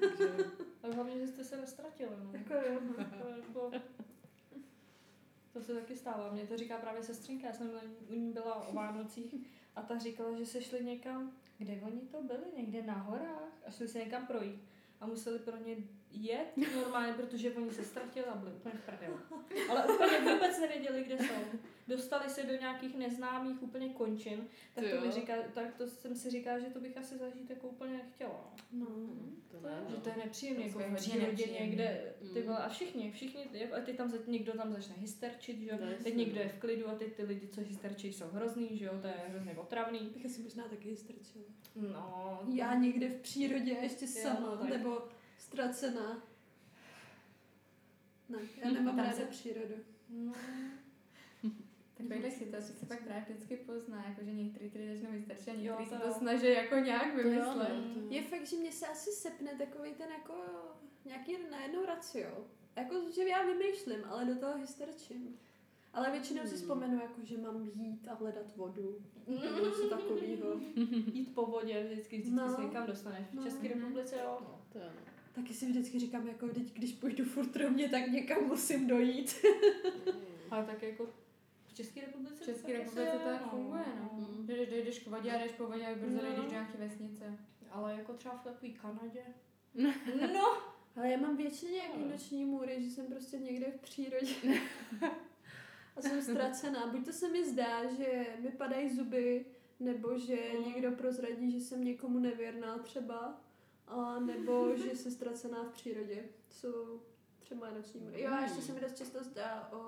Takže, 0.00 0.34
Ale 0.82 0.94
hlavně, 0.94 1.18
že 1.18 1.28
jste 1.28 1.44
se 1.44 1.56
nestratili, 1.56 2.10
no. 2.24 2.30
Jako 2.32 2.54
jo. 2.54 2.80
To 3.20 3.28
je 3.28 3.36
jako- 3.38 3.70
To 5.52 5.62
se 5.62 5.74
taky 5.74 5.96
stává. 5.96 6.32
Mně 6.32 6.46
to 6.46 6.56
říká 6.56 6.78
právě 6.78 7.02
sestřenka. 7.02 7.46
Já 7.46 7.52
jsem 7.52 7.70
u 8.08 8.14
ní 8.14 8.32
byla 8.32 8.68
o 8.68 8.72
Vánocích 8.72 9.34
a 9.76 9.82
ta 9.82 9.98
říkala, 9.98 10.36
že 10.38 10.46
se 10.46 10.62
šli 10.62 10.84
někam, 10.84 11.32
kde 11.58 11.80
oni 11.86 12.00
to 12.00 12.22
byli, 12.22 12.44
někde 12.56 12.82
na 12.82 12.94
horách 12.94 13.52
a 13.66 13.70
šli 13.70 13.88
se 13.88 13.98
někam 13.98 14.26
projít. 14.26 14.60
A 15.00 15.06
museli 15.06 15.38
pro 15.38 15.56
ně 15.56 15.76
jet 16.10 16.56
normálně, 16.74 17.12
protože 17.12 17.52
oni 17.54 17.70
se 17.70 17.84
ztratili 17.84 18.26
a 18.26 18.34
byli 18.36 18.52
úplně 18.52 18.74
v 18.74 18.86
prdeli. 18.86 19.14
Ale 19.70 19.84
úplně 19.94 20.18
vůbec 20.34 20.58
nevěděli, 20.60 21.04
kde 21.04 21.18
jsou. 21.18 21.58
Dostali 21.90 22.30
se 22.30 22.42
do 22.42 22.52
nějakých 22.52 22.96
neznámých 22.96 23.62
úplně 23.62 23.88
končin, 23.88 24.46
tak 24.74 24.84
to, 24.90 25.06
mi 25.06 25.12
říká, 25.12 25.32
tak 25.54 25.74
to 25.74 25.86
jsem 25.86 26.14
si 26.16 26.30
říkala, 26.30 26.58
že 26.58 26.66
to 26.66 26.80
bych 26.80 26.96
asi 26.96 27.18
zažít 27.18 27.50
jako 27.50 27.68
úplně 27.68 27.92
nechtěla. 27.92 28.54
No. 28.72 28.86
to 29.50 29.60
ne, 29.60 29.84
Že 29.88 29.94
no. 29.94 30.00
to 30.00 30.08
je 30.08 30.16
nepříjemné, 30.16 30.62
jako 30.66 30.78
To 30.78 30.84
je 30.84 30.90
v 30.90 30.94
přírodě 30.94 31.26
nepříjemný. 31.26 31.66
někde, 31.66 32.14
ty 32.32 32.40
Mm. 32.40 32.46
vole, 32.46 32.58
a 32.58 32.68
všichni, 32.68 33.12
všichni, 33.12 33.44
a 33.72 33.80
ty 33.80 33.92
tam, 33.92 34.12
někdo 34.26 34.52
tam 34.52 34.72
začne 34.72 34.94
hysterčit, 34.98 35.58
že 35.60 35.68
jo, 35.70 35.78
No, 35.80 35.86
teď 36.04 36.14
někdo 36.16 36.34
no. 36.34 36.40
je 36.40 36.48
v 36.48 36.58
klidu 36.58 36.88
a 36.88 36.94
teď 36.94 37.12
ty 37.14 37.22
lidi, 37.22 37.48
co 37.48 37.60
hysterčí, 37.60 38.12
jsou 38.12 38.26
hrozný, 38.28 38.78
že 38.78 38.84
jo, 38.84 38.92
to 39.00 39.06
je 39.06 39.14
hrozně 39.28 39.54
otravný. 39.54 39.98
Bych 40.14 40.26
asi 40.26 40.42
možná 40.42 40.68
taky 40.68 40.96
strčila. 40.96 41.44
No, 41.76 42.40
Já 42.54 42.74
někde 42.74 43.08
v 43.08 43.20
přírodě 43.20 43.72
ještě 43.72 44.04
Jo, 44.04 44.10
sama, 44.22 44.56
tak. 44.56 44.68
nebo 44.70 45.08
ztracená. 45.38 46.22
Ne, 48.28 48.38
já 48.64 48.70
nemám 48.70 48.96
Tam 48.96 49.04
ráda 49.04 49.16
se- 49.16 49.24
přírodu. 49.26 49.74
no, 50.08 50.32
Takovýhle 52.08 52.30
situace 52.30 52.72
se 52.72 52.86
pak 52.86 53.02
právě 53.04 53.24
vždycky 53.28 53.56
pozná, 53.56 54.04
jako 54.08 54.24
že 54.24 54.32
některý 54.32 54.70
tady 54.70 54.92
začnou 54.96 55.10
vystrčit 55.12 55.48
a 55.48 55.52
Jo, 55.52 55.60
některý 55.62 55.88
se 55.88 55.96
to 55.98 56.08
jo. 56.08 56.14
snaží 56.18 56.46
jako 56.46 56.74
nějak 56.76 57.06
jo, 57.16 57.22
vymyslet. 57.24 57.68
no, 57.68 57.94
to- 58.08 58.14
Je 58.14 58.22
fakt, 58.22 58.46
že 58.46 58.56
mě 58.56 58.72
se 58.72 58.86
asi 58.86 59.10
sepne 59.10 59.50
takový 59.58 59.90
ten 59.94 60.08
jako 60.10 60.34
nějaký 61.04 61.36
najednou 61.50 61.84
racio. 61.86 62.44
Jako, 62.76 62.94
že 63.14 63.28
já 63.28 63.42
vymýšlím, 63.46 64.04
ale 64.04 64.24
do 64.24 64.34
toho 64.34 64.56
hysterčím. 64.58 65.36
Ale 65.92 66.10
většinou 66.10 66.42
si 66.42 66.48
Hmm. 66.48 66.56
vzpomenu, 66.56 66.94
jako, 67.00 67.20
že 67.22 67.38
mám 67.38 67.70
jít 67.74 68.08
a 68.08 68.14
hledat 68.14 68.56
vodu. 68.56 68.98
Nebo 69.26 69.64
něco 69.66 69.88
takového. 69.90 70.60
jít 71.12 71.34
po 71.34 71.46
vodě 71.46 71.84
vždycky, 71.92 72.16
vždycky 72.18 72.36
No. 72.36 72.54
se 72.56 72.62
někam 72.62 72.86
dostaneš. 72.86 73.26
V 73.30 73.34
No. 73.34 73.44
České 73.44 73.68
republice 73.68 74.16
jo. 74.24 74.38
To 74.72 74.78
je 74.78 74.84
no. 74.84 75.00
Taky 75.34 75.54
si 75.54 75.66
vždycky 75.66 75.98
říkám, 75.98 76.28
jako, 76.28 76.48
teď, 76.48 76.72
když 76.74 76.92
půjdu 76.92 77.24
furt 77.24 77.56
rovně, 77.56 77.88
tak 77.88 78.06
někam 78.08 78.44
musím 78.46 78.86
dojít. 78.86 79.34
Ale 80.50 80.64
tak 80.64 80.82
jako 80.82 81.06
České 81.80 82.00
republice 82.00 82.42
V 82.42 82.46
České 82.46 82.72
republice 82.72 83.18
to 83.18 83.24
tak 83.24 83.50
funguje, 83.50 83.84
no. 84.00 84.10
Mm. 84.12 84.46
Že 84.46 84.54
když 84.56 84.68
dojdeš 84.68 84.98
k 84.98 85.06
vodě 85.06 85.30
a 85.32 85.38
jdeš 85.38 85.52
po 85.52 85.66
vodě 85.66 85.86
a 85.86 85.94
brzo 85.94 86.16
No. 86.16 86.22
dojdeš 86.22 86.44
do 86.44 86.50
nějaké 86.50 86.78
vesnice. 86.78 87.38
Ale 87.70 87.94
jako 87.94 88.12
třeba 88.12 88.34
v 88.36 88.44
takové 88.44 88.72
Kanadě. 88.72 89.22
No. 89.74 89.92
No, 90.34 90.62
Ale 90.96 91.10
já 91.10 91.18
mám 91.18 91.36
většině 91.36 91.72
nějaký 91.72 92.04
noční 92.04 92.44
můry, 92.44 92.82
že 92.82 92.90
jsem 92.90 93.06
prostě 93.06 93.38
někde 93.38 93.66
v 93.70 93.80
přírodě. 93.80 94.34
a 95.96 96.00
jsem 96.02 96.22
ztracená. 96.22 96.86
Buď 96.86 97.04
to 97.04 97.12
se 97.12 97.28
mi 97.28 97.44
zdá, 97.48 97.94
že 97.94 98.26
mi 98.40 98.48
padají 98.50 98.96
zuby, 98.96 99.46
nebo 99.80 100.18
že 100.18 100.38
někdo 100.66 100.92
prozradí, 100.92 101.50
že 101.50 101.60
jsem 101.60 101.84
někomu 101.84 102.18
nevěrná 102.18 102.78
třeba, 102.78 103.40
a 103.86 104.18
nebo 104.20 104.76
že 104.76 104.96
jsem 104.96 105.12
ztracená 105.12 105.64
v 105.64 105.72
přírodě. 105.72 106.24
To 106.48 106.54
jsou 106.54 107.02
třeba 107.50 107.66
moje 107.66 107.78
noční 107.78 108.00
můry. 108.00 108.22
Jo, 108.22 108.32
a 108.32 108.40
ještě 108.40 108.62
se 108.62 108.72
mi 108.72 108.80
dost 108.80 108.96
často 108.96 109.24
zdá 109.24 109.68
o, 109.72 109.78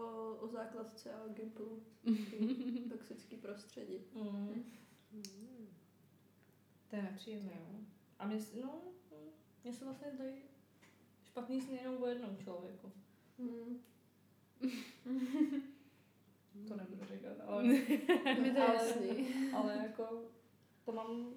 o 0.40 0.48
základce 0.48 1.12
a 1.14 1.22
o 1.24 1.28
Gimplu. 1.28 1.82
Toxický 2.90 3.36
prostředí. 3.36 3.98
Mm. 4.14 4.64
To 6.90 6.96
je 6.96 7.02
nepříjemné, 7.02 7.52
jo. 7.60 7.78
A 8.18 8.26
mě, 8.26 8.38
no, 8.62 8.82
mm, 9.10 9.30
mně 9.64 9.72
se 9.72 9.84
vlastně 9.84 10.12
zdají 10.12 10.34
špatný 11.24 11.60
sny 11.60 11.76
jenom 11.76 12.02
o 12.02 12.06
jednom 12.06 12.36
člověku. 12.36 12.92
Hmm. 13.38 13.80
To 16.68 16.76
nebudu 16.76 17.04
říkat, 17.04 17.40
ale, 17.46 17.62
Mi 18.42 18.50
to 18.52 18.58
je 18.58 18.66
Ale- 18.66 18.74
jasný. 18.74 19.28
ale 19.54 19.76
jako 19.76 20.22
to 20.84 20.92
mám 20.92 21.34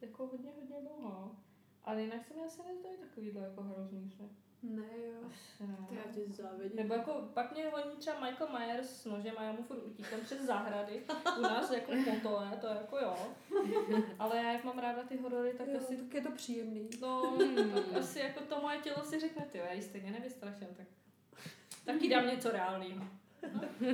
jako 0.00 0.26
hodně, 0.26 0.50
hodně 0.60 0.76
dlouho. 0.80 1.36
Ale 1.84 2.02
jinak 2.02 2.24
se 2.24 2.34
mi 2.34 2.40
asi 2.40 2.62
nezdají 2.62 2.96
takovýhle 2.98 3.42
jako 3.42 3.62
hrozný 3.62 4.10
sny. 4.10 4.28
Ne, 4.62 4.88
jo. 5.06 5.28
To 5.88 5.94
já 5.94 6.02
tě 6.14 6.32
závidím. 6.32 6.76
Nebo 6.76 6.94
jako 6.94 7.28
pak 7.34 7.52
mě 7.52 7.66
honí 7.66 7.96
třeba 7.98 8.20
Michael 8.20 8.58
Myers 8.58 9.02
s 9.02 9.04
nožem 9.04 9.34
a 9.38 9.42
já 9.42 9.52
mu 9.52 9.62
furt 9.62 9.78
utíkám 9.78 10.20
přes 10.20 10.40
zahrady. 10.40 11.02
U 11.38 11.42
nás 11.42 11.70
jako 11.70 11.92
motole, 11.94 12.58
to 12.60 12.66
jako 12.66 12.98
jo. 12.98 13.16
Ale 14.18 14.36
já 14.36 14.52
jak 14.52 14.64
mám 14.64 14.78
ráda 14.78 15.02
ty 15.02 15.16
horory, 15.16 15.54
tak 15.58 15.68
jo, 15.68 15.78
asi 15.78 15.96
tak 15.96 16.14
je 16.14 16.20
to 16.20 16.30
příjemný. 16.30 16.90
No, 17.00 17.38
tak 17.74 18.00
asi 18.00 18.18
jako 18.18 18.40
to 18.40 18.60
moje 18.60 18.78
tělo 18.78 19.04
si 19.04 19.20
řekne, 19.20 19.46
ty 19.52 19.58
já 19.58 19.72
ji 19.72 19.82
stejně 19.82 20.10
nevystraším, 20.10 20.68
tak 20.76 20.86
taky 21.84 22.08
dám 22.08 22.26
něco 22.26 22.50
reálného. 22.50 23.04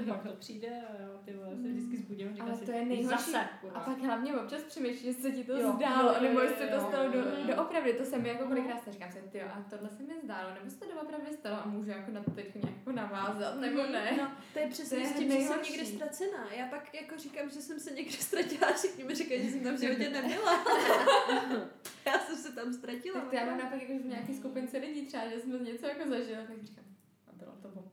No, 0.06 0.14
pak 0.14 0.22
to 0.22 0.32
přijde 0.38 0.68
a 0.68 1.02
já 1.02 1.08
ty 1.24 1.32
vole, 1.32 1.56
se 1.56 1.68
vždycky 1.68 1.96
zbudím 1.96 2.36
Ale 2.40 2.56
si, 2.56 2.64
to 2.64 2.70
je 2.72 2.84
nejhorší. 2.84 3.30
zase, 3.32 3.48
A 3.74 3.80
pak 3.80 3.98
hlavně 3.98 4.34
občas 4.34 4.62
přemýšlíš, 4.62 5.02
jestli 5.04 5.22
se 5.22 5.30
ti 5.36 5.44
to 5.44 5.56
Jo. 5.56 5.72
zdálo, 5.76 6.08
Jo, 6.08 6.14
jo, 6.16 6.22
nebo 6.22 6.40
jo, 6.40 6.46
jestli 6.46 6.66
to 6.68 6.74
jo. 6.74 6.86
stalo 6.88 7.08
do, 7.12 7.18
Mm. 7.18 7.46
doopravdy. 7.46 7.92
To 7.94 8.04
se 8.04 8.18
mi 8.18 8.28
jako 8.28 8.44
kolikrát 8.44 8.80
stane, 8.80 8.92
říkám 8.92 9.12
si, 9.12 9.18
ty 9.32 9.42
a 9.42 9.64
tohle 9.70 9.88
se 9.90 10.02
mi 10.02 10.12
zdálo, 10.24 10.54
nebo 10.54 10.70
se 10.70 10.78
to 10.78 10.84
doopravdy 10.94 11.32
stalo 11.32 11.56
a 11.64 11.66
můžu 11.66 11.90
jako 11.90 12.10
na 12.10 12.22
to 12.22 12.30
teď 12.30 12.54
nějak 12.54 12.76
jako 12.78 12.92
navázat, 12.92 13.60
nebo 13.60 13.82
ne. 13.86 14.12
No, 14.16 14.32
to 14.52 14.58
je 14.58 14.66
přesně 14.68 14.96
To 14.98 15.02
je 15.02 15.08
s 15.08 15.12
tím, 15.18 15.30
že 15.32 15.38
jsem 15.38 15.62
někde 15.70 15.84
ztracená. 15.86 16.52
Já 16.56 16.66
pak 16.66 16.94
jako 16.94 17.18
říkám, 17.18 17.50
že 17.50 17.60
jsem 17.62 17.80
se 17.80 17.90
někde 17.90 18.12
ztratila 18.16 18.68
a 18.68 18.72
všichni 18.72 19.04
mi 19.04 19.14
říkají, 19.14 19.44
že 19.44 19.50
jsem 19.50 19.60
tam 19.60 19.74
v 19.76 19.80
životě 19.80 20.10
nebyla. 20.10 20.64
já 22.06 22.18
jsem 22.18 22.36
se 22.36 22.52
tam 22.52 22.72
ztratila. 22.72 23.20
Tak 23.20 23.30
to 23.30 23.36
já 23.36 23.44
mám 23.44 23.58
naopak 23.58 23.82
jako 23.82 24.02
v 24.02 24.06
nějaké 24.06 24.34
skupince 24.34 24.78
lidí 24.78 25.06
třeba, 25.06 25.28
že 25.28 25.40
jsme 25.40 25.58
něco 25.58 25.86
jako 25.86 26.08
zažili, 26.10 26.36
tak 26.46 26.62
říkám, 26.62 26.83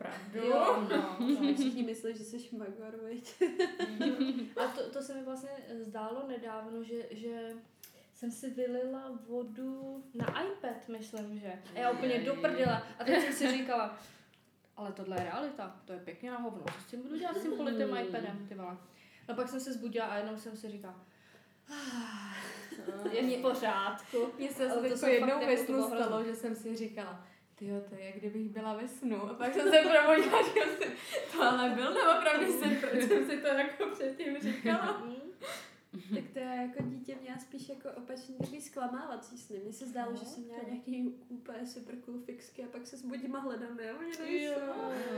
opravdu. 0.02 0.50
Jo, 0.50 0.88
no, 0.90 1.18
no. 1.20 1.54
Všichni 1.54 1.84
myslí, 1.84 2.18
že 2.18 2.24
jsi 2.24 2.56
magor, 2.58 3.00
viď? 3.08 3.44
A 4.58 4.68
to, 4.68 4.90
to 4.90 5.02
se 5.02 5.14
mi 5.14 5.24
vlastně 5.24 5.50
zdálo 5.82 6.28
nedávno, 6.28 6.84
že, 6.84 7.06
že 7.12 7.54
jsem 8.16 8.32
si 8.32 8.50
vylila 8.50 9.20
vodu 9.28 10.04
na 10.14 10.44
iPad, 10.44 10.88
myslím, 10.88 11.40
že. 11.40 11.54
A 11.76 11.80
já 11.80 11.92
úplně 11.92 12.20
do 12.20 12.36
prdela. 12.36 12.84
A 13.00 13.04
teď 13.04 13.24
jsem 13.24 13.34
si 13.34 13.52
říkala, 13.52 14.00
ale 14.78 14.92
tohle 14.92 15.18
je 15.18 15.24
realita, 15.24 15.82
to 15.86 15.94
je 15.94 16.00
pěkně 16.00 16.32
na 16.32 16.38
hovno. 16.38 16.64
Co 16.74 16.82
s 16.82 16.86
tím 16.86 17.02
budu 17.02 17.18
dělat 17.18 17.38
s 17.38 17.42
tím 17.42 17.58
politým 17.58 17.98
iPadem, 17.98 18.46
ty 18.48 18.56
vole. 18.56 18.78
No 19.30 19.36
pak 19.36 19.50
jsem 19.50 19.60
se 19.60 19.74
zbudila 19.74 20.06
a 20.06 20.18
jenom 20.18 20.38
jsem 20.38 20.58
si 20.58 20.70
říkala, 20.70 21.06
je 23.12 23.38
v 23.38 23.42
pořádku. 23.42 24.18
Mně 24.38 24.52
se 24.52 24.70
to 24.70 24.86
jako 24.86 25.06
jednou 25.06 25.42
jako 25.42 25.72
bylo 25.72 25.88
stalo, 25.88 26.24
že 26.24 26.36
jsem 26.36 26.56
si 26.56 26.76
říkala, 26.76 27.28
tyjo, 27.62 27.82
to 27.90 27.96
je, 27.96 28.06
jak 28.06 28.16
kdybych 28.16 28.50
byla 28.50 28.74
ve 28.74 28.88
snu. 28.88 29.30
A 29.30 29.34
pak 29.34 29.54
jsem 29.54 29.72
se 29.72 29.78
probudila 29.80 30.42
říkala 30.44 30.68
si, 30.80 30.92
to 31.32 31.42
ale 31.44 31.70
byl 31.70 31.94
neopravdu 31.94 32.60
sen, 32.60 32.76
proč 32.82 33.04
jsem 33.04 33.30
si 33.30 33.38
to 33.38 33.48
jako 33.48 33.86
předtím 33.94 34.38
říkala. 34.42 35.04
tak 36.16 36.24
to 36.34 36.40
já 36.40 36.54
jako 36.54 36.84
dítě 36.84 37.18
měla 37.22 37.38
spíš 37.38 37.70
jako 37.70 37.90
opačně 37.92 38.36
takový 38.36 38.62
zklamávací 38.62 39.38
sny. 39.38 39.60
Mně 39.64 39.74
se 39.74 39.86
zdálo, 39.86 40.16
že 40.16 40.26
jsem 40.26 40.44
měla 40.44 40.60
nějaký 40.68 41.16
úplně 41.30 41.66
super 41.68 41.96
cool 41.96 42.20
fixky 42.20 42.64
a 42.64 42.68
pak 42.68 42.88
se 42.88 42.98
zbudím 42.98 43.36
a 43.36 43.40
hledám, 43.40 43.80
jo, 43.80 43.96
mě 44.00 44.18
nejsou. 44.20 44.62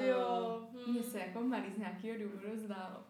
jo. 0.08 0.68
Mně 0.88 1.04
se 1.04 1.20
jako 1.20 1.42
malý 1.42 1.74
z 1.76 1.78
nějakého 1.78 2.18
důvodu 2.20 2.58
zdálo, 2.58 3.04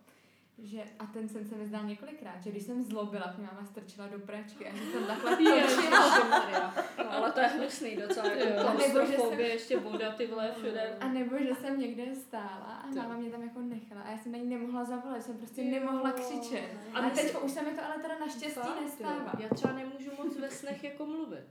že, 0.57 0.83
a 0.99 1.05
ten 1.05 1.29
sen 1.29 1.45
se 1.45 1.55
mi 1.55 1.67
zdál 1.67 1.83
několikrát, 1.83 2.43
že 2.43 2.51
když 2.51 2.63
jsem 2.63 2.83
zlobila, 2.83 3.23
tak 3.23 3.37
mě 3.37 3.47
máma 3.53 3.65
strčila 3.65 4.07
do 4.07 4.19
pračky 4.19 4.65
a 4.67 4.75
že 4.75 4.83
jsem 4.91 5.05
takhle 5.05 5.35
točila. 5.37 6.73
No, 6.97 7.11
ale 7.13 7.31
to 7.31 7.39
je 7.39 7.47
hnusný 7.47 7.95
docela, 7.95 8.27
jako 8.31 8.53
Jo. 8.53 8.71
klaustrofobie, 8.75 9.47
ještě 9.49 9.77
voda, 9.79 10.11
ty 10.11 10.27
vole, 10.27 10.51
všude. 10.57 10.97
A 10.99 11.07
nebo 11.07 11.37
že 11.37 11.55
jsem 11.55 11.79
někde 11.79 12.15
stála 12.15 12.75
a 12.83 12.87
máma 12.87 13.17
mě 13.17 13.29
tam 13.31 13.43
jako 13.43 13.59
nechala 13.61 14.01
a 14.01 14.11
já 14.11 14.17
jsem 14.17 14.31
na 14.31 14.37
ní 14.37 14.45
nemohla 14.49 14.83
zavolat, 14.85 15.23
jsem 15.23 15.37
prostě 15.37 15.63
nemohla 15.63 16.11
křičet. 16.11 16.69
A 16.93 16.99
A 16.99 17.09
teď 17.09 17.19
si- 17.31 17.37
už 17.37 17.51
se 17.51 17.61
mi 17.61 17.71
to 17.71 17.85
ale 17.85 17.97
teda 18.01 18.19
naštěstí 18.19 18.49
Fakt, 18.59 18.67
jo. 18.79 18.83
nestává. 18.85 19.31
Já 19.39 19.49
třeba 19.49 19.73
nemůžu 19.73 20.09
moc 20.23 20.37
ve 20.37 20.49
snech 20.49 20.83
jako 20.83 21.05
mluvit. 21.05 21.45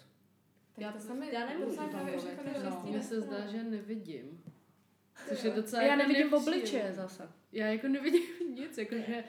Tak 0.75 0.79
Já- 0.85 0.93
to 0.93 0.99
se 0.99 1.15
mi, 1.15 1.29
já 1.35 1.47
nemůžu 1.47 1.71
už 1.71 1.77
mluvit, 1.95 2.13
jako 2.55 2.87
no. 2.97 3.03
se 3.03 3.21
zdá, 3.21 3.47
že 3.47 3.63
nevidím. 3.63 4.43
Což 5.29 5.45
je 5.45 5.51
docela 5.51 5.83
Já 5.83 5.89
jako 5.89 6.03
nevidím 6.03 6.29
v 6.29 6.31
nepříjemný. 6.33 6.59
obličeje 6.61 6.93
zase. 6.93 7.29
Já 7.53 7.67
jako 7.67 7.89
nevidím 7.89 8.23
nic, 8.55 8.79
jakože 8.79 9.25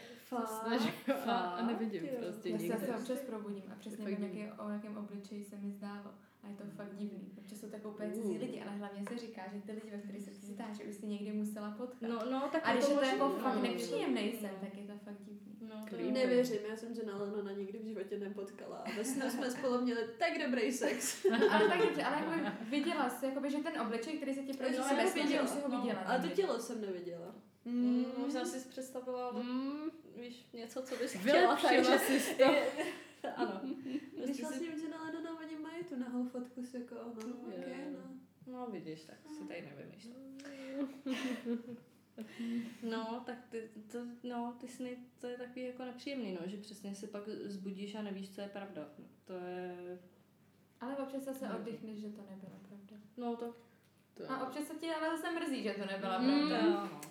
snažím 0.62 0.94
a, 1.26 1.32
a 1.32 1.66
nevidím 1.66 2.06
jo. 2.06 2.12
prostě 2.20 2.50
Já 2.50 2.78
se 2.80 2.96
občas 2.96 3.20
probudím 3.20 3.64
a 3.72 3.76
přesně 3.76 4.06
vím, 4.06 4.24
jaký, 4.24 4.52
o 4.60 4.70
jakém 4.70 4.98
obličeji 4.98 5.44
se 5.44 5.58
mi 5.58 5.72
zdálo. 5.72 6.12
A 6.44 6.48
je 6.50 6.56
to 6.56 6.64
fakt 6.76 6.96
divný. 6.96 7.32
Občas 7.38 7.60
jsou 7.60 7.70
takové 7.70 7.94
úplně 7.94 8.10
Uh. 8.10 8.22
cizí 8.22 8.38
lidi, 8.38 8.62
ale 8.62 8.72
hlavně 8.78 9.06
se 9.10 9.18
říká, 9.18 9.42
že 9.54 9.62
ty 9.62 9.72
lidi, 9.72 9.90
ve 9.92 9.98
kterých 9.98 10.24
se 10.24 10.32
ti 10.32 10.46
zdá, 10.46 10.66
že 10.78 10.84
už 10.84 10.96
si 10.96 11.06
někdy 11.08 11.32
musela 11.32 11.72
potkat. 11.72 12.08
No, 12.10 12.20
no, 12.32 12.50
tak 12.52 12.62
a 12.68 12.74
když 12.74 12.88
je 12.90 12.96
to 12.96 13.04
jako 13.04 13.28
no. 13.28 13.40
fakt 13.40 13.62
nepříjemný 13.62 14.32
sen, 14.42 14.52
tak 14.62 14.78
je 14.78 14.84
to 14.88 14.94
fakt 15.06 15.18
divný. 15.20 15.58
No, 15.70 15.86
to. 15.90 16.12
Nevěřím, 16.12 16.60
já 16.70 16.76
jsem 16.76 16.94
že 16.96 17.02
Lenona 17.06 17.52
nikdy 17.52 17.80
v 17.80 17.86
životě 17.86 18.20
nepotkala. 18.20 18.78
A 18.78 18.92
ve 18.98 19.06
snu 19.06 19.30
jsme 19.30 19.52
spolu 19.52 19.82
měli 19.82 20.08
tak 20.20 20.46
dobrý 20.46 20.72
sex. 20.72 21.26
ale 21.52 21.68
tak 21.68 21.82
dobře, 21.82 22.04
ale 22.04 22.18
jako 22.18 22.52
viděla 22.70 23.10
jsi, 23.10 23.26
jakoby, 23.26 23.52
že 23.52 23.58
ten 23.58 23.82
obličej, 23.82 24.18
který 24.18 24.34
se 24.34 24.42
ti 24.44 24.52
No, 24.78 24.84
snu, 24.84 24.98
že 25.16 25.22
viděla, 25.24 25.44
už 25.44 25.50
si 25.50 25.60
ho 25.62 25.70
no. 25.70 25.82
viděla. 25.82 26.00
A 26.00 26.16
to 26.18 26.22
někdy. 26.28 26.36
tělo 26.42 26.60
jsem 26.60 26.82
neviděla. 26.82 27.36
Mm, 27.66 28.06
možná 28.18 28.46
jsi 28.46 28.70
představila, 28.70 29.28
ale 29.30 29.44
Mm, 29.44 29.90
víš, 30.16 30.46
něco, 30.54 30.82
co 30.82 30.96
bys 30.96 31.14
chtěla, 31.14 31.56
vylepšila 31.56 32.00
jsi 32.00 32.20
si 32.20 32.36
to. 32.36 32.46
ano. 33.36 33.62
Myslela 34.28 34.52
si... 34.54 34.60
jsem, 34.66 34.80
že 34.80 34.90
na 34.90 34.98
tu 35.94 36.00
nahou 36.00 36.24
fotku 36.28 36.64
s 36.64 36.74
jako, 36.74 36.96
no, 36.96 37.22
Jo. 37.28 37.36
okay, 37.48 37.86
no. 37.92 38.10
No 38.54 38.68
vidíš, 38.72 39.04
tak 39.04 39.18
si 39.38 39.44
tady 39.48 39.62
nevymýšlím. 39.62 40.16
No, 42.84 43.24
tak 43.26 43.38
ty, 43.50 43.70
to, 43.92 43.98
no, 44.24 44.56
ty 44.62 44.68
sny, 44.68 44.98
to 45.20 45.28
je 45.28 45.38
takový 45.38 45.66
jako 45.66 45.86
nepříjemný, 45.86 46.34
no, 46.42 46.48
že 46.48 46.58
přesně 46.58 46.96
si 46.96 47.08
pak 47.08 47.30
zbudíš 47.30 47.96
a 47.96 48.02
nevíš, 48.02 48.30
co 48.36 48.42
je 48.42 48.48
pravda. 48.48 48.90
To 49.26 49.34
je, 49.34 50.00
Ale 50.82 50.98
občas 50.98 51.24
se 51.40 51.50
oddechneš, 51.50 51.98
že 52.00 52.10
to 52.10 52.22
nebyla 52.30 52.60
pravda. 52.68 52.96
no 53.18 53.36
to, 53.36 53.56
to, 54.14 54.32
A 54.32 54.48
občas 54.48 54.68
se 54.68 54.74
ti 54.76 54.90
ale 54.90 55.18
zase 55.18 55.32
mrzí, 55.40 55.64
že 55.64 55.74
to 55.74 55.86
nebyla 55.86 56.18
Mm. 56.20 56.28
pravda. 56.50 56.58
jo, 56.66 56.72
no. 56.72 57.02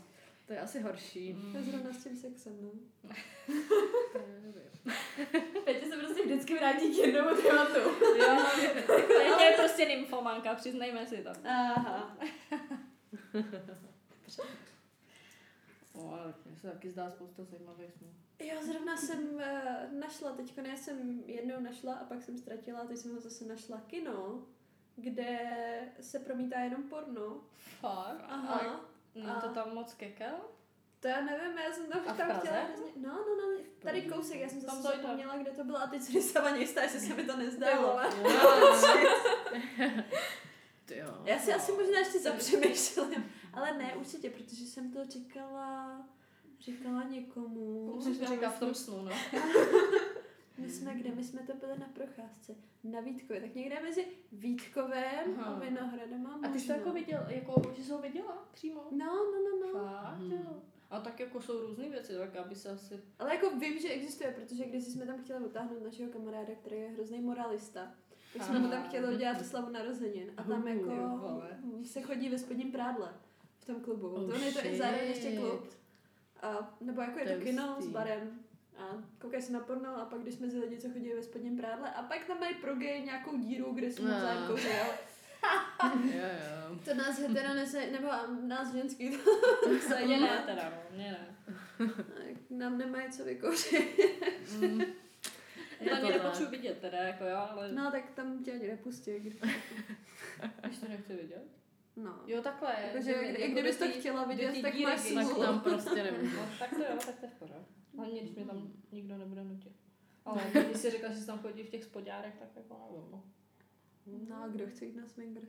to 0.46 0.52
je 0.52 0.60
asi 0.60 0.80
horší. 0.80 1.36
To 1.52 1.56
je 1.58 1.62
zrovna 1.62 1.92
s 1.92 2.04
tím 2.04 2.16
sexem, 2.16 2.52
no. 2.62 2.70
To 4.12 4.18
je, 4.18 4.40
nevím. 4.42 4.62
Teď 5.64 5.81
vždycky 6.42 6.54
vrátí 6.54 6.94
k 6.94 6.96
jednomu 6.96 7.42
tématu. 7.42 7.78
Jo, 8.18 8.46
Peťa 8.86 9.44
je 9.44 9.56
prostě 9.56 9.86
nymfomanka, 9.86 10.54
přiznejme 10.54 11.06
si 11.06 11.16
to. 11.16 11.30
Aha. 11.44 12.16
O, 15.94 16.12
ale 16.12 16.34
mně 16.44 16.56
se 16.56 16.70
taky 16.70 16.90
zdá 16.90 17.10
spousta 17.10 17.44
zajímavých 17.44 17.92
snů. 17.92 18.06
Jo, 18.40 18.54
zrovna 18.62 18.96
jsem 18.96 19.34
uh, 19.34 19.42
našla, 20.00 20.32
teďko 20.32 20.60
já 20.60 20.76
jsem 20.76 21.22
jednou 21.26 21.60
našla 21.60 21.94
a 21.94 22.04
pak 22.04 22.22
jsem 22.22 22.38
ztratila, 22.38 22.84
teď 22.84 22.98
jsem 22.98 23.14
ho 23.14 23.20
zase 23.20 23.44
našla 23.44 23.80
kino, 23.86 24.46
kde 24.96 25.38
se 26.00 26.18
promítá 26.18 26.60
jenom 26.60 26.82
porno. 26.82 27.40
Fakt? 27.80 28.24
Aha. 28.28 28.80
No 29.14 29.40
to 29.40 29.48
tam 29.48 29.74
moc 29.74 29.94
kekel? 29.94 30.34
To 31.02 31.08
já 31.08 31.20
nevím, 31.20 31.58
já 31.58 31.72
jsem 31.72 31.86
tam, 31.86 32.00
A 32.06 32.12
tam 32.14 32.38
chtěla 32.38 32.56
hrozně... 32.56 32.92
No, 32.96 33.12
no, 33.12 33.36
no, 33.36 33.58
tady 33.78 34.02
kousek, 34.02 34.40
já 34.40 34.48
jsem 34.48 34.60
Tam 34.60 34.76
zase 34.76 34.88
to 34.88 34.96
jde. 34.96 35.02
zapomněla, 35.02 35.36
kde 35.36 35.50
to 35.50 35.64
bylo 35.64 35.78
a 35.78 35.86
teď 35.86 36.02
si 36.02 36.22
sama 36.22 36.50
nejistá, 36.50 36.82
jestli 36.82 37.00
se 37.00 37.14
mi 37.14 37.24
to 37.24 37.36
nezdálo. 37.36 37.98
Ty 40.84 40.98
jo. 40.98 41.22
Já 41.24 41.38
si 41.38 41.54
asi 41.54 41.72
možná 41.72 41.98
ještě 41.98 42.18
zapřemýšlím, 42.18 43.32
ale 43.52 43.78
ne, 43.78 43.94
určitě, 43.96 44.30
protože 44.30 44.64
jsem 44.64 44.92
to 44.92 45.06
říkala, 45.06 46.00
říkala 46.60 47.02
někomu. 47.02 47.86
Komu 47.90 48.02
jsi 48.02 48.18
to 48.18 48.26
říkal 48.26 48.50
v 48.50 48.58
tom 48.58 48.74
snu, 48.74 49.02
no? 49.02 49.10
My 50.58 50.70
jsme 50.70 50.94
kde? 50.94 51.10
My 51.10 51.24
jsme 51.24 51.40
to 51.42 51.54
byli 51.54 51.78
na 51.78 51.86
procházce. 51.94 52.54
Na 52.84 53.00
Vítkově, 53.00 53.40
tak 53.40 53.54
někde 53.54 53.80
mezi 53.82 54.06
Vítkovem 54.32 55.38
Aha. 55.40 55.54
a 55.54 55.58
Vinohradem 55.58 56.26
a 56.26 56.46
A 56.46 56.50
ty 56.52 56.60
jsi 56.60 56.66
to 56.66 56.72
jako 56.72 56.92
viděl, 56.92 57.24
jako, 57.28 57.62
že 57.76 57.84
jsi 57.84 57.92
ho 57.92 57.98
viděla 57.98 58.48
přímo? 58.52 58.84
No, 58.90 59.06
no, 59.06 59.38
no, 59.50 59.66
no. 59.66 59.88
Fakt, 59.88 60.20
jo. 60.20 60.62
A 60.92 61.00
tak 61.00 61.20
jako 61.20 61.42
jsou 61.42 61.60
různé 61.60 61.88
věci, 61.88 62.12
tak 62.18 62.36
aby 62.36 62.54
se 62.54 62.68
asi... 62.70 63.00
Ale 63.18 63.34
jako 63.34 63.50
vím, 63.58 63.78
že 63.78 63.88
existuje, 63.88 64.30
protože 64.30 64.64
když 64.64 64.84
jsme 64.84 65.06
tam 65.06 65.22
chtěli 65.24 65.42
vytáhnout 65.42 65.84
našeho 65.84 66.10
kamaráda, 66.10 66.54
který 66.54 66.76
je 66.76 66.88
hrozný 66.88 67.20
moralista. 67.20 67.94
Tak 68.32 68.42
jsme 68.42 68.58
mu 68.58 68.68
tam 68.68 68.82
chtěli 68.88 69.14
udělat 69.14 69.46
slavu 69.46 69.72
narozenin. 69.72 70.32
A 70.36 70.42
tam 70.42 70.68
jako 70.68 71.42
se 71.84 72.02
chodí 72.02 72.28
ve 72.28 72.38
spodním 72.38 72.72
prádle 72.72 73.14
v 73.58 73.64
tom 73.64 73.80
klubu. 73.80 74.08
Oh, 74.08 74.30
to 74.30 74.36
je 74.44 74.52
to 74.52 74.66
i 74.66 74.76
zároveň 74.78 75.08
ještě 75.08 75.36
klub. 75.36 75.70
A, 76.42 76.76
nebo 76.80 77.00
jako 77.00 77.18
je 77.18 77.36
To 77.36 77.44
kino 77.44 77.76
s 77.80 77.86
barem. 77.86 78.40
A 78.78 79.02
koukají 79.18 79.42
se 79.42 79.52
na 79.52 79.60
porno 79.60 79.96
a 80.00 80.04
pak 80.04 80.20
když 80.20 80.34
jsme 80.34 80.46
lidi, 80.46 80.78
co 80.78 80.90
chodí 80.90 81.12
ve 81.12 81.22
spodním 81.22 81.56
prádle 81.56 81.90
a 81.90 82.02
pak 82.02 82.24
tam 82.24 82.40
mají 82.40 82.54
pro 82.54 82.74
gay 82.74 83.02
nějakou 83.02 83.38
díru, 83.38 83.72
kde 83.72 83.88
No. 84.02 84.08
navzájem 84.08 84.46
kouří, 84.48 84.68
jo. 84.68 84.94
Jo, 86.04 86.20
jo. 86.22 86.78
To 86.84 86.94
nás 86.94 87.18
hetero 87.18 87.54
nese, 87.54 87.90
nebo 87.90 88.08
nás 88.46 88.72
ženský 88.74 89.10
to 89.64 89.78
se 89.88 90.04
Mě 90.06 90.20
ne 90.20 90.42
teda, 90.46 90.70
no, 90.70 90.96
mě 90.96 91.10
ne. 91.12 91.26
Nám 92.50 92.78
nemají 92.78 93.10
co 93.12 93.24
vykouřit. 93.24 93.98
Mm. 94.60 94.80
Je 95.80 95.90
To 95.90 95.96
tak. 95.96 96.12
nepotřebuji 96.12 96.50
vidět 96.50 96.78
teda, 96.80 96.98
jako 96.98 97.24
jo, 97.24 97.36
ale 97.50 97.72
No 97.72 97.90
tak 97.90 98.10
tam 98.10 98.44
tě 98.44 98.52
ani 98.52 98.68
nepustí. 98.68 99.10
když- 99.20 99.34
to 100.80 100.88
nechci 100.88 101.14
vidět. 101.16 101.44
No. 101.96 102.20
Jo, 102.26 102.42
takhle. 102.42 102.76
Jakože 102.86 103.02
že- 103.02 103.20
i 103.20 103.40
jako 103.42 103.52
kdybys 103.52 103.76
to 103.76 103.88
chtěla 103.88 104.24
vidět, 104.24 104.62
tak 104.62 104.72
díry, 104.72 104.84
máš 104.84 105.00
když- 105.00 105.14
Tak 105.14 105.24
smůlu. 105.26 105.42
tam 105.42 105.60
prostě 105.60 106.02
nemůžu. 106.02 106.36
No, 106.36 106.46
tak 106.58 106.70
to 106.70 106.76
jo, 106.82 106.98
tak 107.06 107.14
to 107.20 107.26
je 107.26 107.30
v 107.30 107.38
pořád. 107.38 107.62
Hlavně, 107.96 108.20
když 108.20 108.34
mě 108.34 108.44
tam 108.44 108.72
nikdo 108.92 109.16
nebude 109.18 109.44
nutit. 109.44 109.72
Ale 110.24 110.42
když 110.52 110.76
si 110.76 110.90
řekla, 110.90 111.08
že 111.08 111.16
jsi 111.20 111.26
tam 111.26 111.38
chodí 111.38 111.62
v 111.62 111.70
těch 111.70 111.84
spodárech, 111.84 112.34
tak 112.38 112.48
jako 112.56 112.88
nevím, 112.92 113.10
no. 113.12 113.24
No 114.28 114.42
a 114.42 114.48
kdo 114.48 114.66
chce 114.66 114.84
jít 114.84 114.96
na 114.96 115.06
swingers? 115.06 115.48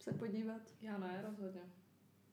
Se 0.00 0.12
podívat. 0.12 0.60
Já 0.82 0.98
ne, 0.98 1.24
rozhodně. 1.28 1.60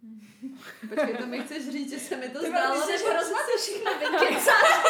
Počkej, 0.89 1.17
to 1.17 1.25
mi 1.27 1.39
chceš 1.39 1.69
říct, 1.69 1.89
že 1.91 1.99
se 1.99 2.15
mi 2.15 2.29
to 2.29 2.39
Ty 2.39 2.47
zdálo. 2.47 2.81
jsi 2.81 2.91
hrozná, 3.09 3.37
ty 3.45 3.61
všechno 3.61 3.91
vykecáš. 3.99 4.83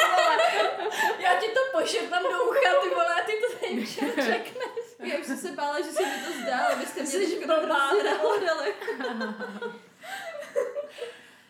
Já 1.19 1.39
ti 1.39 1.47
to 1.47 1.79
pošepám 1.79 2.23
do 2.23 2.43
ucha, 2.49 2.69
ty 2.83 2.89
vole, 2.89 3.05
a 3.21 3.25
ty 3.25 3.31
to 3.31 3.57
tady 3.59 3.75
nečem 3.75 4.09
řekneš. 4.15 4.85
Já 4.99 5.19
už 5.19 5.25
jsem 5.25 5.37
se 5.37 5.51
bála, 5.51 5.81
že 5.81 5.91
se 5.91 6.05
mi 6.05 6.11
to 6.25 6.31
zdálo. 6.43 6.75
Vy 6.75 6.85
jste 6.85 7.01
mě 7.01 7.11
Jsi 7.27 7.45
blbá, 7.45 7.91
nahodili. 8.03 8.73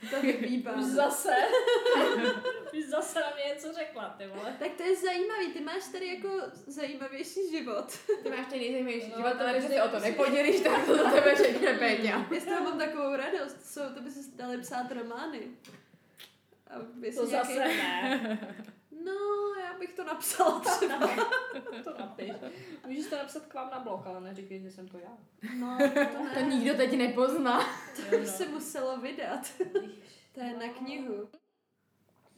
To 0.09 0.21
vypípám. 0.21 0.79
Už 0.79 0.85
zase. 0.85 1.35
Už 2.77 2.85
zase 2.85 3.19
na 3.19 3.29
mě 3.35 3.53
něco 3.53 3.73
řekla, 3.73 4.09
ty 4.17 4.27
vole. 4.27 4.55
Tak 4.59 4.71
to 4.77 4.83
je 4.83 4.95
zajímavý, 4.95 5.53
ty 5.53 5.61
máš 5.61 5.83
tady 5.91 6.07
jako 6.07 6.29
zajímavější 6.67 7.49
život. 7.51 7.85
Ty 8.23 8.29
máš 8.29 8.47
ten 8.49 8.59
nejzajímavější 8.59 9.09
No, 9.11 9.17
život, 9.17 9.41
ale 9.41 9.53
když 9.53 9.63
se 9.69 9.83
o 9.83 9.89
to 9.89 9.99
nepodělíš, 9.99 10.59
tak 10.61 10.85
to 10.85 10.97
za 10.97 11.09
tebe 11.11 11.35
řekne 11.35 11.73
Péťa. 11.73 12.27
Já 12.31 12.39
z 12.39 12.45
toho 12.45 12.63
mám 12.63 12.77
takovou 12.79 13.15
radost, 13.15 13.65
jsou, 13.73 13.81
to 13.95 14.01
by 14.01 14.11
se 14.11 14.31
dali 14.35 14.57
psát 14.57 14.91
romány. 14.91 15.39
A 16.67 16.73
To 17.15 17.25
zase 17.25 17.53
nějaký- 17.53 17.77
ne. 17.77 18.55
No, 19.05 19.13
já 19.63 19.73
bych 19.79 19.93
to 19.93 20.03
napsala 20.03 20.59
třeba. 20.59 21.09
To 21.83 21.93
napiš. 21.99 22.31
Můžeš 22.87 23.05
to 23.05 23.15
napsat 23.15 23.45
k 23.45 23.53
vám 23.53 23.69
na 23.71 23.79
blog, 23.79 24.07
ale 24.07 24.21
neříkej, 24.21 24.59
že 24.61 24.71
jsem 24.71 24.87
to 24.87 24.97
já. 24.97 25.17
No, 25.55 25.77
to 25.93 26.23
ne. 26.23 26.31
To 26.33 26.39
nikdo 26.39 26.73
teď 26.73 26.97
nepozná. 26.97 27.59
To 28.09 28.17
by 28.17 28.27
se 28.27 28.45
muselo 28.47 28.97
vydat. 28.97 29.51
To 30.33 30.39
je 30.41 30.53
na 30.57 30.73
knihu. 30.73 31.29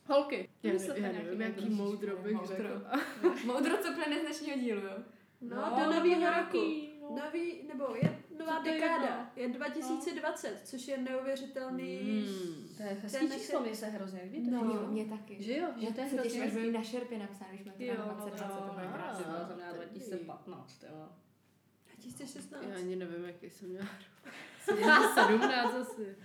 Holky. 0.08 0.50
Já, 0.64 0.72
Vymyslete 0.72 1.00
já 1.00 1.12
nějaký 1.12 1.26
nevím, 1.28 1.42
jaký 1.42 1.70
moudro 1.70 2.18
bych 2.18 2.38
řekla. 2.46 2.82
Moudro, 3.46 3.78
co 3.78 3.94
plyne 3.94 4.20
z 4.20 4.22
dnešního 4.22 4.58
dílu, 4.58 4.82
jo? 4.82 4.98
No, 5.42 5.56
No, 5.56 5.80
do 5.80 5.94
nového 5.94 6.42
roku. 6.42 6.58
no. 7.02 7.16
Nový, 7.26 7.68
nebo 7.68 7.96
je 7.96 8.24
nová 8.40 8.60
to 8.60 8.68
je 8.68 8.74
dekáda. 8.74 9.32
jedno? 9.36 9.54
Je 9.54 9.60
2020, 9.60 10.62
což 10.64 10.88
je 10.88 10.98
neuvěřitelný. 10.98 12.00
Mm. 12.04 12.68
To 12.78 12.84
je 12.84 12.90
hezký 12.90 13.30
číslo, 13.32 13.62
mě 13.62 13.76
se 13.76 13.86
hrozně 13.86 14.22
líbí. 14.24 14.50
No. 14.52 14.64
Jo, 14.64 14.88
mě 14.88 15.06
taky. 15.06 15.44
Že 15.44 15.58
jo, 15.58 15.68
že 15.78 15.94
to 15.94 16.02
je 16.02 16.06
Já 16.06 16.10
se 16.10 16.18
těším, 16.18 16.44
až 16.44 16.52
hrozně 16.52 16.72
na 16.72 16.84
šerpě 16.84 17.20
napsat, 17.20 17.46
když 17.50 17.66
máme 17.66 17.86
Jo, 17.86 17.94
třeba 17.94 18.08
no 18.08 18.14
2020, 18.16 18.60
to 18.66 18.74
bude 18.74 18.88
krásné. 18.94 19.26
Měla 19.56 19.74
to 19.74 19.82
je 19.82 19.88
2015, 19.88 20.84
jo. 20.84 21.10
2016. 21.96 22.64
Já 22.70 22.76
ani 22.76 22.96
nevím, 22.96 23.26
jaký 23.26 23.50
jsem 23.50 23.70
měla. 23.70 23.88
Jsem 24.64 24.78
měla 24.78 25.16
17 25.28 25.76
asi. 25.76 26.16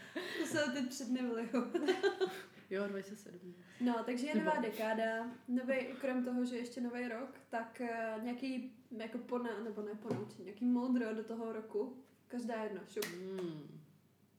To 0.40 0.46
se 0.46 0.72
teď 0.72 0.88
před 0.88 1.08
jo. 1.54 1.64
Jo, 2.72 2.88
27. 2.88 3.54
No, 3.80 4.02
takže 4.06 4.26
je 4.26 4.34
nová 4.34 4.60
dekáda. 4.60 5.30
Nový, 5.48 5.76
krom 6.00 6.24
toho, 6.24 6.44
že 6.44 6.56
ještě 6.56 6.80
nový 6.80 7.08
rok, 7.08 7.40
tak 7.48 7.82
uh, 8.16 8.24
nějaký 8.24 8.72
jako 8.90 9.18
pona, 9.18 9.60
nebo 9.64 9.82
ne 9.82 9.94
ponaučení, 9.94 10.44
nějaký 10.44 10.64
moudro 10.64 11.14
do 11.14 11.24
toho 11.24 11.52
roku. 11.52 11.96
Každá 12.28 12.62
jedno, 12.62 12.80
šup. 12.88 13.04
Mm. 13.20 13.80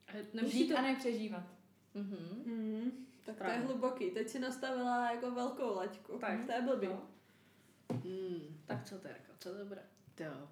A 0.07 0.11
Nemusí 0.33 0.57
Žít 0.57 0.67
to... 0.67 0.77
a 0.77 0.81
nepřežívat. 0.81 1.43
Mhm. 1.93 2.43
Mm, 2.45 2.91
tak 3.23 3.37
to 3.37 3.43
je 3.43 3.57
hluboký. 3.57 4.11
Teď 4.11 4.29
si 4.29 4.39
nastavila 4.39 5.11
jako 5.11 5.31
velkou 5.31 5.75
laťku. 5.75 6.17
Tak. 6.17 6.45
To 6.45 6.51
je 6.51 6.61
blbý. 6.61 6.87
No. 6.87 7.07
Mm. 7.93 8.59
Tak 8.65 8.85
co 8.85 8.99
Terka, 8.99 9.33
co 9.39 9.49
to 9.57 9.65
bude? 9.65 9.81
Jo. 10.19 10.47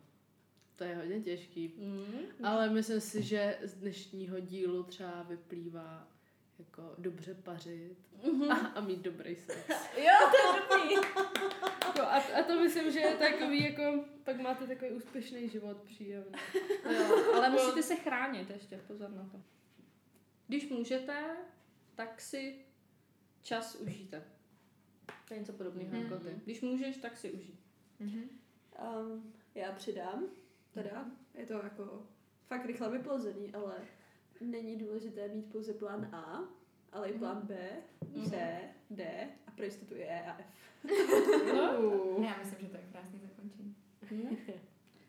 To 0.75 0.84
je 0.84 0.95
hodně 0.95 1.21
těžký. 1.21 1.73
Mm. 1.77 2.45
Ale 2.45 2.69
myslím 2.69 3.01
si, 3.01 3.23
že 3.23 3.59
z 3.63 3.73
dnešního 3.73 4.39
dílu 4.39 4.84
třeba 4.84 5.23
vyplývá 5.23 6.07
jako 6.62 6.95
dobře 6.97 7.34
pařit 7.34 7.97
a, 8.49 8.55
a 8.55 8.82
mít 8.82 8.99
dobrý 8.99 9.36
sex. 9.36 9.68
Jo, 9.97 10.14
to 10.32 10.38
je 10.38 10.62
dobrý. 10.62 10.93
Jako, 10.93 12.01
a, 12.01 12.18
a 12.39 12.43
to 12.47 12.59
myslím, 12.64 12.91
že 12.91 12.99
je 12.99 13.16
takový, 13.16 13.64
jako, 13.64 14.05
pak 14.24 14.41
máte 14.41 14.68
takový 14.68 14.91
úspěšný 14.91 15.49
život, 15.49 15.78
příjemný. 15.82 16.32
Jo, 16.91 17.34
ale 17.36 17.49
musíte 17.49 17.84
se 17.84 17.95
chránit 17.95 18.49
ještě, 18.49 18.78
pozor 18.78 19.09
na 19.09 19.30
to. 19.32 19.41
Když 20.47 20.70
můžete, 20.70 21.38
tak 21.95 22.22
si 22.22 22.66
čas 23.41 23.76
užijte. 23.76 24.24
To 25.28 25.34
je 25.34 25.39
něco 25.39 25.53
podobného 25.53 25.95
jako 25.95 26.18
ty. 26.18 26.36
Když 26.43 26.62
můžeš, 26.62 26.97
tak 26.97 27.18
si 27.18 27.32
užij. 27.32 27.55
Mhm. 27.99 28.30
Um, 28.99 29.34
já 29.55 29.72
přidám, 29.72 30.24
teda, 30.72 31.05
je 31.34 31.45
to 31.45 31.53
jako 31.53 32.07
fakt 32.47 32.66
rychle 32.66 32.89
vyplozený, 32.89 33.53
ale 33.53 33.76
není 34.42 34.76
důležité 34.76 35.28
mít 35.28 35.52
pouze 35.52 35.74
plán 35.74 36.10
A, 36.16 36.39
ale 36.92 37.10
i 37.10 37.20
plán 37.20 37.42
B, 37.44 37.70
C, 38.30 38.60
D 38.89 39.30
a 39.48 39.52
pro 39.52 39.66
jistotu 39.66 39.96
i 39.96 40.04
E 40.04 40.26
a 40.26 40.38
F. 40.39 40.46
No. 41.56 42.24
Já 42.26 42.38
myslím, 42.38 42.60
že 42.62 42.68
to 42.68 42.78
je 42.78 42.84
krásný 42.92 43.20
zakončení. 43.20 43.76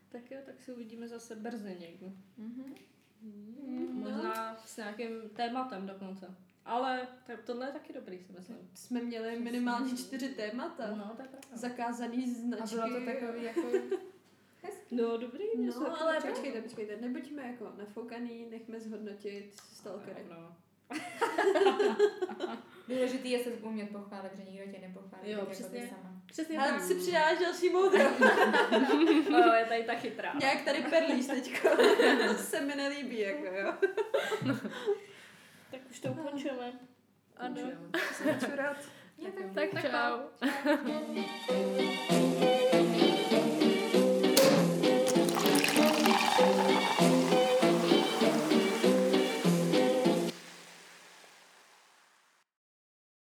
Tak 0.09 0.31
jo, 0.31 0.39
tak 0.47 0.63
si 0.63 0.73
uvidíme 0.73 1.09
zase 1.09 1.37
brzy 1.37 1.77
někdy. 1.81 2.13
Mhm. 2.39 2.75
No. 3.67 4.11
Možná 4.11 4.57
s 4.67 4.77
nějakým 4.77 5.29
tématem 5.37 5.87
dokonce. 5.87 6.35
Ale 6.65 7.09
to, 7.27 7.33
tohle 7.47 7.67
je 7.67 7.73
taky 7.73 7.93
dobrý, 7.93 8.19
si 8.19 8.33
myslím. 8.33 8.57
Jsme 8.75 9.03
měli 9.03 9.39
minimálně 9.41 9.97
čtyři 9.97 10.29
témata. 10.29 10.95
No, 10.97 11.13
to 11.17 11.23
je 11.23 11.29
pravda. 11.29 11.49
Zakázaný 11.57 12.25
A 12.25 12.35
značky. 12.35 12.75
bylo 12.75 12.89
to 13.01 13.05
takový 13.07 13.43
jako... 13.43 13.61
No, 14.91 15.17
dobrý, 15.17 15.45
No, 15.57 15.73
taky 15.73 16.01
ale 16.03 16.17
líbí. 16.17 16.29
počkejte, 16.29 16.63
počkejte, 16.63 16.97
nebuďme 16.97 17.47
jako 17.47 17.73
nafoukaný, 17.79 18.47
nechme 18.51 18.81
zhodnotit 18.81 19.55
stalkery. 19.55 20.23
No. 20.31 20.57
Důležitý 22.89 23.31
je 23.31 23.45
se 23.45 23.51
umět 23.51 23.91
pochválit, 23.91 24.33
že 24.37 24.45
nikdo 24.51 24.73
tě 24.73 24.79
nepochválí, 24.79 25.31
Jo, 25.31 25.39
tak 25.41 25.49
přesně. 25.49 25.79
jako 25.79 25.95
ty 25.95 26.01
sama. 26.03 26.23
Přesně 26.27 26.59
Ale 26.59 26.73
tak. 26.73 26.83
si 26.83 26.95
přidáš 26.95 27.39
další 27.39 27.71
moudro. 27.71 28.01
No, 29.31 29.39
je 29.55 29.65
tady 29.65 29.85
ta 29.85 29.95
chytrá. 29.95 30.33
Nějak 30.41 30.65
tady 30.65 30.83
perlíš 30.83 31.27
teďko. 31.27 31.69
to 32.29 32.35
se 32.35 32.61
mi 32.61 32.75
nelíbí, 32.75 33.21
jako 33.21 33.45
jo. 33.45 33.73
Tak 35.71 35.81
už 35.91 36.01
to 36.01 36.09
ukončíme. 36.13 36.73
Ano, 37.37 37.61
jsem 38.13 38.41
čurat. 38.51 38.77
Jo, 39.19 39.31
tak 39.55 39.71
Tak 39.71 39.83
čau. 39.83 39.91
čau. 39.91 40.19